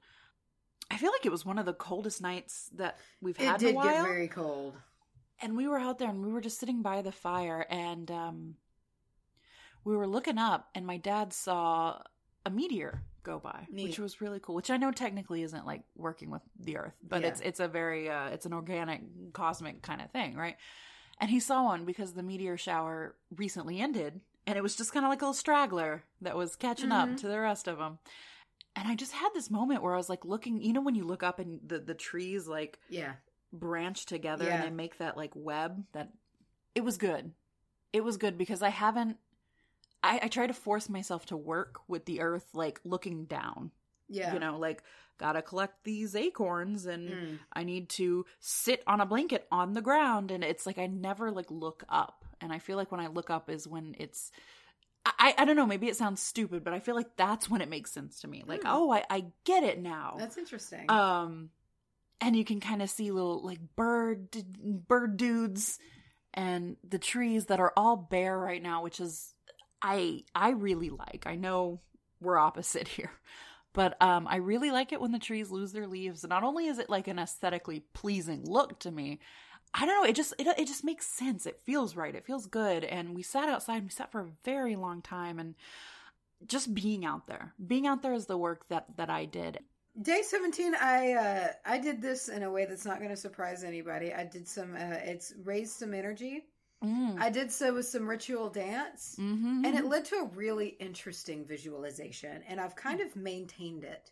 I 0.90 0.97
feel 0.97 1.12
like 1.12 1.24
it 1.24 1.30
was 1.30 1.47
one 1.47 1.57
of 1.59 1.66
the 1.66 1.72
coldest 1.72 2.20
nights 2.20 2.68
that 2.74 2.99
we've 3.20 3.38
It 3.38 3.47
had 3.47 3.61
did 3.61 3.68
in 3.70 3.74
a 3.74 3.76
while. 3.76 3.92
get 3.94 4.03
very 4.03 4.28
cold. 4.28 4.74
and 5.40 5.57
we 5.57 5.68
were 5.68 5.78
out 5.78 5.99
there 5.99 6.09
and 6.11 6.24
we 6.26 6.32
were 6.32 6.40
just 6.40 6.59
sitting 6.59 6.82
by 6.82 7.01
the 7.03 7.12
fire 7.12 7.64
and 7.70 8.11
um 8.11 8.57
we 9.84 9.97
were 9.97 10.07
looking 10.09 10.36
up 10.38 10.68
and 10.74 10.84
my 10.84 10.97
dad 10.97 11.32
saw 11.32 12.03
a 12.44 12.51
meteor 12.51 13.03
go 13.27 13.39
by 13.41 13.66
Neat. 13.70 13.85
which 13.89 13.99
was 13.99 14.20
really 14.20 14.41
cool 14.41 14.55
which 14.55 14.70
i 14.70 14.77
know 14.77 14.91
technically 14.93 15.43
isn't 15.43 15.66
like 15.66 15.83
working 15.97 16.31
with 16.31 16.43
the 16.61 16.77
earth 16.79 16.95
but 17.03 17.20
Yeah. 17.22 17.29
it's 17.29 17.41
it's 17.41 17.61
a 17.61 17.68
very 17.68 18.09
uh 18.09 18.29
it's 18.29 18.47
an 18.47 18.53
organic 18.55 19.01
cosmic 19.33 19.83
kind 19.83 20.01
of 20.01 20.11
thing 20.11 20.37
right 20.37 20.57
and 21.20 21.29
he 21.31 21.41
saw 21.41 21.64
one 21.64 21.85
because 21.85 22.12
the 22.14 22.22
meteor 22.22 22.57
shower 22.57 23.16
recently 23.35 23.81
ended 23.81 24.20
and 24.47 24.57
it 24.57 24.62
was 24.62 24.77
just 24.77 24.93
kind 24.93 25.05
of 25.05 25.11
like 25.11 25.20
a 25.22 25.24
little 25.24 25.35
straggler 25.35 26.05
that 26.20 26.37
was 26.37 26.55
catching 26.57 26.93
up 26.93 27.09
Mhm. 27.09 27.16
to 27.18 27.27
the 27.29 27.41
rest 27.41 27.66
of 27.68 27.79
them 27.79 27.99
and 28.77 28.87
i 28.89 28.95
just 28.95 29.12
had 29.12 29.31
this 29.35 29.51
moment 29.51 29.83
where 29.83 29.95
i 29.95 29.97
was 29.97 30.09
like 30.09 30.24
looking 30.24 30.62
you 30.62 30.72
know 30.72 30.81
when 30.83 30.95
you 30.95 31.05
look 31.05 31.22
up 31.22 31.39
and 31.39 31.61
the 31.66 31.79
the 31.81 31.95
trees 31.95 32.47
like 32.47 32.79
Yeah. 32.89 33.14
branch 33.53 34.07
together 34.07 34.45
Yeah. 34.45 34.55
and 34.57 34.64
they 34.64 34.70
make 34.70 34.99
that 34.99 35.16
like 35.16 35.33
web 35.35 35.85
that 35.93 36.12
it 36.74 36.85
was 36.85 36.97
good 36.99 37.33
it 37.93 38.05
was 38.05 38.16
good 38.18 38.37
because 38.39 38.62
i 38.62 38.68
haven't 38.68 39.16
I, 40.07 40.20
I 40.24 40.28
try 40.28 40.46
to 40.46 40.54
force 40.54 40.88
myself 40.88 41.26
to 41.26 41.36
work 41.36 41.80
with 41.88 42.04
the 42.07 42.20
earth 42.20 42.46
like 42.54 42.80
looking 42.84 43.24
down 43.26 43.70
Yeah. 44.09 44.32
you 44.34 44.38
know 44.40 44.59
like 44.59 44.82
gotta 45.18 45.42
collect 45.42 45.82
these 45.84 46.14
acorns 46.14 46.86
and 46.86 47.09
Mm. 47.11 47.38
i 47.52 47.64
need 47.64 47.88
to 47.90 48.26
sit 48.40 48.82
on 48.86 49.00
a 49.00 49.07
blanket 49.07 49.46
on 49.50 49.72
the 49.72 49.80
ground 49.82 50.30
and 50.30 50.44
it's 50.44 50.66
like 50.66 50.78
i 50.78 50.86
never 50.86 51.30
like 51.30 51.50
look 51.50 51.84
up 51.88 52.24
and 52.40 52.52
i 52.52 52.59
feel 52.59 52.76
like 52.76 52.92
when 52.92 53.00
i 53.00 53.07
look 53.09 53.30
up 53.30 53.48
is 53.50 53.66
when 53.66 53.94
it's 53.98 54.30
I, 55.07 55.34
I 55.38 55.44
don't 55.44 55.57
know 55.57 55.66
maybe 55.66 55.86
it 55.88 55.96
sounds 55.96 56.20
stupid 56.20 56.64
but 56.64 56.72
i 56.74 56.80
feel 56.80 56.94
like 56.96 57.16
that's 57.16 57.48
when 57.48 57.61
it 57.62 57.68
makes 57.70 57.92
sense 57.92 58.20
to 58.20 58.28
me 58.28 58.42
like 58.46 58.62
Hmm. 58.62 58.68
oh 58.72 58.90
I, 58.92 59.04
I 59.09 59.24
get 59.44 59.62
it 59.62 59.80
now 59.80 60.16
That's 60.18 60.36
interesting. 60.36 60.90
um 60.90 61.50
and 62.20 62.34
you 62.34 62.44
can 62.44 62.61
kind 62.61 62.82
of 62.82 62.90
see 62.90 63.11
little 63.11 63.42
like 63.44 63.61
bird 63.76 64.28
bird 64.88 65.16
dudes 65.16 65.78
and 66.34 66.76
the 66.86 66.98
trees 66.98 67.46
that 67.46 67.61
are 67.61 67.72
all 67.76 67.96
bare 67.96 68.38
right 68.38 68.62
now 68.62 68.82
which 68.82 69.00
is 69.00 69.32
i 69.83 70.22
i 70.35 70.51
really 70.51 70.91
like 70.91 71.24
i 71.27 71.35
know 71.35 71.81
we're 72.20 72.39
opposite 72.39 72.89
here 72.97 73.11
but 73.72 74.01
um 74.03 74.27
i 74.29 74.37
really 74.37 74.70
like 74.70 74.93
it 74.93 75.01
when 75.01 75.12
the 75.12 75.18
trees 75.18 75.51
lose 75.51 75.72
their 75.72 75.87
leaves. 75.87 76.24
Not 76.27 76.43
only 76.43 76.66
is 76.66 76.79
it 76.79 76.91
like 76.91 77.09
an 77.09 77.18
aesthetically 77.18 77.85
pleasing 77.93 78.45
look 78.45 78.79
to 78.81 78.91
me 78.91 79.20
i 79.74 79.85
don't 79.85 79.95
know 79.95 80.09
it 80.09 80.16
just 80.16 80.35
it, 80.39 80.47
it 80.59 80.66
just 80.66 80.85
makes 80.85 81.07
sense. 81.07 81.47
It 81.47 81.61
feels 81.64 81.97
right. 81.97 82.14
It 82.14 82.27
feels 82.27 82.47
good. 82.47 82.85
And 82.85 83.14
we 83.14 83.22
sat 83.22 83.49
outside 83.49 83.83
we 83.83 83.91
sat 83.91 84.12
for 84.12 84.20
a 84.22 84.31
very 84.45 84.77
long 84.77 85.03
time 85.03 85.39
and 85.39 85.55
just 86.47 86.74
being 86.74 87.05
out 87.05 87.27
there 87.27 87.55
being 87.66 87.87
out 87.87 88.03
there 88.03 88.12
is 88.12 88.27
the 88.27 88.39
work 88.39 88.68
that 88.68 88.87
that 88.97 89.11
i 89.11 89.24
did. 89.24 89.59
Day 90.01 90.20
17, 90.22 90.74
I 90.74 91.12
uh, 91.14 91.49
I 91.64 91.79
did 91.79 92.03
this 92.03 92.29
in 92.29 92.43
a 92.43 92.51
way 92.51 92.66
that's 92.66 92.85
not 92.85 92.99
going 92.99 93.11
to 93.11 93.16
surprise 93.16 93.64
anybody. 93.64 94.12
I 94.12 94.24
did 94.24 94.47
some, 94.47 94.74
uh, 94.74 94.99
it's 95.03 95.33
raised 95.43 95.79
some 95.79 95.95
energy. 95.95 96.45
Mm. 96.85 97.20
I 97.20 97.31
did 97.31 97.51
so 97.53 97.74
with 97.74 97.87
some 97.87 98.09
ritual 98.09 98.51
dance, 98.51 99.16
Mm-hmm. 99.18 99.64
and 99.64 99.79
it 99.79 99.85
led 99.87 100.05
to 100.07 100.16
a 100.16 100.24
really 100.35 100.68
interesting 100.81 101.45
visualization, 101.45 102.43
and 102.49 102.61
I've 102.61 102.77
kind 102.77 103.01
of 103.01 103.14
maintained 103.16 103.85
it. 103.85 104.11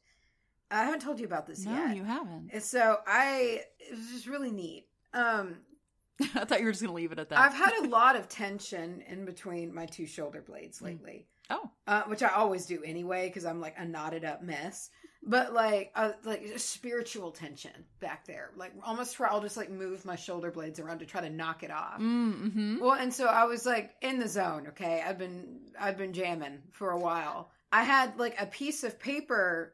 I 0.70 0.84
haven't 0.84 1.00
told 1.00 1.20
you 1.20 1.26
about 1.26 1.46
this 1.46 1.64
no, 1.64 1.72
yet. 1.72 1.88
No, 1.88 1.94
you 1.94 2.04
haven't. 2.04 2.50
And 2.52 2.62
So 2.62 2.98
I, 3.06 3.60
it 3.78 3.96
was 3.96 4.08
just 4.10 4.26
really 4.26 4.50
neat. 4.50 4.86
Um, 5.12 5.56
I 6.34 6.44
thought 6.44 6.60
you 6.60 6.66
were 6.66 6.72
just 6.72 6.82
gonna 6.82 6.94
leave 6.94 7.12
it 7.12 7.18
at 7.18 7.28
that. 7.28 7.38
I've 7.38 7.54
had 7.54 7.72
a 7.84 7.88
lot 7.88 8.16
of 8.16 8.28
tension 8.28 9.02
in 9.08 9.24
between 9.24 9.74
my 9.74 9.86
two 9.86 10.06
shoulder 10.06 10.40
blades 10.42 10.80
lately. 10.82 11.26
oh, 11.50 11.70
uh, 11.86 12.02
which 12.04 12.22
I 12.22 12.28
always 12.28 12.66
do 12.66 12.82
anyway 12.84 13.28
because 13.28 13.44
I'm 13.44 13.60
like 13.60 13.74
a 13.78 13.84
knotted 13.84 14.24
up 14.24 14.42
mess. 14.42 14.90
But 15.26 15.54
like, 15.54 15.90
uh, 15.94 16.12
like 16.24 16.58
spiritual 16.58 17.30
tension 17.30 17.72
back 17.98 18.26
there, 18.26 18.50
like 18.56 18.72
almost 18.82 19.18
where 19.18 19.30
I'll 19.30 19.40
just 19.40 19.56
like 19.56 19.70
move 19.70 20.04
my 20.04 20.16
shoulder 20.16 20.50
blades 20.50 20.78
around 20.78 20.98
to 20.98 21.06
try 21.06 21.22
to 21.22 21.30
knock 21.30 21.62
it 21.62 21.70
off. 21.70 21.98
mm-hmm. 21.98 22.78
Well, 22.78 22.92
and 22.92 23.12
so 23.12 23.26
I 23.26 23.44
was 23.44 23.64
like 23.64 23.94
in 24.02 24.18
the 24.18 24.28
zone. 24.28 24.66
Okay, 24.68 25.02
I've 25.06 25.16
been 25.18 25.60
I've 25.80 25.96
been 25.96 26.12
jamming 26.12 26.58
for 26.72 26.90
a 26.90 26.98
while. 26.98 27.50
I 27.72 27.84
had 27.84 28.18
like 28.18 28.38
a 28.38 28.46
piece 28.46 28.84
of 28.84 29.00
paper 29.00 29.72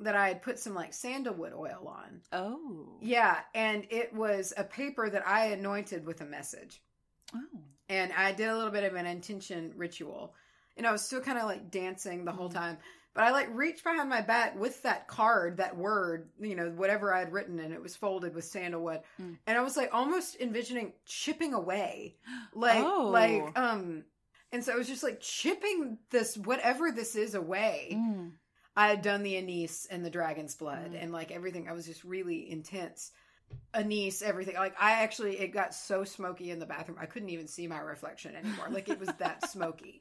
that 0.00 0.14
I 0.16 0.28
had 0.28 0.42
put 0.42 0.58
some 0.58 0.74
like 0.74 0.92
sandalwood 0.92 1.52
oil 1.54 1.86
on. 1.88 2.20
Oh, 2.32 2.98
Yeah, 3.00 3.38
and 3.54 3.86
it 3.90 4.12
was 4.12 4.52
a 4.56 4.64
paper 4.64 5.08
that 5.08 5.26
I 5.26 5.46
anointed 5.46 6.04
with 6.04 6.20
a 6.20 6.24
message 6.26 6.82
oh, 7.34 7.40
and 7.88 8.12
I 8.12 8.32
did 8.32 8.48
a 8.48 8.56
little 8.56 8.72
bit 8.72 8.84
of 8.84 8.94
an 8.96 9.06
intention 9.06 9.72
ritual. 9.76 10.34
And 10.76 10.86
I 10.86 10.92
was 10.92 11.02
still 11.02 11.20
kind 11.20 11.38
of 11.38 11.44
like 11.44 11.70
dancing 11.70 12.24
the 12.24 12.32
whole 12.32 12.50
Mhm. 12.50 12.54
time. 12.54 12.78
But 13.14 13.24
I 13.24 13.30
like 13.30 13.48
reached 13.54 13.84
behind 13.84 14.08
my 14.08 14.22
back 14.22 14.58
with 14.58 14.82
that 14.82 15.06
card, 15.06 15.58
that 15.58 15.76
word, 15.76 16.30
you 16.40 16.56
know, 16.56 16.70
whatever 16.70 17.14
I 17.14 17.20
had 17.20 17.32
written, 17.32 17.60
and 17.60 17.72
it 17.72 17.80
was 17.80 17.94
folded 17.94 18.34
with 18.34 18.44
sandalwood. 18.44 19.00
Mm. 19.22 19.38
And 19.46 19.56
I 19.56 19.60
was 19.62 19.76
like 19.76 19.90
almost 19.94 20.36
envisioning 20.40 20.92
chipping 21.06 21.54
away. 21.54 22.16
Like, 22.54 22.82
Oh. 22.84 23.10
like, 23.12 23.56
um, 23.58 24.04
and 24.52 24.64
so 24.64 24.72
I 24.72 24.76
was 24.76 24.88
just 24.88 25.02
like 25.04 25.20
chipping 25.20 25.98
this, 26.10 26.36
whatever 26.36 26.90
this 26.92 27.14
is, 27.16 27.34
away. 27.34 27.90
Mm. 27.92 28.32
I 28.76 28.88
had 28.88 29.02
done 29.02 29.22
the 29.22 29.36
anise 29.36 29.86
and 29.86 30.04
the 30.04 30.10
dragon's 30.10 30.56
blood 30.56 30.92
Mm. 30.92 31.02
and 31.02 31.12
like 31.12 31.30
everything. 31.30 31.68
I 31.68 31.72
was 31.72 31.86
just 31.86 32.02
really 32.02 32.50
intense. 32.50 33.12
Anise, 33.72 34.22
everything. 34.22 34.56
Like 34.56 34.74
I 34.80 35.02
actually, 35.02 35.38
it 35.38 35.48
got 35.52 35.74
so 35.74 36.02
smoky 36.02 36.50
in 36.50 36.58
the 36.58 36.66
bathroom. 36.66 36.98
I 37.00 37.06
couldn't 37.06 37.28
even 37.30 37.46
see 37.46 37.68
my 37.68 37.78
reflection 37.78 38.34
anymore. 38.34 38.66
Like 38.70 38.88
it 38.88 38.98
was 38.98 39.10
that 39.18 39.48
smoky. 39.52 40.00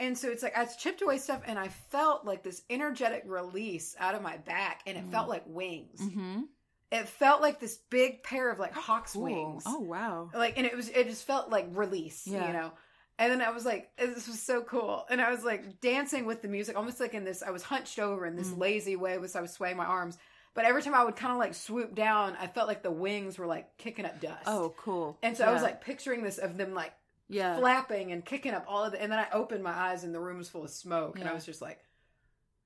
And 0.00 0.16
so 0.16 0.28
it's 0.28 0.42
like 0.42 0.56
I 0.56 0.64
chipped 0.64 1.02
away 1.02 1.18
stuff 1.18 1.42
and 1.46 1.58
I 1.58 1.68
felt 1.68 2.24
like 2.24 2.42
this 2.42 2.62
energetic 2.70 3.24
release 3.26 3.96
out 3.98 4.14
of 4.14 4.22
my 4.22 4.36
back 4.36 4.82
and 4.86 4.96
it 4.96 5.04
Mm. 5.06 5.10
felt 5.10 5.28
like 5.28 5.42
wings. 5.46 6.00
Mm-hmm. 6.00 6.42
It 6.90 7.08
felt 7.08 7.42
like 7.42 7.60
this 7.60 7.76
big 7.90 8.22
pair 8.22 8.50
of 8.50 8.58
like 8.58 8.72
hawk's 8.72 9.12
Cool. 9.12 9.22
wings. 9.24 9.64
Oh 9.66 9.80
wow. 9.80 10.30
Like 10.32 10.56
and 10.56 10.66
it 10.66 10.76
was 10.76 10.88
it 10.88 11.08
just 11.08 11.26
felt 11.26 11.50
like 11.50 11.66
release, 11.72 12.26
Yeah. 12.26 12.46
you 12.46 12.52
know. 12.52 12.72
And 13.20 13.32
then 13.32 13.42
I 13.42 13.50
was 13.50 13.64
like, 13.66 13.90
this 13.98 14.28
was 14.28 14.40
so 14.40 14.62
cool. 14.62 15.04
And 15.10 15.20
I 15.20 15.30
was 15.32 15.42
like 15.44 15.80
dancing 15.80 16.24
with 16.24 16.40
the 16.42 16.46
music, 16.48 16.76
almost 16.76 17.00
like 17.00 17.14
in 17.14 17.24
this, 17.24 17.42
I 17.42 17.50
was 17.50 17.64
hunched 17.64 17.98
over 17.98 18.24
in 18.24 18.36
this 18.36 18.48
Mm. 18.50 18.58
lazy 18.58 18.94
way 18.94 19.18
was 19.18 19.34
I 19.34 19.40
was 19.40 19.52
swaying 19.52 19.76
my 19.76 19.84
arms. 19.86 20.16
But 20.54 20.64
every 20.64 20.82
time 20.82 20.94
I 20.94 21.04
would 21.04 21.16
kind 21.16 21.32
of 21.32 21.38
like 21.38 21.54
swoop 21.54 21.94
down, 21.96 22.36
I 22.40 22.46
felt 22.46 22.68
like 22.68 22.82
the 22.84 22.90
wings 22.92 23.36
were 23.38 23.46
like 23.46 23.76
kicking 23.76 24.04
up 24.04 24.20
dust. 24.20 24.44
Oh, 24.46 24.72
cool. 24.76 25.18
And 25.22 25.36
so 25.36 25.44
I 25.44 25.52
was 25.52 25.62
like 25.62 25.80
picturing 25.84 26.22
this 26.22 26.38
of 26.38 26.56
them 26.56 26.74
like 26.74 26.92
yeah. 27.28 27.56
flapping 27.56 28.12
and 28.12 28.24
kicking 28.24 28.52
up 28.54 28.64
all 28.68 28.84
of 28.84 28.92
the, 28.92 29.02
and 29.02 29.10
then 29.12 29.18
I 29.18 29.28
opened 29.32 29.62
my 29.62 29.72
eyes 29.72 30.04
and 30.04 30.14
the 30.14 30.20
room 30.20 30.38
was 30.38 30.48
full 30.48 30.64
of 30.64 30.70
smoke. 30.70 31.18
And 31.18 31.28
I 31.28 31.32
was 31.34 31.44
just 31.46 31.60
like, 31.62 31.78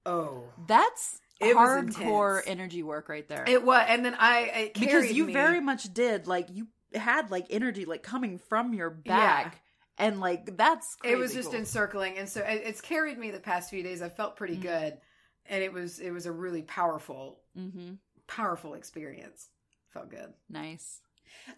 oh. 0.07 0.45
That's 0.67 1.21
It 1.41 1.57
hardcore 1.57 2.43
energy 2.47 2.83
work 2.83 3.09
right 3.09 3.29
there. 3.29 3.45
It 3.47 3.65
was. 3.65 3.85
And 3.89 4.05
then 4.05 4.15
I, 4.19 4.71
because 4.79 5.13
you 5.13 5.27
me. 5.27 5.33
very 5.33 5.61
much 5.61 5.93
did 5.93 6.27
like 6.27 6.49
you 6.53 6.69
had 6.95 7.31
like 7.31 7.47
energy 7.51 7.85
like 7.87 8.03
coming 8.03 8.39
from 8.39 8.75
your 8.75 8.91
back, 8.91 9.61
and 9.99 10.21
like 10.21 10.57
that's 10.59 10.97
it 11.03 11.17
was 11.17 11.33
just 11.33 11.51
cool. 11.51 11.59
encircling 11.59 12.19
and 12.19 12.29
so 12.29 12.41
it, 12.43 12.63
it's 12.67 12.81
carried 12.83 13.17
me 13.19 13.31
the 13.31 13.41
past 13.41 13.71
few 13.71 13.83
days 13.83 14.03
i 14.03 14.09
felt 14.11 14.37
pretty 14.37 14.57
Mhm. 14.57 14.63
good 14.63 14.99
and 15.47 15.63
it 15.63 15.73
was 15.73 15.99
it 16.01 16.11
was 16.11 16.27
a 16.27 16.33
really 16.33 16.61
powerful 16.63 17.41
Mm-hmm. 17.59 17.93
powerful 18.27 18.75
experience 18.75 19.49
felt 19.91 20.11
good 20.11 20.33
Nice. 20.51 21.01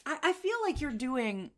I, 0.07 0.19
I 0.23 0.33
feel 0.35 0.57
like 0.65 0.81
you're 0.81 0.93
doing, 0.93 1.51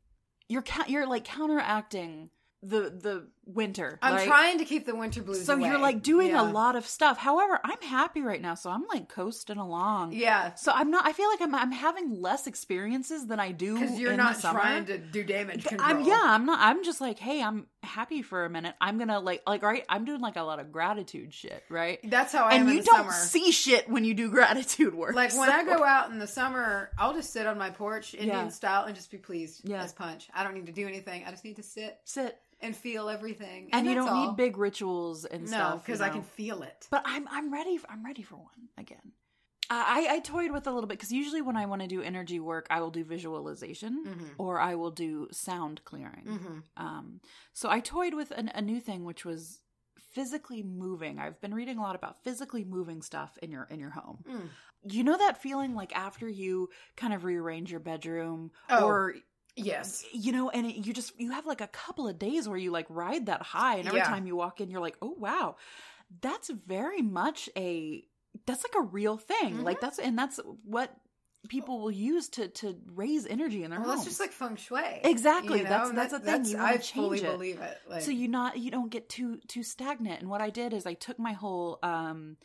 you're 0.49 0.63
ca- 0.63 0.87
you're 0.89 1.07
like 1.07 1.25
counteracting 1.25 2.31
the 2.63 2.91
the 2.91 3.29
winter. 3.47 3.99
i'm 4.03 4.15
right? 4.15 4.27
trying 4.27 4.59
to 4.59 4.65
keep 4.65 4.87
the 4.87 4.95
winter 4.95 5.23
blues 5.23 5.45
So 5.45 5.55
away. 5.55 5.69
you're 5.69 5.79
like 5.79 6.03
doing 6.03 6.31
Yeah. 6.31 6.43
a 6.43 6.51
lot 6.51 6.75
of 6.77 6.87
stuff. 6.87 7.17
However, 7.19 7.61
I'm 7.65 7.81
happy 7.81 8.21
right 8.23 8.43
now, 8.43 8.55
so 8.55 8.71
I'm 8.71 8.85
like 8.93 9.09
coasting 9.09 9.57
along. 9.59 10.13
yeah 10.13 10.55
So 10.55 10.73
I'm 10.75 10.91
not. 10.91 11.07
I 11.07 11.13
feel 11.13 11.29
like 11.29 11.41
I'm 11.41 11.55
I'm 11.55 11.71
having 11.73 12.21
less 12.21 12.47
experiences 12.47 13.27
than 13.27 13.39
I 13.41 13.53
do 13.53 13.79
because 13.79 13.99
you're 13.99 14.11
in 14.13 14.17
not 14.19 14.41
trying 14.41 14.87
to 14.87 14.99
do 14.99 15.23
damage 15.25 15.65
control 15.65 15.89
I'm 15.91 16.05
yeah. 16.05 16.21
I'm 16.25 16.45
not. 16.45 16.59
I'm 16.61 16.83
just 16.85 17.01
like, 17.01 17.19
hey, 17.19 17.43
I'm 17.43 17.67
happy 17.83 18.23
for 18.23 18.45
a 18.45 18.51
minute. 18.51 18.75
I'm 18.81 18.99
gonna 18.99 19.21
like 19.21 19.43
like 19.47 19.63
right. 19.63 19.85
I'm 19.89 20.05
doing 20.05 20.21
like 20.21 20.37
a 20.37 20.43
lot 20.43 20.59
of 20.59 20.73
gratitude 20.73 21.33
shit, 21.33 21.63
right? 21.71 21.99
that's 22.11 22.33
how 22.33 22.45
i 22.47 22.55
am 22.55 22.67
and 22.67 22.77
you 22.77 22.83
don't 22.83 22.97
summer 22.97 23.13
see 23.13 23.53
shit 23.53 23.89
when 23.89 24.05
you 24.05 24.15
do 24.15 24.29
gratitude 24.37 24.95
work. 24.95 25.15
like 25.15 25.33
when 25.37 25.49
i 25.51 25.63
go 25.65 25.85
out 25.85 26.11
in 26.11 26.19
the 26.19 26.27
summer 26.27 26.91
i'll 26.99 27.15
just 27.15 27.33
sit 27.33 27.47
on 27.47 27.57
my 27.59 27.71
porch 27.71 28.15
indian 28.15 28.47
Yeah. 28.47 28.49
style 28.49 28.85
and 28.85 28.95
just 28.95 29.11
be 29.11 29.19
pleased 29.19 29.61
Yeah. 29.65 29.83
as 29.83 29.93
punch 29.93 30.29
i 30.35 30.43
don't 30.45 30.55
need 30.55 30.67
to 30.67 30.73
do 30.73 30.87
anything 30.87 31.25
i 31.27 31.31
just 31.31 31.45
need 31.45 31.57
to 31.57 31.63
sit 31.63 31.99
sit, 32.05 32.39
and 32.61 32.75
feel 32.77 33.09
everything 33.09 33.69
and, 33.73 33.87
you 33.87 33.95
don't 33.95 34.09
all. 34.09 34.27
need 34.29 34.37
big 34.37 34.57
rituals 34.57 35.25
and 35.25 35.43
no 35.43 35.49
stuff. 35.49 35.85
because 35.87 36.01
you 36.01 36.07
i 36.07 36.09
can 36.09 36.23
feel 36.23 36.63
it 36.63 36.87
But 36.91 37.03
I'm 37.05 37.27
I'm 37.31 37.53
ready. 37.53 37.79
I'm 37.89 38.05
ready 38.05 38.23
for 38.23 38.37
one 38.37 38.69
again. 38.79 39.13
I 39.69 40.07
I 40.11 40.19
toyed 40.21 40.53
with 40.53 40.67
a 40.69 40.73
little 40.73 40.87
bit 40.87 40.97
because 40.99 41.11
usually 41.13 41.43
when 41.43 41.57
I 41.57 41.67
want 41.67 41.83
to 41.83 41.89
do 41.89 42.01
energy 42.01 42.39
work, 42.39 42.67
I 42.71 42.81
will 42.81 42.91
do 42.93 43.05
visualization 43.05 44.05
Mhm. 44.07 44.31
or 44.39 44.61
I 44.61 44.75
will 44.77 44.93
do 44.93 45.29
sound 45.33 45.83
clearing. 45.85 46.25
hmm 46.27 46.59
Um, 46.77 47.21
so 47.53 47.69
I 47.69 47.81
toyed 47.81 48.15
with 48.15 48.31
an, 48.31 48.49
a 48.55 48.63
new 48.63 48.81
thing, 48.81 49.05
which 49.05 49.25
was 49.25 49.61
physically 50.15 50.63
moving. 50.63 51.19
I've 51.19 51.41
been 51.41 51.53
reading 51.53 51.79
a 51.79 51.83
lot 51.83 51.95
about 51.97 52.23
physically 52.23 52.65
moving 52.65 53.03
stuff 53.03 53.37
in 53.43 53.51
your 53.51 53.65
in 53.65 53.81
your 53.81 53.91
home. 53.91 54.25
Mm. 54.29 54.49
You 54.89 55.03
know 55.03 55.19
that 55.19 55.43
feeling 55.43 55.75
like 55.75 55.95
after 55.97 56.29
you 56.29 56.71
kind 56.97 57.13
of 57.13 57.25
rearrange 57.25 57.71
your 57.73 57.81
bedroom 57.81 58.53
Oh. 58.71 58.85
or 58.87 59.15
Yes. 59.57 60.05
you 60.13 60.33
know 60.33 60.51
and 60.51 60.67
it, 60.67 60.87
you 60.87 60.93
just 60.93 61.19
you 61.19 61.33
have 61.33 61.47
like 61.47 61.61
a 61.61 61.67
couple 61.69 62.07
of 62.07 62.19
days 62.19 62.49
where 62.49 62.59
you 62.59 62.71
like 62.71 62.87
ride 62.91 63.27
that 63.27 63.43
high 63.43 63.77
and 63.77 63.89
every 63.89 64.01
Yeah. 64.01 64.07
time 64.09 64.27
you 64.27 64.37
walk 64.37 64.61
in 64.61 64.71
you're 64.71 64.81
like 64.81 64.97
oh 65.03 65.15
wow 65.19 65.57
that's 66.21 66.51
very 66.51 67.03
much 67.03 67.49
a 67.57 68.05
that's 68.47 68.63
like 68.65 68.75
a 68.77 68.83
real 68.87 69.17
thing 69.17 69.57
Mhm. 69.59 69.63
like 69.65 69.81
that's 69.81 69.99
and 69.99 70.19
that's 70.19 70.39
what 70.65 70.95
people 71.49 71.81
will 71.81 71.91
use 71.93 72.29
to 72.31 72.49
to 72.49 72.77
raise 72.93 73.25
energy 73.27 73.63
in 73.65 73.71
their 73.71 73.81
Well, 73.81 73.91
homes 73.91 74.01
that's 74.05 74.19
just 74.19 74.21
like 74.21 74.33
feng 74.33 74.57
shui. 74.57 74.83
Exactly. 75.05 75.59
you 75.59 75.65
know? 75.65 75.71
That's- 75.71 75.93
that's 75.93 76.13
that- 76.13 76.25
the 76.25 76.33
thing. 76.33 76.45
You 76.53 76.57
wanna 76.59 76.69
I 76.75 76.79
fully 76.79 77.19
change 77.21 77.29
it. 77.29 77.33
believe 77.33 77.61
it. 77.61 77.79
Like, 77.89 78.03
so 78.03 78.11
you 78.11 78.27
not 78.29 78.59
you 78.59 78.71
don't 78.71 78.91
get 78.91 79.09
too 79.09 79.39
too 79.49 79.63
stagnant 79.63 80.21
and 80.21 80.29
what 80.29 80.41
i 80.41 80.51
did 80.51 80.73
is 80.75 80.87
i 80.87 80.95
took 80.95 81.19
my 81.19 81.33
whole 81.33 81.79
um 81.83 82.37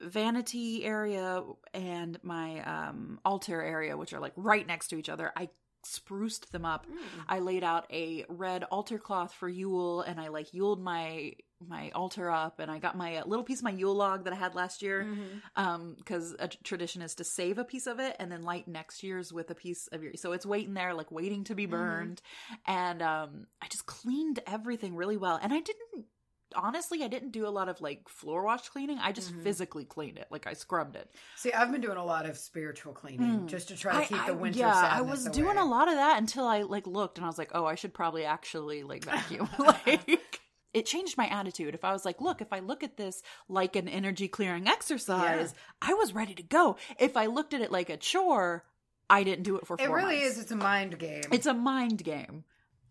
vanity 0.00 0.84
area 0.84 1.42
and 1.72 2.18
my 2.22 2.60
um 2.64 3.20
altar 3.24 3.62
area 3.62 3.96
which 3.96 4.12
are 4.12 4.20
like 4.20 4.32
right 4.36 4.66
next 4.66 4.88
to 4.88 4.96
each 4.96 5.08
other 5.08 5.32
i 5.36 5.48
spruced 5.84 6.52
them 6.52 6.64
up 6.64 6.86
Mm. 6.86 6.98
i 7.28 7.38
laid 7.38 7.64
out 7.64 7.86
a 7.92 8.24
red 8.28 8.64
altar 8.64 8.98
cloth 8.98 9.32
for 9.34 9.48
yule 9.48 10.02
and 10.02 10.20
i 10.20 10.28
like 10.28 10.52
yuled 10.54 10.80
my 10.82 11.32
my 11.68 11.90
altar 11.94 12.28
up 12.30 12.58
and 12.58 12.70
i 12.70 12.78
got 12.78 12.96
my 12.96 13.16
uh, 13.16 13.24
little 13.24 13.44
piece 13.44 13.58
of 13.60 13.64
my 13.64 13.70
yule 13.70 13.94
log 13.94 14.24
that 14.24 14.32
i 14.32 14.36
had 14.36 14.54
last 14.54 14.82
year 14.82 15.04
Mhm. 15.04 15.42
um 15.56 15.94
because 15.96 16.34
a 16.38 16.48
t- 16.48 16.58
tradition 16.64 17.02
is 17.02 17.14
to 17.16 17.24
save 17.24 17.58
a 17.58 17.64
piece 17.64 17.86
of 17.86 18.00
it 18.00 18.16
and 18.18 18.32
then 18.32 18.42
light 18.42 18.66
next 18.66 19.02
year's 19.02 19.32
with 19.32 19.48
a 19.50 19.54
piece 19.54 19.86
of 19.88 20.02
your 20.02 20.12
so 20.16 20.32
it's 20.32 20.44
waiting 20.46 20.74
there 20.74 20.92
like 20.94 21.10
waiting 21.12 21.44
to 21.44 21.54
be 21.54 21.66
Mhm. 21.66 21.70
burned 21.70 22.22
and 22.66 23.00
um 23.02 23.46
i 23.60 23.68
just 23.68 23.86
cleaned 23.86 24.40
everything 24.46 24.96
really 24.96 25.16
well 25.16 25.38
and 25.40 25.52
i 25.52 25.60
didn't 25.60 26.06
honestly 26.54 27.02
i 27.02 27.08
didn't 27.08 27.30
do 27.32 27.46
a 27.46 27.50
lot 27.50 27.68
of 27.68 27.80
like 27.80 28.08
floor 28.08 28.44
wash 28.44 28.68
cleaning 28.68 28.98
i 28.98 29.12
just 29.12 29.32
Mhm. 29.32 29.42
physically 29.42 29.84
cleaned 29.84 30.18
it 30.18 30.26
like 30.30 30.46
i 30.46 30.52
scrubbed 30.52 30.96
it 30.96 31.10
See, 31.36 31.52
I've 31.52 31.70
been 31.72 31.80
doing 31.80 31.96
a 31.98 32.04
lot 32.04 32.26
of 32.26 32.36
spiritual 32.38 32.92
cleaning 32.92 33.40
Mm. 33.40 33.46
just 33.46 33.68
to 33.68 33.76
try 33.76 33.92
to 33.92 33.98
I- 33.98 34.04
keep 34.04 34.26
the 34.26 34.32
I- 34.32 34.36
winter 34.36 34.58
yeah 34.60 34.88
i 34.92 35.00
was 35.00 35.26
away. 35.26 35.34
doing 35.34 35.56
a 35.58 35.64
lot 35.64 35.88
of 35.88 35.94
that 35.94 36.18
until 36.18 36.46
i 36.46 36.62
like 36.62 36.86
looked 36.86 37.18
and 37.18 37.24
i 37.24 37.28
was 37.28 37.38
like 37.38 37.50
oh 37.54 37.64
i 37.66 37.74
should 37.74 37.94
probably 37.94 38.24
actually 38.24 38.82
like 38.82 39.04
vacuum 39.04 39.48
like 39.58 40.40
it 40.74 40.86
changed 40.86 41.16
my 41.18 41.26
attitude 41.26 41.74
if 41.74 41.84
i 41.84 41.92
was 41.92 42.04
like 42.04 42.20
look 42.20 42.40
if 42.40 42.52
i 42.52 42.58
look 42.60 42.82
at 42.82 42.96
this 42.96 43.22
like 43.48 43.76
an 43.76 43.88
energy 43.88 44.28
clearing 44.28 44.66
exercise 44.68 45.54
i 45.80 45.94
was 45.94 46.14
ready 46.14 46.34
to 46.34 46.42
go 46.42 46.76
if 46.98 47.16
i 47.16 47.26
looked 47.26 47.54
at 47.54 47.60
it 47.60 47.70
like 47.72 47.90
a 47.90 47.96
chore 47.96 48.64
i 49.10 49.22
didn't 49.22 49.42
do 49.44 49.56
it 49.58 49.66
for 49.66 49.76
It 49.78 49.90
really 49.90 50.20
months. 50.20 50.36
is. 50.36 50.42
It's 50.44 50.50
a 50.52 50.56
mind 50.56 50.98
game. 50.98 51.22
it's 51.30 51.46
a 51.46 51.54
mind 51.54 52.02
game 52.04 52.44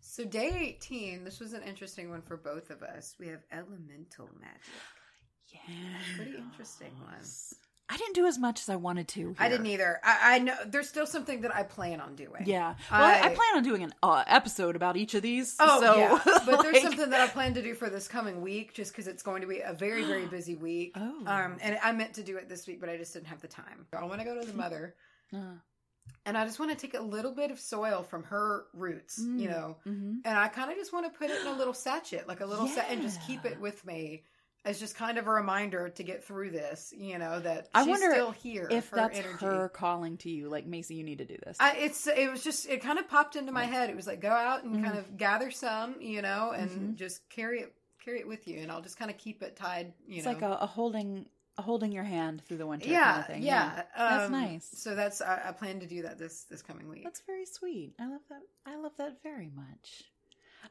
so 0.04 0.24
day 0.24 0.74
18, 0.78 1.24
this 1.24 1.38
was 1.40 1.52
an 1.52 1.62
interesting 1.62 2.10
one 2.10 2.22
for 2.22 2.36
both 2.36 2.70
of 2.70 2.82
us. 2.82 3.14
We 3.18 3.28
have 3.28 3.40
elemental 3.52 4.28
magic. 4.40 4.60
yeah 5.52 5.60
Pretty 6.16 6.36
interesting 6.36 6.90
one. 7.04 7.20
i 7.88 7.96
didn't 7.96 8.14
do 8.14 8.26
as 8.26 8.38
much 8.38 8.60
as 8.60 8.68
i 8.68 8.76
wanted 8.76 9.06
to 9.08 9.34
I 9.38 9.48
didn't 9.48 9.66
either. 9.66 10.00
I, 10.02 10.36
I 10.36 10.38
know 10.38 10.54
there's 10.66 10.88
still 10.88 11.06
something 11.06 11.42
that 11.42 11.54
I 11.54 11.62
plan 11.62 12.00
on 12.00 12.14
doing. 12.16 12.42
yeah 12.46 12.74
well 12.90 13.02
I, 13.04 13.12
I 13.14 13.26
I- 13.26 13.34
plan 13.34 13.56
on 13.56 13.62
doing 13.62 13.82
an 13.82 13.92
uh, 14.02 14.24
episode 14.26 14.76
about 14.76 14.96
each 14.96 15.14
of 15.14 15.22
these 15.22 15.54
Oh 15.60 15.80
so 15.80 15.96
yeah, 15.96 16.18
but 16.46 16.62
there's 16.62 16.74
like- 16.74 16.82
something 16.82 17.10
that 17.10 17.20
I 17.20 17.28
plan 17.28 17.54
to 17.54 17.62
do 17.62 17.74
for 17.74 17.88
this 17.90 18.08
coming 18.08 18.40
week, 18.40 18.72
just 18.74 18.92
because 18.92 19.06
it's 19.06 19.22
going 19.22 19.42
to 19.42 19.46
be 19.48 19.60
a 19.60 19.72
very, 19.72 20.04
very 20.04 20.26
busy 20.36 20.54
week. 20.56 20.92
Oh. 20.96 21.22
Um, 21.26 21.58
and 21.60 21.78
I 21.82 21.92
meant 21.92 22.14
to 22.14 22.22
do 22.22 22.36
it 22.38 22.48
this 22.48 22.66
week, 22.66 22.80
but 22.80 22.88
I 22.88 22.96
just 22.96 23.12
didn't 23.12 23.26
have 23.28 23.40
the 23.42 23.48
time. 23.48 23.86
I 23.96 24.04
want 24.04 24.20
to 24.20 24.24
go 24.26 24.40
to 24.40 24.46
the 24.46 24.56
mother, 24.56 24.94
Uh, 25.34 25.56
and 26.24 26.36
I 26.38 26.44
just 26.44 26.58
want 26.58 26.70
to 26.70 26.76
take 26.76 26.94
a 26.94 27.02
little 27.02 27.32
bit 27.34 27.50
of 27.50 27.58
soil 27.58 28.02
from 28.02 28.24
her 28.24 28.66
roots, 28.72 29.18
you 29.18 29.48
Mm. 29.48 29.50
know, 29.50 29.76
mhm. 29.86 30.20
and 30.24 30.38
I 30.38 30.48
kind 30.48 30.70
of 30.70 30.76
just 30.76 30.92
want 30.92 31.06
to 31.12 31.18
put 31.18 31.30
it 31.30 31.40
in 31.40 31.46
a 31.46 31.56
little 31.56 31.74
sachet, 31.74 32.24
like 32.26 32.40
a 32.40 32.46
little 32.46 32.66
set, 32.66 32.90
and 32.90 33.02
just 33.02 33.20
keep 33.22 33.44
it 33.44 33.60
with 33.60 33.84
me 33.84 34.22
as 34.64 34.78
just 34.78 34.94
kind 34.94 35.18
of 35.18 35.26
a 35.26 35.30
reminder 35.30 35.88
to 35.88 36.02
get 36.04 36.22
through 36.24 36.50
this. 36.50 36.94
You 36.96 37.18
know 37.18 37.40
that 37.40 37.68
I 37.74 37.82
she's 37.82 37.88
wonder 37.90 38.10
still 38.12 38.30
here. 38.30 38.68
if 38.70 38.88
her 38.90 38.96
that's 38.96 39.18
energy. 39.18 39.44
her 39.46 39.68
calling 39.68 40.16
to 40.18 40.30
you 40.30 40.48
like 40.48 40.66
macy 40.66 40.94
you 40.94 41.02
need 41.02 41.18
to 41.18 41.24
do 41.24 41.36
this 41.44 41.56
I, 41.58 41.72
it's 41.78 42.06
it 42.06 42.30
was 42.30 42.44
just 42.44 42.68
it 42.68 42.80
kind 42.80 43.00
of 43.00 43.08
popped 43.08 43.34
into 43.34 43.50
my 43.50 43.64
head. 43.64 43.90
It 43.90 43.96
was 43.96 44.06
like 44.06 44.20
go 44.20 44.30
out 44.30 44.62
and 44.62 44.76
Mhm. 44.76 44.84
kind 44.84 44.98
of 44.98 45.16
gather 45.16 45.50
some, 45.50 46.00
you 46.00 46.22
know, 46.22 46.52
and 46.52 46.70
Mhm. 46.94 46.96
just 46.96 47.28
carry 47.28 47.60
it 47.60 47.74
carry 48.04 48.18
it 48.20 48.26
with 48.28 48.46
you, 48.48 48.58
and 48.60 48.70
I'll 48.70 48.82
just 48.82 48.96
kind 48.98 49.10
of 49.10 49.16
keep 49.18 49.42
it 49.42 49.56
tied. 49.56 49.92
You 50.06 50.22
know. 50.22 50.30
it's 50.30 50.40
know, 50.40 50.48
like 50.48 50.60
a, 50.60 50.62
a 50.62 50.66
holding 50.66 51.26
holding 51.58 51.92
your 51.92 52.04
hand 52.04 52.42
through 52.46 52.56
the 52.56 52.66
winter 52.66 52.88
yeah, 52.88 53.04
kind 53.12 53.20
of 53.20 53.26
thing 53.26 53.42
yeah, 53.42 53.82
That's 53.96 54.24
Um, 54.26 54.32
nice. 54.32 54.68
So 54.74 54.94
that's 54.94 55.20
I, 55.20 55.42
I 55.48 55.52
plan 55.52 55.80
to 55.80 55.86
do 55.86 56.02
that 56.02 56.18
this 56.18 56.44
this 56.44 56.62
coming 56.62 56.88
week. 56.88 57.04
that's 57.04 57.20
very 57.26 57.44
sweet 57.46 57.94
i 58.00 58.06
love 58.08 58.22
that 58.30 58.40
i 58.66 58.76
love 58.76 58.92
that 58.98 59.22
very 59.22 59.50
much 59.54 60.04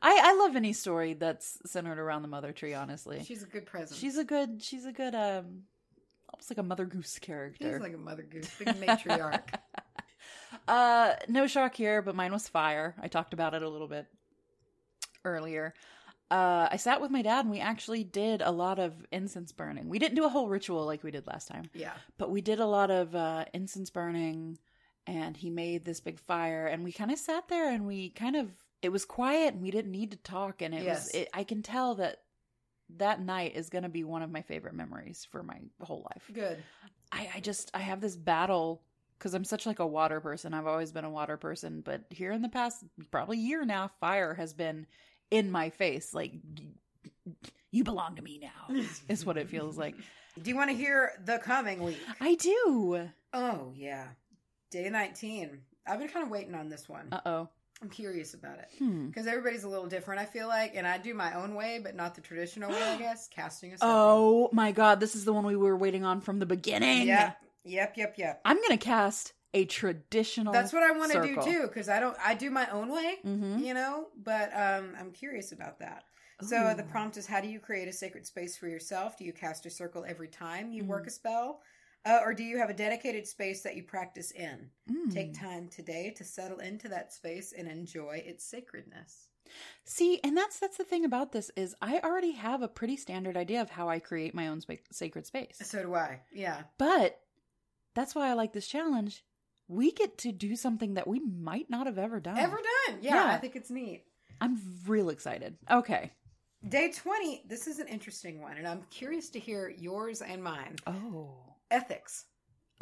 i 0.01 0.19
i 0.23 0.33
love 0.43 0.55
any 0.55 0.73
story 0.73 1.13
that's 1.13 1.59
centered 1.65 1.99
around 1.99 2.23
the 2.23 2.27
mother 2.27 2.51
tree 2.51 2.73
honestly 2.73 3.23
She's 3.23 3.43
a 3.43 3.47
good 3.47 3.65
presence. 3.65 3.99
she's 3.99 4.17
a 4.17 4.23
good 4.23 4.61
she's 4.63 4.85
a 4.85 4.91
good 4.91 5.13
um 5.13 5.63
almost 6.33 6.49
like 6.49 6.57
a 6.57 6.63
mother 6.63 6.85
goose 6.85 7.19
character 7.19 7.73
She's 7.73 7.81
like 7.81 7.93
a 7.93 7.97
mother 7.97 8.23
goose, 8.23 8.49
big 8.57 8.69
matriarch. 8.69 9.53
uh 10.67 11.13
no 11.27 11.45
shock 11.47 11.75
here 11.75 12.01
but 12.01 12.15
mine 12.15 12.31
was 12.31 12.47
fire 12.47 12.95
i 13.01 13.07
talked 13.07 13.33
about 13.33 13.53
it 13.53 13.61
a 13.63 13.69
little 13.69 13.87
bit 13.87 14.07
earlier 15.23 15.73
uh 16.31 16.67
i 16.71 16.77
sat 16.77 17.01
with 17.01 17.11
my 17.11 17.21
dad 17.21 17.41
and 17.45 17.51
we 17.51 17.59
actually 17.59 18.03
did 18.03 18.41
a 18.41 18.51
lot 18.51 18.79
of 18.79 19.05
incense 19.11 19.51
burning 19.51 19.89
we 19.89 19.99
didn't 19.99 20.15
do 20.15 20.25
a 20.25 20.29
whole 20.29 20.49
ritual 20.49 20.85
like 20.85 21.03
we 21.03 21.11
did 21.11 21.27
last 21.27 21.47
time 21.47 21.69
yeah, 21.73 21.93
but 22.17 22.31
we 22.31 22.41
did 22.41 22.59
a 22.59 22.65
lot 22.65 22.91
of 22.91 23.15
uh 23.15 23.45
incense 23.53 23.89
burning 23.89 24.57
and 25.07 25.37
he 25.37 25.49
made 25.49 25.85
this 25.85 25.99
big 25.99 26.19
fire 26.19 26.67
and 26.67 26.83
we 26.83 26.91
kind 26.91 27.11
of 27.11 27.19
sat 27.19 27.47
there 27.49 27.69
and 27.71 27.85
we 27.85 28.09
kind 28.11 28.35
of 28.35 28.49
it 28.81 28.89
was 28.91 29.05
quiet 29.05 29.53
and 29.53 29.61
we 29.61 29.71
didn't 29.71 29.91
need 29.91 30.11
to 30.11 30.17
talk 30.17 30.61
and 30.61 30.73
it 30.73 30.83
Yes. 30.83 31.05
was 31.05 31.13
it, 31.13 31.29
i 31.33 31.43
can 31.43 31.61
tell 31.61 31.95
that 31.95 32.17
that 32.97 33.21
night 33.21 33.55
is 33.55 33.69
going 33.69 33.83
to 33.83 33.89
be 33.89 34.03
one 34.03 34.21
of 34.21 34.31
my 34.31 34.41
favorite 34.41 34.73
memories 34.75 35.25
for 35.29 35.43
my 35.43 35.57
whole 35.81 36.05
life 36.13 36.29
good. 36.33 36.63
I, 37.11 37.29
I 37.35 37.39
just 37.39 37.71
I 37.73 37.79
have 37.79 38.01
this 38.01 38.15
battle 38.15 38.83
because 39.17 39.33
I'm 39.33 39.43
such 39.43 39.65
like 39.65 39.79
a 39.79 39.87
water 39.87 40.19
person. 40.19 40.53
I've 40.53 40.67
always 40.67 40.91
been 40.91 41.05
a 41.05 41.09
water 41.09 41.37
person, 41.37 41.81
but 41.81 42.05
here 42.09 42.31
in 42.31 42.41
the 42.41 42.49
past 42.49 42.83
probably 43.11 43.37
year 43.37 43.65
now, 43.65 43.91
fire 43.99 44.33
has 44.33 44.53
been 44.53 44.87
in 45.31 45.49
my 45.49 45.69
face. 45.71 46.13
Like 46.13 46.33
you 47.71 47.83
belong 47.83 48.15
to 48.17 48.21
me 48.21 48.39
now 48.41 48.75
is 49.09 49.25
what 49.25 49.37
it 49.37 49.49
feels 49.49 49.77
like. 49.77 49.95
Do 50.41 50.49
you 50.49 50.55
want 50.55 50.69
to 50.69 50.75
hear 50.75 51.11
the 51.25 51.39
coming 51.39 51.81
week? 51.83 51.99
I 52.19 52.35
do. 52.35 53.09
Oh 53.33 53.71
yeah, 53.75 54.07
day 54.69 54.89
nineteen. 54.89 55.61
I've 55.87 55.99
been 55.99 56.09
kind 56.09 56.23
of 56.25 56.31
waiting 56.31 56.53
on 56.55 56.69
this 56.69 56.87
one. 56.87 57.07
Uh 57.11 57.21
oh. 57.25 57.49
I'm 57.81 57.89
curious 57.89 58.35
about 58.35 58.59
it. 58.59 58.67
Hmm. 58.77 59.07
Because 59.07 59.25
everybody's 59.25 59.63
a 59.63 59.67
little 59.67 59.87
different, 59.87 60.21
I 60.21 60.25
feel 60.25 60.47
like, 60.47 60.75
and 60.75 60.85
I 60.85 60.99
do 60.99 61.15
my 61.15 61.33
own 61.33 61.55
way, 61.55 61.79
but 61.83 61.95
not 61.95 62.13
the 62.13 62.21
traditional 62.21 62.69
way, 62.69 62.79
I 62.79 62.95
guess. 62.99 63.27
Casting 63.27 63.73
a 63.73 63.77
circle. 63.79 63.89
Oh 63.91 64.49
my 64.53 64.71
god, 64.71 64.99
this 64.99 65.15
is 65.15 65.25
the 65.25 65.33
one 65.33 65.45
we 65.47 65.55
were 65.55 65.75
waiting 65.75 66.05
on 66.05 66.21
from 66.21 66.37
the 66.37 66.45
beginning. 66.45 67.07
yep, 67.07 67.37
yep, 67.63 67.97
yep, 67.97 68.13
yep. 68.17 68.39
I'm 68.45 68.61
gonna 68.61 68.77
cast 68.77 69.33
a 69.53 69.65
traditional. 69.65 70.53
That's 70.53 70.73
what 70.73 70.83
I 70.83 70.91
want 70.91 71.11
to 71.11 71.21
do 71.21 71.41
too, 71.41 71.61
because 71.67 71.89
I 71.89 71.99
don't, 71.99 72.15
I 72.23 72.33
do 72.33 72.49
my 72.49 72.67
own 72.69 72.89
way, 72.91 73.17
Mm-hmm. 73.25 73.59
you 73.59 73.73
know. 73.73 74.07
But 74.23 74.51
um, 74.55 74.93
I'm 74.99 75.11
curious 75.11 75.51
about 75.51 75.79
that. 75.79 76.03
So 76.41 76.73
the 76.75 76.83
prompt 76.83 77.17
is: 77.17 77.27
How 77.27 77.39
do 77.41 77.47
you 77.47 77.59
create 77.59 77.87
a 77.87 77.93
sacred 77.93 78.25
space 78.25 78.57
for 78.57 78.67
yourself? 78.67 79.17
Do 79.17 79.25
you 79.25 79.33
cast 79.33 79.65
a 79.67 79.69
circle 79.69 80.03
every 80.07 80.27
time 80.27 80.71
you 80.71 80.83
Mm. 80.83 80.87
work 80.87 81.05
a 81.05 81.11
spell, 81.11 81.61
uh, 82.03 82.19
or 82.23 82.33
do 82.33 82.43
you 82.43 82.57
have 82.57 82.71
a 82.71 82.73
dedicated 82.73 83.27
space 83.27 83.61
that 83.61 83.75
you 83.75 83.83
practice 83.83 84.31
in? 84.31 84.71
Mm. 84.89 85.13
Take 85.13 85.39
time 85.39 85.67
today 85.67 86.11
to 86.17 86.23
settle 86.23 86.57
into 86.57 86.87
that 86.89 87.13
space 87.13 87.53
and 87.55 87.67
enjoy 87.67 88.23
its 88.25 88.43
sacredness. 88.43 89.27
See, 89.83 90.19
and 90.23 90.35
that's 90.35 90.57
that's 90.59 90.77
the 90.77 90.83
thing 90.83 91.05
about 91.05 91.31
this 91.31 91.51
is 91.55 91.75
I 91.79 91.99
already 91.99 92.31
have 92.31 92.63
a 92.63 92.67
pretty 92.67 92.97
standard 92.97 93.37
idea 93.37 93.61
of 93.61 93.69
how 93.69 93.87
I 93.89 93.99
create 93.99 94.33
my 94.33 94.47
own 94.47 94.61
spa- 94.61 94.75
sacred 94.91 95.27
space. 95.27 95.59
So 95.61 95.83
do 95.83 95.93
I. 95.93 96.21
Yeah. 96.33 96.63
But 96.79 97.19
that's 97.93 98.15
why 98.15 98.29
I 98.29 98.33
like 98.33 98.53
this 98.53 98.67
challenge. 98.67 99.23
We 99.71 99.93
get 99.93 100.17
to 100.19 100.33
do 100.33 100.57
something 100.57 100.95
that 100.95 101.07
we 101.07 101.19
might 101.21 101.69
not 101.69 101.85
have 101.87 101.97
ever 101.97 102.19
done. 102.19 102.37
Ever 102.37 102.57
done? 102.87 102.97
Yeah, 103.01 103.15
Yeah. 103.15 103.33
I 103.33 103.37
think 103.37 103.55
it's 103.55 103.69
neat. 103.69 104.03
I'm 104.41 104.59
real 104.85 105.09
excited. 105.09 105.55
Okay. 105.69 106.11
Day 106.67 106.91
20, 106.91 107.43
this 107.47 107.67
is 107.67 107.79
an 107.79 107.87
interesting 107.87 108.41
one, 108.41 108.57
and 108.57 108.67
I'm 108.67 108.83
curious 108.91 109.29
to 109.29 109.39
hear 109.39 109.69
yours 109.69 110.21
and 110.21 110.43
mine. 110.43 110.75
Oh. 110.85 111.29
Ethics. 111.71 112.25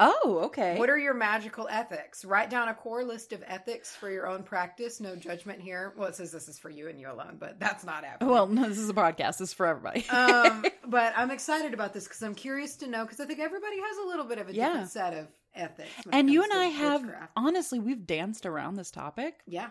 Oh, 0.00 0.40
okay. 0.46 0.78
What 0.78 0.90
are 0.90 0.98
your 0.98 1.14
magical 1.14 1.68
ethics? 1.70 2.24
Write 2.24 2.50
down 2.50 2.68
a 2.68 2.74
core 2.74 3.04
list 3.04 3.32
of 3.34 3.44
ethics 3.46 3.94
for 3.94 4.10
your 4.10 4.26
own 4.26 4.42
practice. 4.42 4.98
No 4.98 5.14
judgment 5.14 5.60
here. 5.60 5.92
Well, 5.96 6.08
it 6.08 6.16
says 6.16 6.32
this 6.32 6.48
is 6.48 6.58
for 6.58 6.70
you 6.70 6.88
and 6.88 6.98
you 6.98 7.10
alone, 7.12 7.36
but 7.38 7.60
that's 7.60 7.84
not 7.84 8.02
happening. 8.04 8.30
well, 8.30 8.46
no, 8.46 8.66
this 8.68 8.78
is 8.78 8.88
a 8.88 8.94
podcast. 8.94 9.38
This 9.38 9.50
is 9.50 9.52
for 9.52 9.66
everybody. 9.66 10.08
um, 10.08 10.64
but 10.88 11.12
I'm 11.16 11.30
excited 11.30 11.72
about 11.74 11.92
this 11.92 12.04
because 12.04 12.22
I'm 12.22 12.34
curious 12.34 12.76
to 12.78 12.86
know 12.88 13.04
because 13.04 13.20
I 13.20 13.26
think 13.26 13.38
everybody 13.40 13.76
has 13.78 13.98
a 13.98 14.08
little 14.08 14.24
bit 14.24 14.38
of 14.38 14.48
a 14.48 14.54
Yeah. 14.54 14.68
different 14.68 14.90
set 14.90 15.12
of 15.14 15.28
ethics. 15.54 15.90
and 16.12 16.30
you 16.30 16.42
and 16.42 16.52
I 16.52 16.64
have 16.66 17.02
witchcraft. 17.02 17.32
honestly, 17.36 17.78
we've 17.78 18.06
danced 18.06 18.46
around 18.46 18.74
this 18.76 18.90
topic. 18.90 19.40
yeah, 19.46 19.70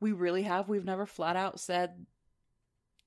We 0.00 0.12
really 0.12 0.42
have. 0.42 0.68
We've 0.68 0.84
never 0.84 1.06
flat 1.06 1.36
out 1.36 1.60
said 1.60 2.06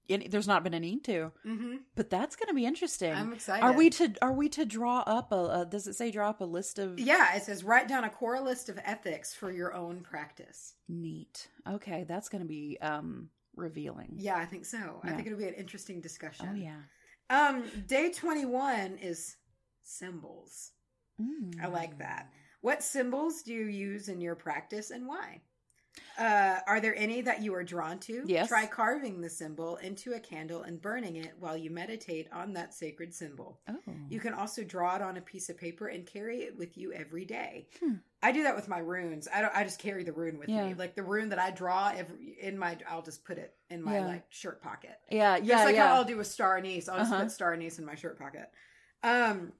any, 0.09 0.27
there's 0.27 0.47
not 0.47 0.63
been 0.63 0.73
a 0.73 0.79
need 0.79 1.03
to. 1.05 1.31
hmm 1.43 1.75
But 1.95 2.09
that's 2.09 2.35
going 2.35 2.47
to 2.49 2.53
be 2.53 2.65
interesting. 2.65 3.13
I'm 3.13 3.33
excited. 3.33 3.63
Are 3.63 3.71
we 3.73 3.89
to 3.91 4.13
are 4.21 4.33
we 4.33 4.49
to 4.49 4.65
draw 4.65 4.99
up 5.07 5.31
a, 5.31 5.61
a 5.61 5.65
does 5.69 5.87
it 5.87 5.93
say 5.95 6.11
draw 6.11 6.29
up 6.29 6.41
a 6.41 6.45
list 6.45 6.79
of 6.79 6.99
Yeah, 6.99 7.35
it 7.35 7.43
says 7.43 7.63
write 7.63 7.87
down 7.87 8.03
a 8.03 8.09
core 8.09 8.41
list 8.41 8.67
of 8.69 8.77
ethics 8.83 9.33
for 9.33 9.51
your 9.51 9.73
own 9.73 10.01
practice. 10.01 10.73
neat. 10.89 11.47
Okay, 11.69 12.03
that's 12.07 12.27
going 12.29 12.41
to 12.41 12.47
be 12.47 12.77
um 12.81 13.29
revealing. 13.55 14.13
Yeah, 14.17 14.35
I 14.37 14.45
think 14.45 14.65
so. 14.65 14.99
I 15.03 15.11
think 15.11 15.27
it'll 15.27 15.39
be 15.39 15.47
an 15.47 15.53
interesting 15.53 16.01
discussion. 16.01 16.47
Oh 16.51 16.55
yeah. 16.55 16.79
Um, 17.29 17.63
day 17.87 18.11
21 18.11 18.97
is 18.97 19.37
symbols. 19.83 20.71
Mm. 21.21 21.63
I 21.63 21.67
like 21.67 21.99
that. 21.99 22.31
What 22.61 22.83
symbols 22.83 23.41
do 23.43 23.53
you 23.53 23.65
use 23.65 24.07
in 24.09 24.21
your 24.21 24.35
practice 24.35 24.91
and 24.91 25.07
why? 25.07 25.41
Uh, 26.17 26.59
are 26.67 26.79
there 26.79 26.95
any 26.95 27.19
that 27.21 27.41
you 27.41 27.53
are 27.53 27.63
drawn 27.65 27.99
to? 27.99 28.23
Yes. 28.25 28.47
Try 28.47 28.65
carving 28.65 29.19
the 29.19 29.29
symbol 29.29 29.75
into 29.77 30.13
a 30.13 30.19
candle 30.21 30.61
and 30.61 30.81
burning 30.81 31.17
it 31.17 31.33
while 31.37 31.57
you 31.57 31.69
meditate 31.69 32.27
on 32.31 32.53
that 32.53 32.73
sacred 32.73 33.13
symbol. 33.13 33.59
Oh. 33.67 33.75
You 34.07 34.21
can 34.21 34.33
also 34.33 34.63
draw 34.63 34.95
it 34.95 35.01
on 35.01 35.17
a 35.17 35.21
piece 35.21 35.49
of 35.49 35.57
paper 35.57 35.87
and 35.87 36.05
carry 36.05 36.43
it 36.43 36.57
with 36.57 36.77
you 36.77 36.93
every 36.93 37.25
day. 37.25 37.67
Hmm. 37.81 37.95
I 38.23 38.31
do 38.31 38.43
that 38.43 38.55
with 38.55 38.69
my 38.69 38.77
runes. 38.77 39.27
I 39.33 39.41
don't. 39.41 39.53
I 39.55 39.63
just 39.65 39.79
carry 39.79 40.03
the 40.05 40.13
rune 40.13 40.37
with 40.39 40.47
Yeah. 40.47 40.67
me. 40.67 40.75
Like 40.75 40.95
the 40.95 41.03
rune 41.03 41.29
that 41.29 41.39
I 41.39 41.51
draw 41.51 41.91
every, 41.93 42.37
in 42.39 42.57
my, 42.57 42.77
I'll 42.87 43.01
just 43.01 43.25
put 43.25 43.37
it 43.37 43.53
in 43.69 43.81
my 43.81 43.95
Yeah. 43.97 44.05
like 44.07 44.25
shirt 44.29 44.61
pocket. 44.61 44.97
Yeah, 45.09 45.37
Just 45.39 45.49
yeah, 45.49 45.63
like 45.65 45.75
yeah. 45.75 45.93
I'll 45.93 46.05
do 46.05 46.15
with 46.17 46.27
star 46.27 46.55
anise. 46.57 46.87
I'll 46.87 46.99
just 46.99 47.11
Uh-huh. 47.11 47.23
put 47.23 47.31
star 47.31 47.51
anise 47.53 47.79
in 47.79 47.85
my 47.85 47.95
shirt 47.95 48.17
pocket. 48.17 48.49
Um, 49.03 49.51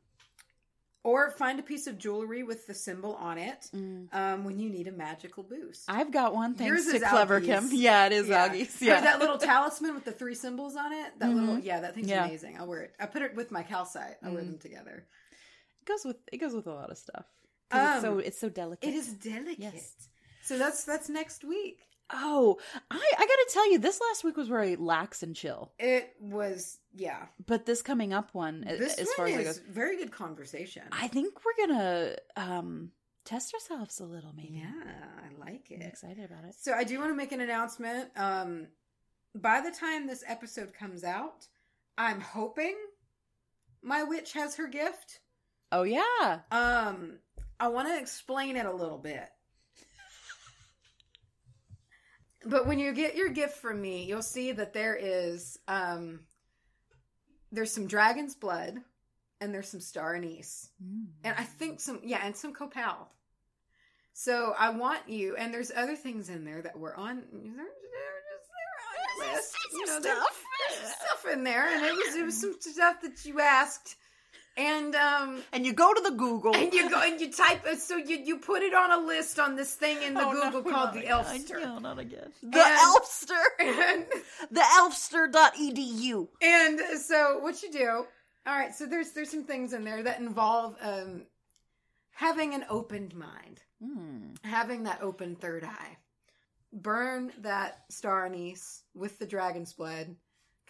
or 1.04 1.32
find 1.32 1.60
a 1.60 1.64
piece 1.64 1.88
of 1.88 1.98
jewelry 1.98 2.44
with 2.44 2.68
the 2.68 2.74
symbol 2.74 3.16
on 3.16 3.38
it. 3.38 3.70
Mm. 3.76 4.14
Um, 4.14 4.44
when 4.44 4.60
you 4.60 4.70
need 4.70 4.88
a 4.88 4.92
magical 4.92 5.44
boost. 5.44 5.86
I've 5.90 6.12
got 6.12 6.34
one 6.34 6.54
thanks 6.56 6.86
Yours 6.86 7.02
to 7.02 7.08
Clever 7.10 7.40
Augie's. 7.42 7.48
Kim. 7.48 7.70
Yeah, 7.74 8.06
it 8.06 8.12
is 8.12 8.28
Yeah. 8.28 8.48
Augie's. 8.50 8.82
Or 8.82 8.86
Yeah. 8.86 9.02
that 9.02 9.20
little 9.20 9.38
talisman 9.50 9.96
with 9.96 10.06
the 10.06 10.12
three 10.12 10.36
symbols 10.36 10.76
on 10.76 10.94
it. 10.94 11.18
That 11.20 11.30
little, 11.30 11.56
Mhm. 11.58 11.64
yeah, 11.64 11.80
that 11.82 11.96
thing's 11.96 12.08
Yeah. 12.10 12.26
amazing. 12.26 12.58
I'll 12.58 12.68
wear 12.68 12.82
it. 12.82 12.94
I 13.00 13.08
put 13.08 13.22
it 13.24 13.36
with 13.36 13.52
my 13.52 13.64
calcite. 13.64 14.18
I 14.24 14.30
wear 14.30 14.44
Mhm. 14.44 14.48
them 14.52 14.60
together. 14.60 15.08
it 15.82 15.86
goes 15.86 16.06
with 16.06 16.18
it 16.32 16.38
goes 16.38 16.54
with 16.54 16.68
a 16.68 16.74
lot 16.74 16.92
of 16.92 16.98
stuff. 16.98 17.26
'Cause 17.72 17.94
it's 17.96 18.02
so 18.04 18.14
Um, 18.14 18.20
it's 18.20 18.40
so 18.40 18.50
delicate. 18.50 18.88
It 18.90 18.94
is 18.94 19.14
delicate. 19.14 19.58
Yes. 19.60 19.94
So 20.44 20.58
that's 20.60 20.84
that's 20.84 21.10
next 21.10 21.44
week. 21.44 21.80
Oh, 22.14 22.58
I 22.90 22.96
I 23.18 23.22
gotta 23.26 23.50
tell 23.54 23.72
you, 23.72 23.80
this 23.80 24.00
last 24.10 24.24
week 24.24 24.38
was 24.38 24.48
very 24.48 24.76
lax 24.76 25.24
and 25.24 25.36
chill. 25.36 25.72
It 25.80 26.14
was 26.20 26.80
yeah. 26.94 27.26
But 27.46 27.66
this 27.66 27.82
coming 27.82 28.14
up 28.14 28.34
one, 28.34 28.66
This 28.68 28.96
as 28.96 29.08
one 29.08 29.16
far 29.16 29.26
as 29.28 29.34
it 29.36 29.40
is 29.42 29.58
goes, 29.60 29.68
very 29.70 29.98
good 29.98 30.12
conversation. 30.12 30.84
I 30.92 31.08
think 31.08 31.36
we're 31.46 31.68
gonna 31.68 32.16
um 32.36 32.92
test 33.24 33.54
ourselves 33.54 34.00
a 34.00 34.06
little. 34.06 34.34
Maybe. 34.36 34.56
yeah, 34.62 34.72
I 35.24 35.40
like 35.46 35.68
I'm 35.74 35.82
it. 35.82 35.88
excited 35.88 36.26
about 36.26 36.44
it. 36.46 36.56
So 36.60 36.74
I 36.74 36.84
do 36.84 36.98
want 37.00 37.12
to 37.12 37.16
make 37.16 37.32
an 37.32 37.42
announcement. 37.42 38.10
Um, 38.16 38.68
by 39.36 39.62
the 39.62 39.72
time 39.72 40.08
this 40.08 40.24
episode 40.28 40.74
comes 40.74 41.04
out, 41.04 41.48
I'm 41.98 42.20
hoping 42.20 42.76
my 43.82 44.04
witch 44.04 44.34
has 44.34 44.56
her 44.58 44.68
gift. 44.68 45.20
Oh 45.72 45.84
yeah. 45.84 46.40
Um, 46.52 47.20
I 47.60 47.70
want 47.70 47.88
to 47.88 47.98
explain 47.98 48.58
it 48.58 48.66
a 48.66 48.74
little 48.74 48.98
bit. 48.98 49.24
But 52.46 52.66
when 52.68 52.80
you 52.80 52.92
get 52.94 53.16
your 53.16 53.30
gift 53.30 53.58
from 53.58 53.82
me, 53.82 54.04
you'll 54.06 54.22
see 54.24 54.52
that 54.52 54.74
there 54.74 54.96
is 55.00 55.60
um 55.68 56.22
there's 57.52 57.72
some 57.72 57.88
dragon's 57.88 58.36
blood 58.36 58.78
and 59.40 59.54
there's 59.54 59.68
some 59.70 59.82
star 59.82 60.16
anise. 60.16 60.70
Mm. 60.84 61.06
And 61.24 61.36
I 61.38 61.44
think 61.44 61.80
some 61.80 62.00
yeah, 62.04 62.22
and 62.24 62.36
some 62.36 62.54
copal. 62.54 63.10
So 64.14 64.54
I 64.58 64.70
want 64.70 65.08
you 65.08 65.36
and 65.36 65.54
there's 65.54 65.72
other 65.76 65.96
things 65.96 66.30
in 66.30 66.44
there 66.46 66.62
that 66.62 66.78
were 66.78 66.96
on 66.98 67.24
they're, 67.32 67.42
they're 67.42 68.22
just 68.32 68.50
they're 68.52 69.26
on 69.26 69.28
your 69.28 69.36
list. 69.36 69.56
You 69.74 69.86
know, 69.86 70.00
there- 70.00 70.16
there's 70.16 70.94
stuff 70.96 71.26
in 71.34 71.44
there 71.44 71.68
and 71.68 71.86
it 71.86 71.94
was 71.94 72.16
it 72.16 72.26
was 72.26 72.40
some 72.40 72.56
stuff 72.60 73.02
that 73.02 73.24
you 73.26 73.40
asked. 73.40 73.96
And 74.58 74.94
um 74.96 75.42
And 75.54 75.66
you 75.66 75.74
go 75.74 75.94
to 75.94 76.02
the 76.02 76.12
Google. 76.12 76.56
and 76.56 76.74
you 76.74 76.90
go 76.90 77.02
and 77.02 77.20
you 77.22 77.32
type 77.32 77.66
it 77.66 77.80
so 77.80 77.96
you 77.96 78.18
you 78.18 78.38
put 78.38 78.62
it 78.64 78.74
on 78.74 78.92
a 78.92 78.98
list 79.06 79.40
on 79.40 79.56
this 79.56 79.74
thing 79.74 80.02
in 80.04 80.14
the 80.14 80.22
Oh, 80.26 80.32
no, 80.34 80.52
Google 80.52 80.72
called 80.72 80.94
the 80.94 81.00
again. 81.00 81.12
Elfster. 81.24 81.62
No, 81.62 81.80
not 81.80 82.00
again. 82.00 82.32
The 82.44 82.60
And- 82.60 82.80
Elfster. 82.80 83.44
And, 83.60 84.06
The 84.52 84.60
Elfster.edu. 84.62 86.28
and 86.42 86.80
so 87.02 87.40
what 87.40 87.62
you 87.64 87.72
do 87.72 88.06
all 88.48 88.56
right 88.58 88.74
so 88.76 88.86
there's 88.86 89.12
there's 89.12 89.30
some 89.32 89.44
things 89.46 89.72
in 89.74 89.84
there 89.84 90.04
that 90.04 90.20
involve 90.20 90.76
um 90.82 91.24
having 92.12 92.54
an 92.54 92.66
opened 92.70 93.16
mind 93.16 93.62
Mm. 93.84 94.36
having 94.44 94.84
that 94.84 95.02
open 95.02 95.36
third 95.36 95.64
eye 95.64 95.98
burn 96.72 97.32
that 97.40 97.80
star 97.90 98.28
anise 98.28 98.84
with 98.94 99.18
the 99.18 99.26
dragon's 99.26 99.74
blood 99.74 100.16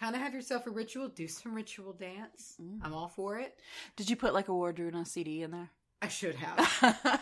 kind 0.01 0.15
of 0.15 0.21
have 0.21 0.33
yourself 0.33 0.67
a 0.67 0.69
ritual 0.71 1.07
do 1.07 1.27
some 1.27 1.53
ritual 1.55 1.93
dance 1.93 2.55
Mm. 2.61 2.79
i'm 2.83 2.93
all 2.93 3.07
for 3.07 3.37
it 3.37 3.57
Did 3.95 4.09
you 4.09 4.15
put 4.17 4.33
like 4.33 4.49
a 4.49 4.51
Wardruna 4.51 5.07
CD 5.07 5.43
in 5.43 5.51
there? 5.51 5.69
i 6.01 6.07
should 6.09 6.35
have 6.35 6.57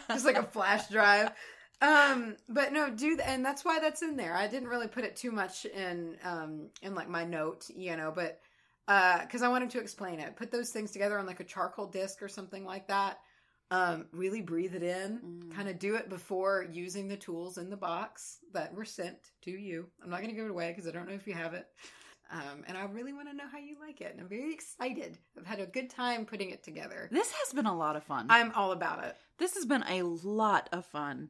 just 0.10 0.26
like 0.26 0.38
a 0.38 0.44
flash 0.44 0.88
drive. 0.88 1.32
Um, 1.82 2.36
but 2.50 2.74
no, 2.74 2.90
do 2.90 3.16
th- 3.16 3.22
and 3.26 3.46
that's 3.46 3.64
why 3.64 3.80
that's 3.80 4.02
in 4.02 4.18
there. 4.18 4.36
I 4.36 4.48
didn't 4.48 4.68
really 4.68 4.88
put 4.90 5.06
it 5.06 5.16
too 5.16 5.32
much 5.32 5.66
in 5.66 6.18
um 6.26 6.70
in 6.82 6.94
like 6.96 7.08
my 7.10 7.24
note, 7.24 7.70
you 7.74 7.96
know, 7.96 8.12
but 8.14 8.40
uh 8.90 9.22
because 9.22 9.42
I 9.44 9.48
wanted 9.48 9.70
to 9.72 9.80
explain 9.80 10.20
it. 10.20 10.36
Put 10.36 10.52
those 10.52 10.72
things 10.72 10.92
together 10.92 11.18
on 11.20 11.26
like 11.26 11.40
a 11.40 11.46
charcoal 11.46 11.88
disc 11.88 12.22
or 12.22 12.28
something 12.28 12.66
like 12.66 12.88
that. 12.90 13.20
Um, 13.72 14.08
really 14.12 14.42
breathe 14.42 14.76
it 14.76 14.84
in. 14.84 15.20
Mm. 15.24 15.56
Kind 15.56 15.70
of 15.70 15.80
do 15.80 15.96
it 15.96 16.10
before 16.10 16.66
using 16.72 17.08
the 17.08 17.16
tools 17.18 17.58
in 17.58 17.70
the 17.70 17.78
box 17.78 18.40
that 18.54 18.74
were 18.74 18.84
sent 18.86 19.18
to 19.44 19.52
you. 19.52 19.86
I'm 20.04 20.10
not 20.10 20.18
going 20.22 20.32
to 20.32 20.36
give 20.36 20.46
it 20.46 20.52
away 20.52 20.70
because 20.72 20.88
I 20.88 20.92
don't 20.92 21.08
know 21.08 21.14
if 21.16 21.28
you 21.28 21.34
have 21.34 21.54
it. 21.54 21.68
Um, 22.32 22.64
and 22.68 22.78
I 22.78 22.84
really 22.86 23.12
want 23.14 23.28
to 23.30 23.36
know 23.36 23.48
how 23.52 23.58
you 23.58 23.76
like 23.80 24.02
it. 24.02 24.12
And 24.12 24.22
I'm 24.22 24.28
very 24.30 24.54
excited. 24.54 25.18
I've 25.38 25.48
had 25.48 25.60
a 25.60 25.66
good 25.66 25.90
time 25.90 26.26
putting 26.26 26.52
it 26.52 26.64
together. 26.64 27.10
This 27.12 27.32
has 27.32 27.54
been 27.54 27.66
a 27.66 27.76
lot 27.76 27.96
of 27.96 28.04
fun. 28.04 28.28
I'm 28.30 28.52
all 28.56 28.72
about 28.72 29.04
it. 29.04 29.16
this 29.40 29.56
has 29.56 29.66
been 29.66 29.84
a 29.88 30.04
lot 30.04 30.70
of 30.72 30.86
fun. 30.86 31.30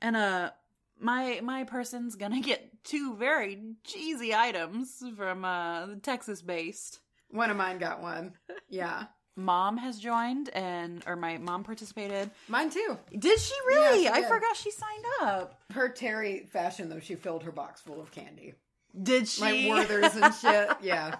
And 0.00 0.16
uh 0.16 0.50
my 1.00 1.40
my 1.42 1.64
person's 1.64 2.16
gonna 2.16 2.40
get 2.40 2.82
two 2.84 3.14
very 3.16 3.60
cheesy 3.84 4.34
items 4.34 5.02
from 5.16 5.44
uh 5.44 5.86
Texas 6.02 6.42
based. 6.42 7.00
One 7.30 7.50
of 7.50 7.56
mine 7.56 7.78
got 7.78 8.02
one. 8.02 8.34
Yeah. 8.68 9.04
Mom 9.36 9.76
has 9.78 9.98
joined 9.98 10.48
and 10.50 11.02
or 11.06 11.14
my 11.16 11.38
mom 11.38 11.62
participated. 11.64 12.30
Mine 12.48 12.68
too. 12.70 12.98
Did 13.18 13.38
she 13.38 13.54
really? 13.66 14.04
Yeah, 14.04 14.12
she 14.12 14.18
I 14.18 14.20
did. 14.22 14.28
forgot 14.28 14.56
she 14.56 14.70
signed 14.70 15.04
up. 15.22 15.60
Her 15.72 15.88
Terry 15.88 16.48
fashion 16.52 16.88
though, 16.88 17.00
she 17.00 17.14
filled 17.14 17.42
her 17.44 17.52
box 17.52 17.80
full 17.80 18.00
of 18.00 18.10
candy. 18.10 18.54
Did 19.00 19.26
she? 19.28 19.40
Like 19.40 19.88
Werther's 19.88 20.14
and 20.16 20.34
shit. 20.34 20.70
Yeah. 20.82 21.16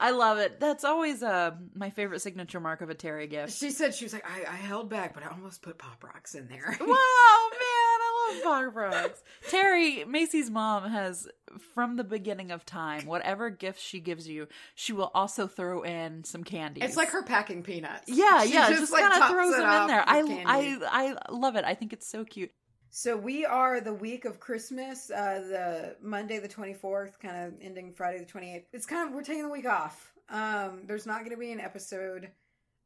I 0.00 0.10
love 0.12 0.38
it. 0.38 0.60
That's 0.60 0.82
always 0.84 1.22
uh 1.22 1.52
my 1.74 1.90
favorite 1.90 2.20
signature 2.20 2.58
mark 2.60 2.80
of 2.80 2.90
a 2.90 2.94
Terry 2.94 3.26
gift. 3.26 3.52
She 3.56 3.70
said 3.70 3.94
she 3.94 4.04
was 4.04 4.12
like, 4.12 4.24
I, 4.28 4.50
I 4.50 4.56
held 4.56 4.88
back, 4.88 5.14
but 5.14 5.22
I 5.22 5.28
almost 5.28 5.62
put 5.62 5.78
Pop 5.78 6.02
Rocks 6.02 6.34
in 6.34 6.48
there. 6.48 6.64
wow, 6.80 6.86
man, 6.86 6.88
I 6.88 8.32
love 8.32 8.42
Pop 8.44 8.74
Rocks. 8.74 9.22
Terry, 9.50 10.04
Macy's 10.04 10.50
mom 10.50 10.90
has, 10.90 11.28
from 11.74 11.96
the 11.96 12.04
beginning 12.04 12.50
of 12.50 12.64
time, 12.64 13.06
whatever 13.06 13.50
gifts 13.50 13.82
she 13.82 14.00
gives 14.00 14.26
you, 14.26 14.48
she 14.74 14.92
will 14.92 15.10
also 15.14 15.46
throw 15.46 15.82
in 15.82 16.24
some 16.24 16.44
candy. 16.44 16.80
It's 16.80 16.96
like 16.96 17.10
her 17.10 17.22
packing 17.22 17.62
peanuts. 17.62 18.04
yeah, 18.08 18.42
She 18.44 18.54
yeah, 18.54 18.70
just, 18.70 18.90
like, 18.92 19.02
kind 19.02 19.22
of 19.22 19.28
throws 19.30 19.56
them 19.56 19.82
in 19.82 19.86
there. 19.88 20.04
I, 20.06 20.22
candy. 20.22 20.84
I, 20.86 21.14
I 21.28 21.32
love 21.32 21.56
it. 21.56 21.64
I 21.64 21.74
think 21.74 21.92
it's 21.92 22.06
so 22.08 22.24
cute. 22.24 22.52
So 22.96 23.16
we 23.16 23.44
are 23.44 23.80
the 23.80 23.92
week 23.92 24.24
of 24.24 24.38
Christmas, 24.38 25.10
uh, 25.10 25.42
the 25.48 25.96
Monday 26.00 26.38
the 26.38 26.46
twenty 26.46 26.74
fourth, 26.74 27.18
kind 27.18 27.36
of 27.36 27.54
ending 27.60 27.92
Friday 27.92 28.20
the 28.20 28.24
twenty 28.24 28.54
eighth. 28.54 28.68
It's 28.72 28.86
kind 28.86 29.08
of 29.08 29.12
we're 29.12 29.24
taking 29.24 29.42
the 29.42 29.48
week 29.48 29.66
off. 29.66 30.12
Um, 30.28 30.82
there's 30.86 31.04
not 31.04 31.18
going 31.18 31.32
to 31.32 31.36
be 31.36 31.50
an 31.50 31.58
episode 31.58 32.30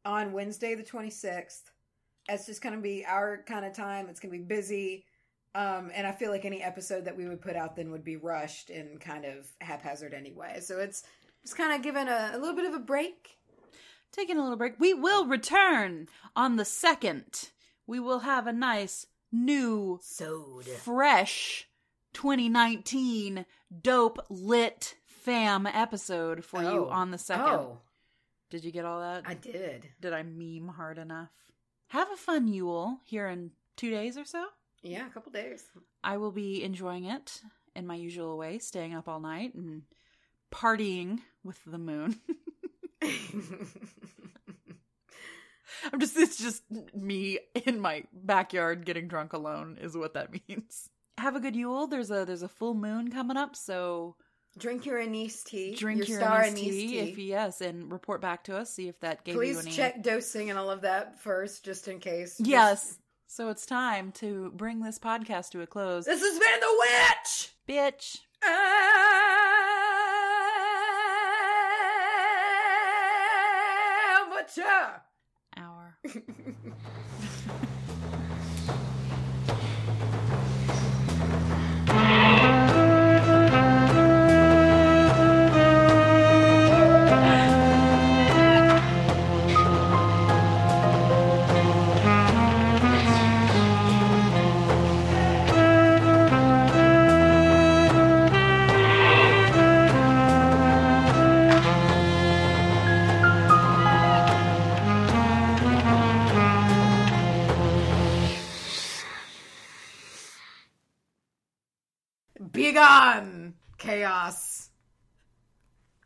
on 0.07 0.33
Wednesday 0.33 0.75
the 0.75 0.83
twenty 0.83 1.11
sixth. 1.11 1.71
It's 2.27 2.47
just 2.47 2.63
going 2.63 2.75
to 2.75 2.81
be 2.81 3.05
our 3.05 3.43
kind 3.45 3.67
of 3.67 3.75
time. 3.75 4.09
It's 4.09 4.19
going 4.19 4.33
to 4.33 4.39
be 4.39 4.45
busy, 4.45 5.05
um, 5.55 5.91
and 5.95 6.07
I 6.07 6.13
feel 6.13 6.31
like 6.31 6.47
any 6.47 6.63
episode 6.63 7.05
that 7.05 7.15
we 7.15 7.29
would 7.29 7.43
put 7.43 7.55
out 7.55 7.77
then 7.77 7.91
would 7.91 8.03
be 8.03 8.17
rushed 8.17 8.71
and 8.71 8.99
kind 8.99 9.27
of 9.27 9.47
haphazard 9.61 10.15
anyway. 10.15 10.61
So 10.63 10.79
it's 10.79 11.03
just 11.43 11.59
kind 11.59 11.75
of 11.75 11.83
giving 11.83 12.09
a, 12.09 12.31
a 12.33 12.39
little 12.39 12.57
bit 12.57 12.65
of 12.65 12.73
a 12.73 12.79
break. 12.79 13.37
Taking 14.13 14.39
a 14.39 14.43
little 14.43 14.57
break. 14.57 14.81
We 14.81 14.95
will 14.95 15.27
return 15.27 16.09
on 16.35 16.57
the 16.57 16.65
second. 16.65 17.51
We 17.87 18.01
will 18.01 18.21
have 18.21 18.47
a 18.47 18.55
nice 18.55 19.05
new 19.33 19.99
Sewed. 20.03 20.67
fresh 20.67 21.69
2019 22.15 23.45
dope 23.83 24.19
lit 24.29 24.95
fam 25.05 25.67
episode 25.67 26.45
for 26.45 26.63
you 26.63 26.87
Oh. 26.87 26.89
on 26.89 27.11
the 27.11 27.19
second. 27.19 27.45
Oh, 27.47 27.81
Did 28.51 28.65
you 28.65 28.73
get 28.73 28.85
all 28.87 29.01
that? 29.01 29.25
I 29.27 29.35
did. 29.35 29.89
Did 30.01 30.13
I 30.15 30.23
meme 30.23 30.69
hard 30.69 30.97
enough? 30.99 31.31
Have 31.89 32.11
a 32.11 32.17
fun 32.17 32.49
Yule 32.49 33.01
here 33.05 33.29
in 33.29 33.51
two 33.77 33.91
days 33.91 34.17
or 34.17 34.25
so. 34.25 34.47
Yeah, 34.83 35.07
a 35.07 35.11
couple 35.11 35.33
days. 35.33 35.65
I 36.03 36.17
will 36.17 36.33
be 36.33 36.63
enjoying 36.63 37.05
it 37.05 37.43
in 37.77 37.87
my 37.87 37.95
usual 37.97 38.39
way, 38.39 38.59
staying 38.59 38.95
up 38.95 39.09
all 39.09 39.21
night 39.21 39.55
and 39.55 39.83
partying 40.51 41.21
with 41.45 41.59
the 41.67 41.79
moon. 41.79 42.21
I'm 45.93 46.01
just 46.01 46.17
it's 46.17 46.39
just 46.39 46.63
me 46.95 47.39
in 47.67 47.81
my 47.81 48.05
backyard 48.13 48.85
getting 48.85 49.09
drunk 49.09 49.33
alone 49.33 49.79
is 49.81 49.97
what 49.97 50.15
that 50.15 50.31
means. 50.49 50.89
Have 51.19 51.35
a 51.37 51.41
good 51.41 51.57
Yule. 51.57 51.87
There's 51.87 52.11
a 52.11 52.25
there's 52.25 52.43
a 52.43 52.49
full 52.49 52.75
moon 52.75 53.11
coming 53.11 53.37
up, 53.37 53.57
so 53.57 54.17
Drink 54.57 54.87
your 54.87 54.99
anise 54.99 55.45
tea. 55.45 55.75
drink 55.75 56.09
your, 56.09 56.19
star 56.21 56.43
anise 56.43 56.61
tea, 56.61 56.99
if 56.99 57.19
yes, 57.19 57.61
and 57.61 57.93
report 57.93 58.21
back 58.21 58.45
to 58.45 58.57
us. 58.57 58.71
See 58.71 58.89
if 58.89 58.99
that 59.01 59.23
gave 59.25 59.35
you 59.35 59.41
Please 59.41 59.59
any. 59.67 59.71
check 59.71 60.03
dosing 60.03 60.51
and 60.51 60.59
all 60.59 60.71
of 60.71 60.81
that 60.81 61.21
first, 61.21 61.65
just 61.65 61.87
in 61.87 62.01
case. 62.01 62.37
Yes. 62.41 62.99
So 63.29 63.51
it's 63.51 63.67
time 63.67 64.11
to 64.13 64.51
bring 64.57 64.81
this 64.81 64.99
podcast 64.99 65.51
to 65.51 65.61
a 65.61 65.67
close. 65.67 66.07
This 66.07 66.23
has 66.23 66.39
been 66.39 66.61
the 66.61 66.77
witch. 66.81 67.53
Bitch. 67.69 68.19
Amateur. 74.03 75.01
Hour. 76.07 76.13
chaos. 113.89 114.69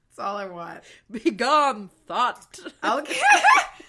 That's 0.09 0.25
all 0.25 0.37
I 0.37 0.47
want. 0.47 0.81
Be 1.11 1.33
gone, 1.33 1.91
thought. 2.07 2.61
Okay. 2.85 3.21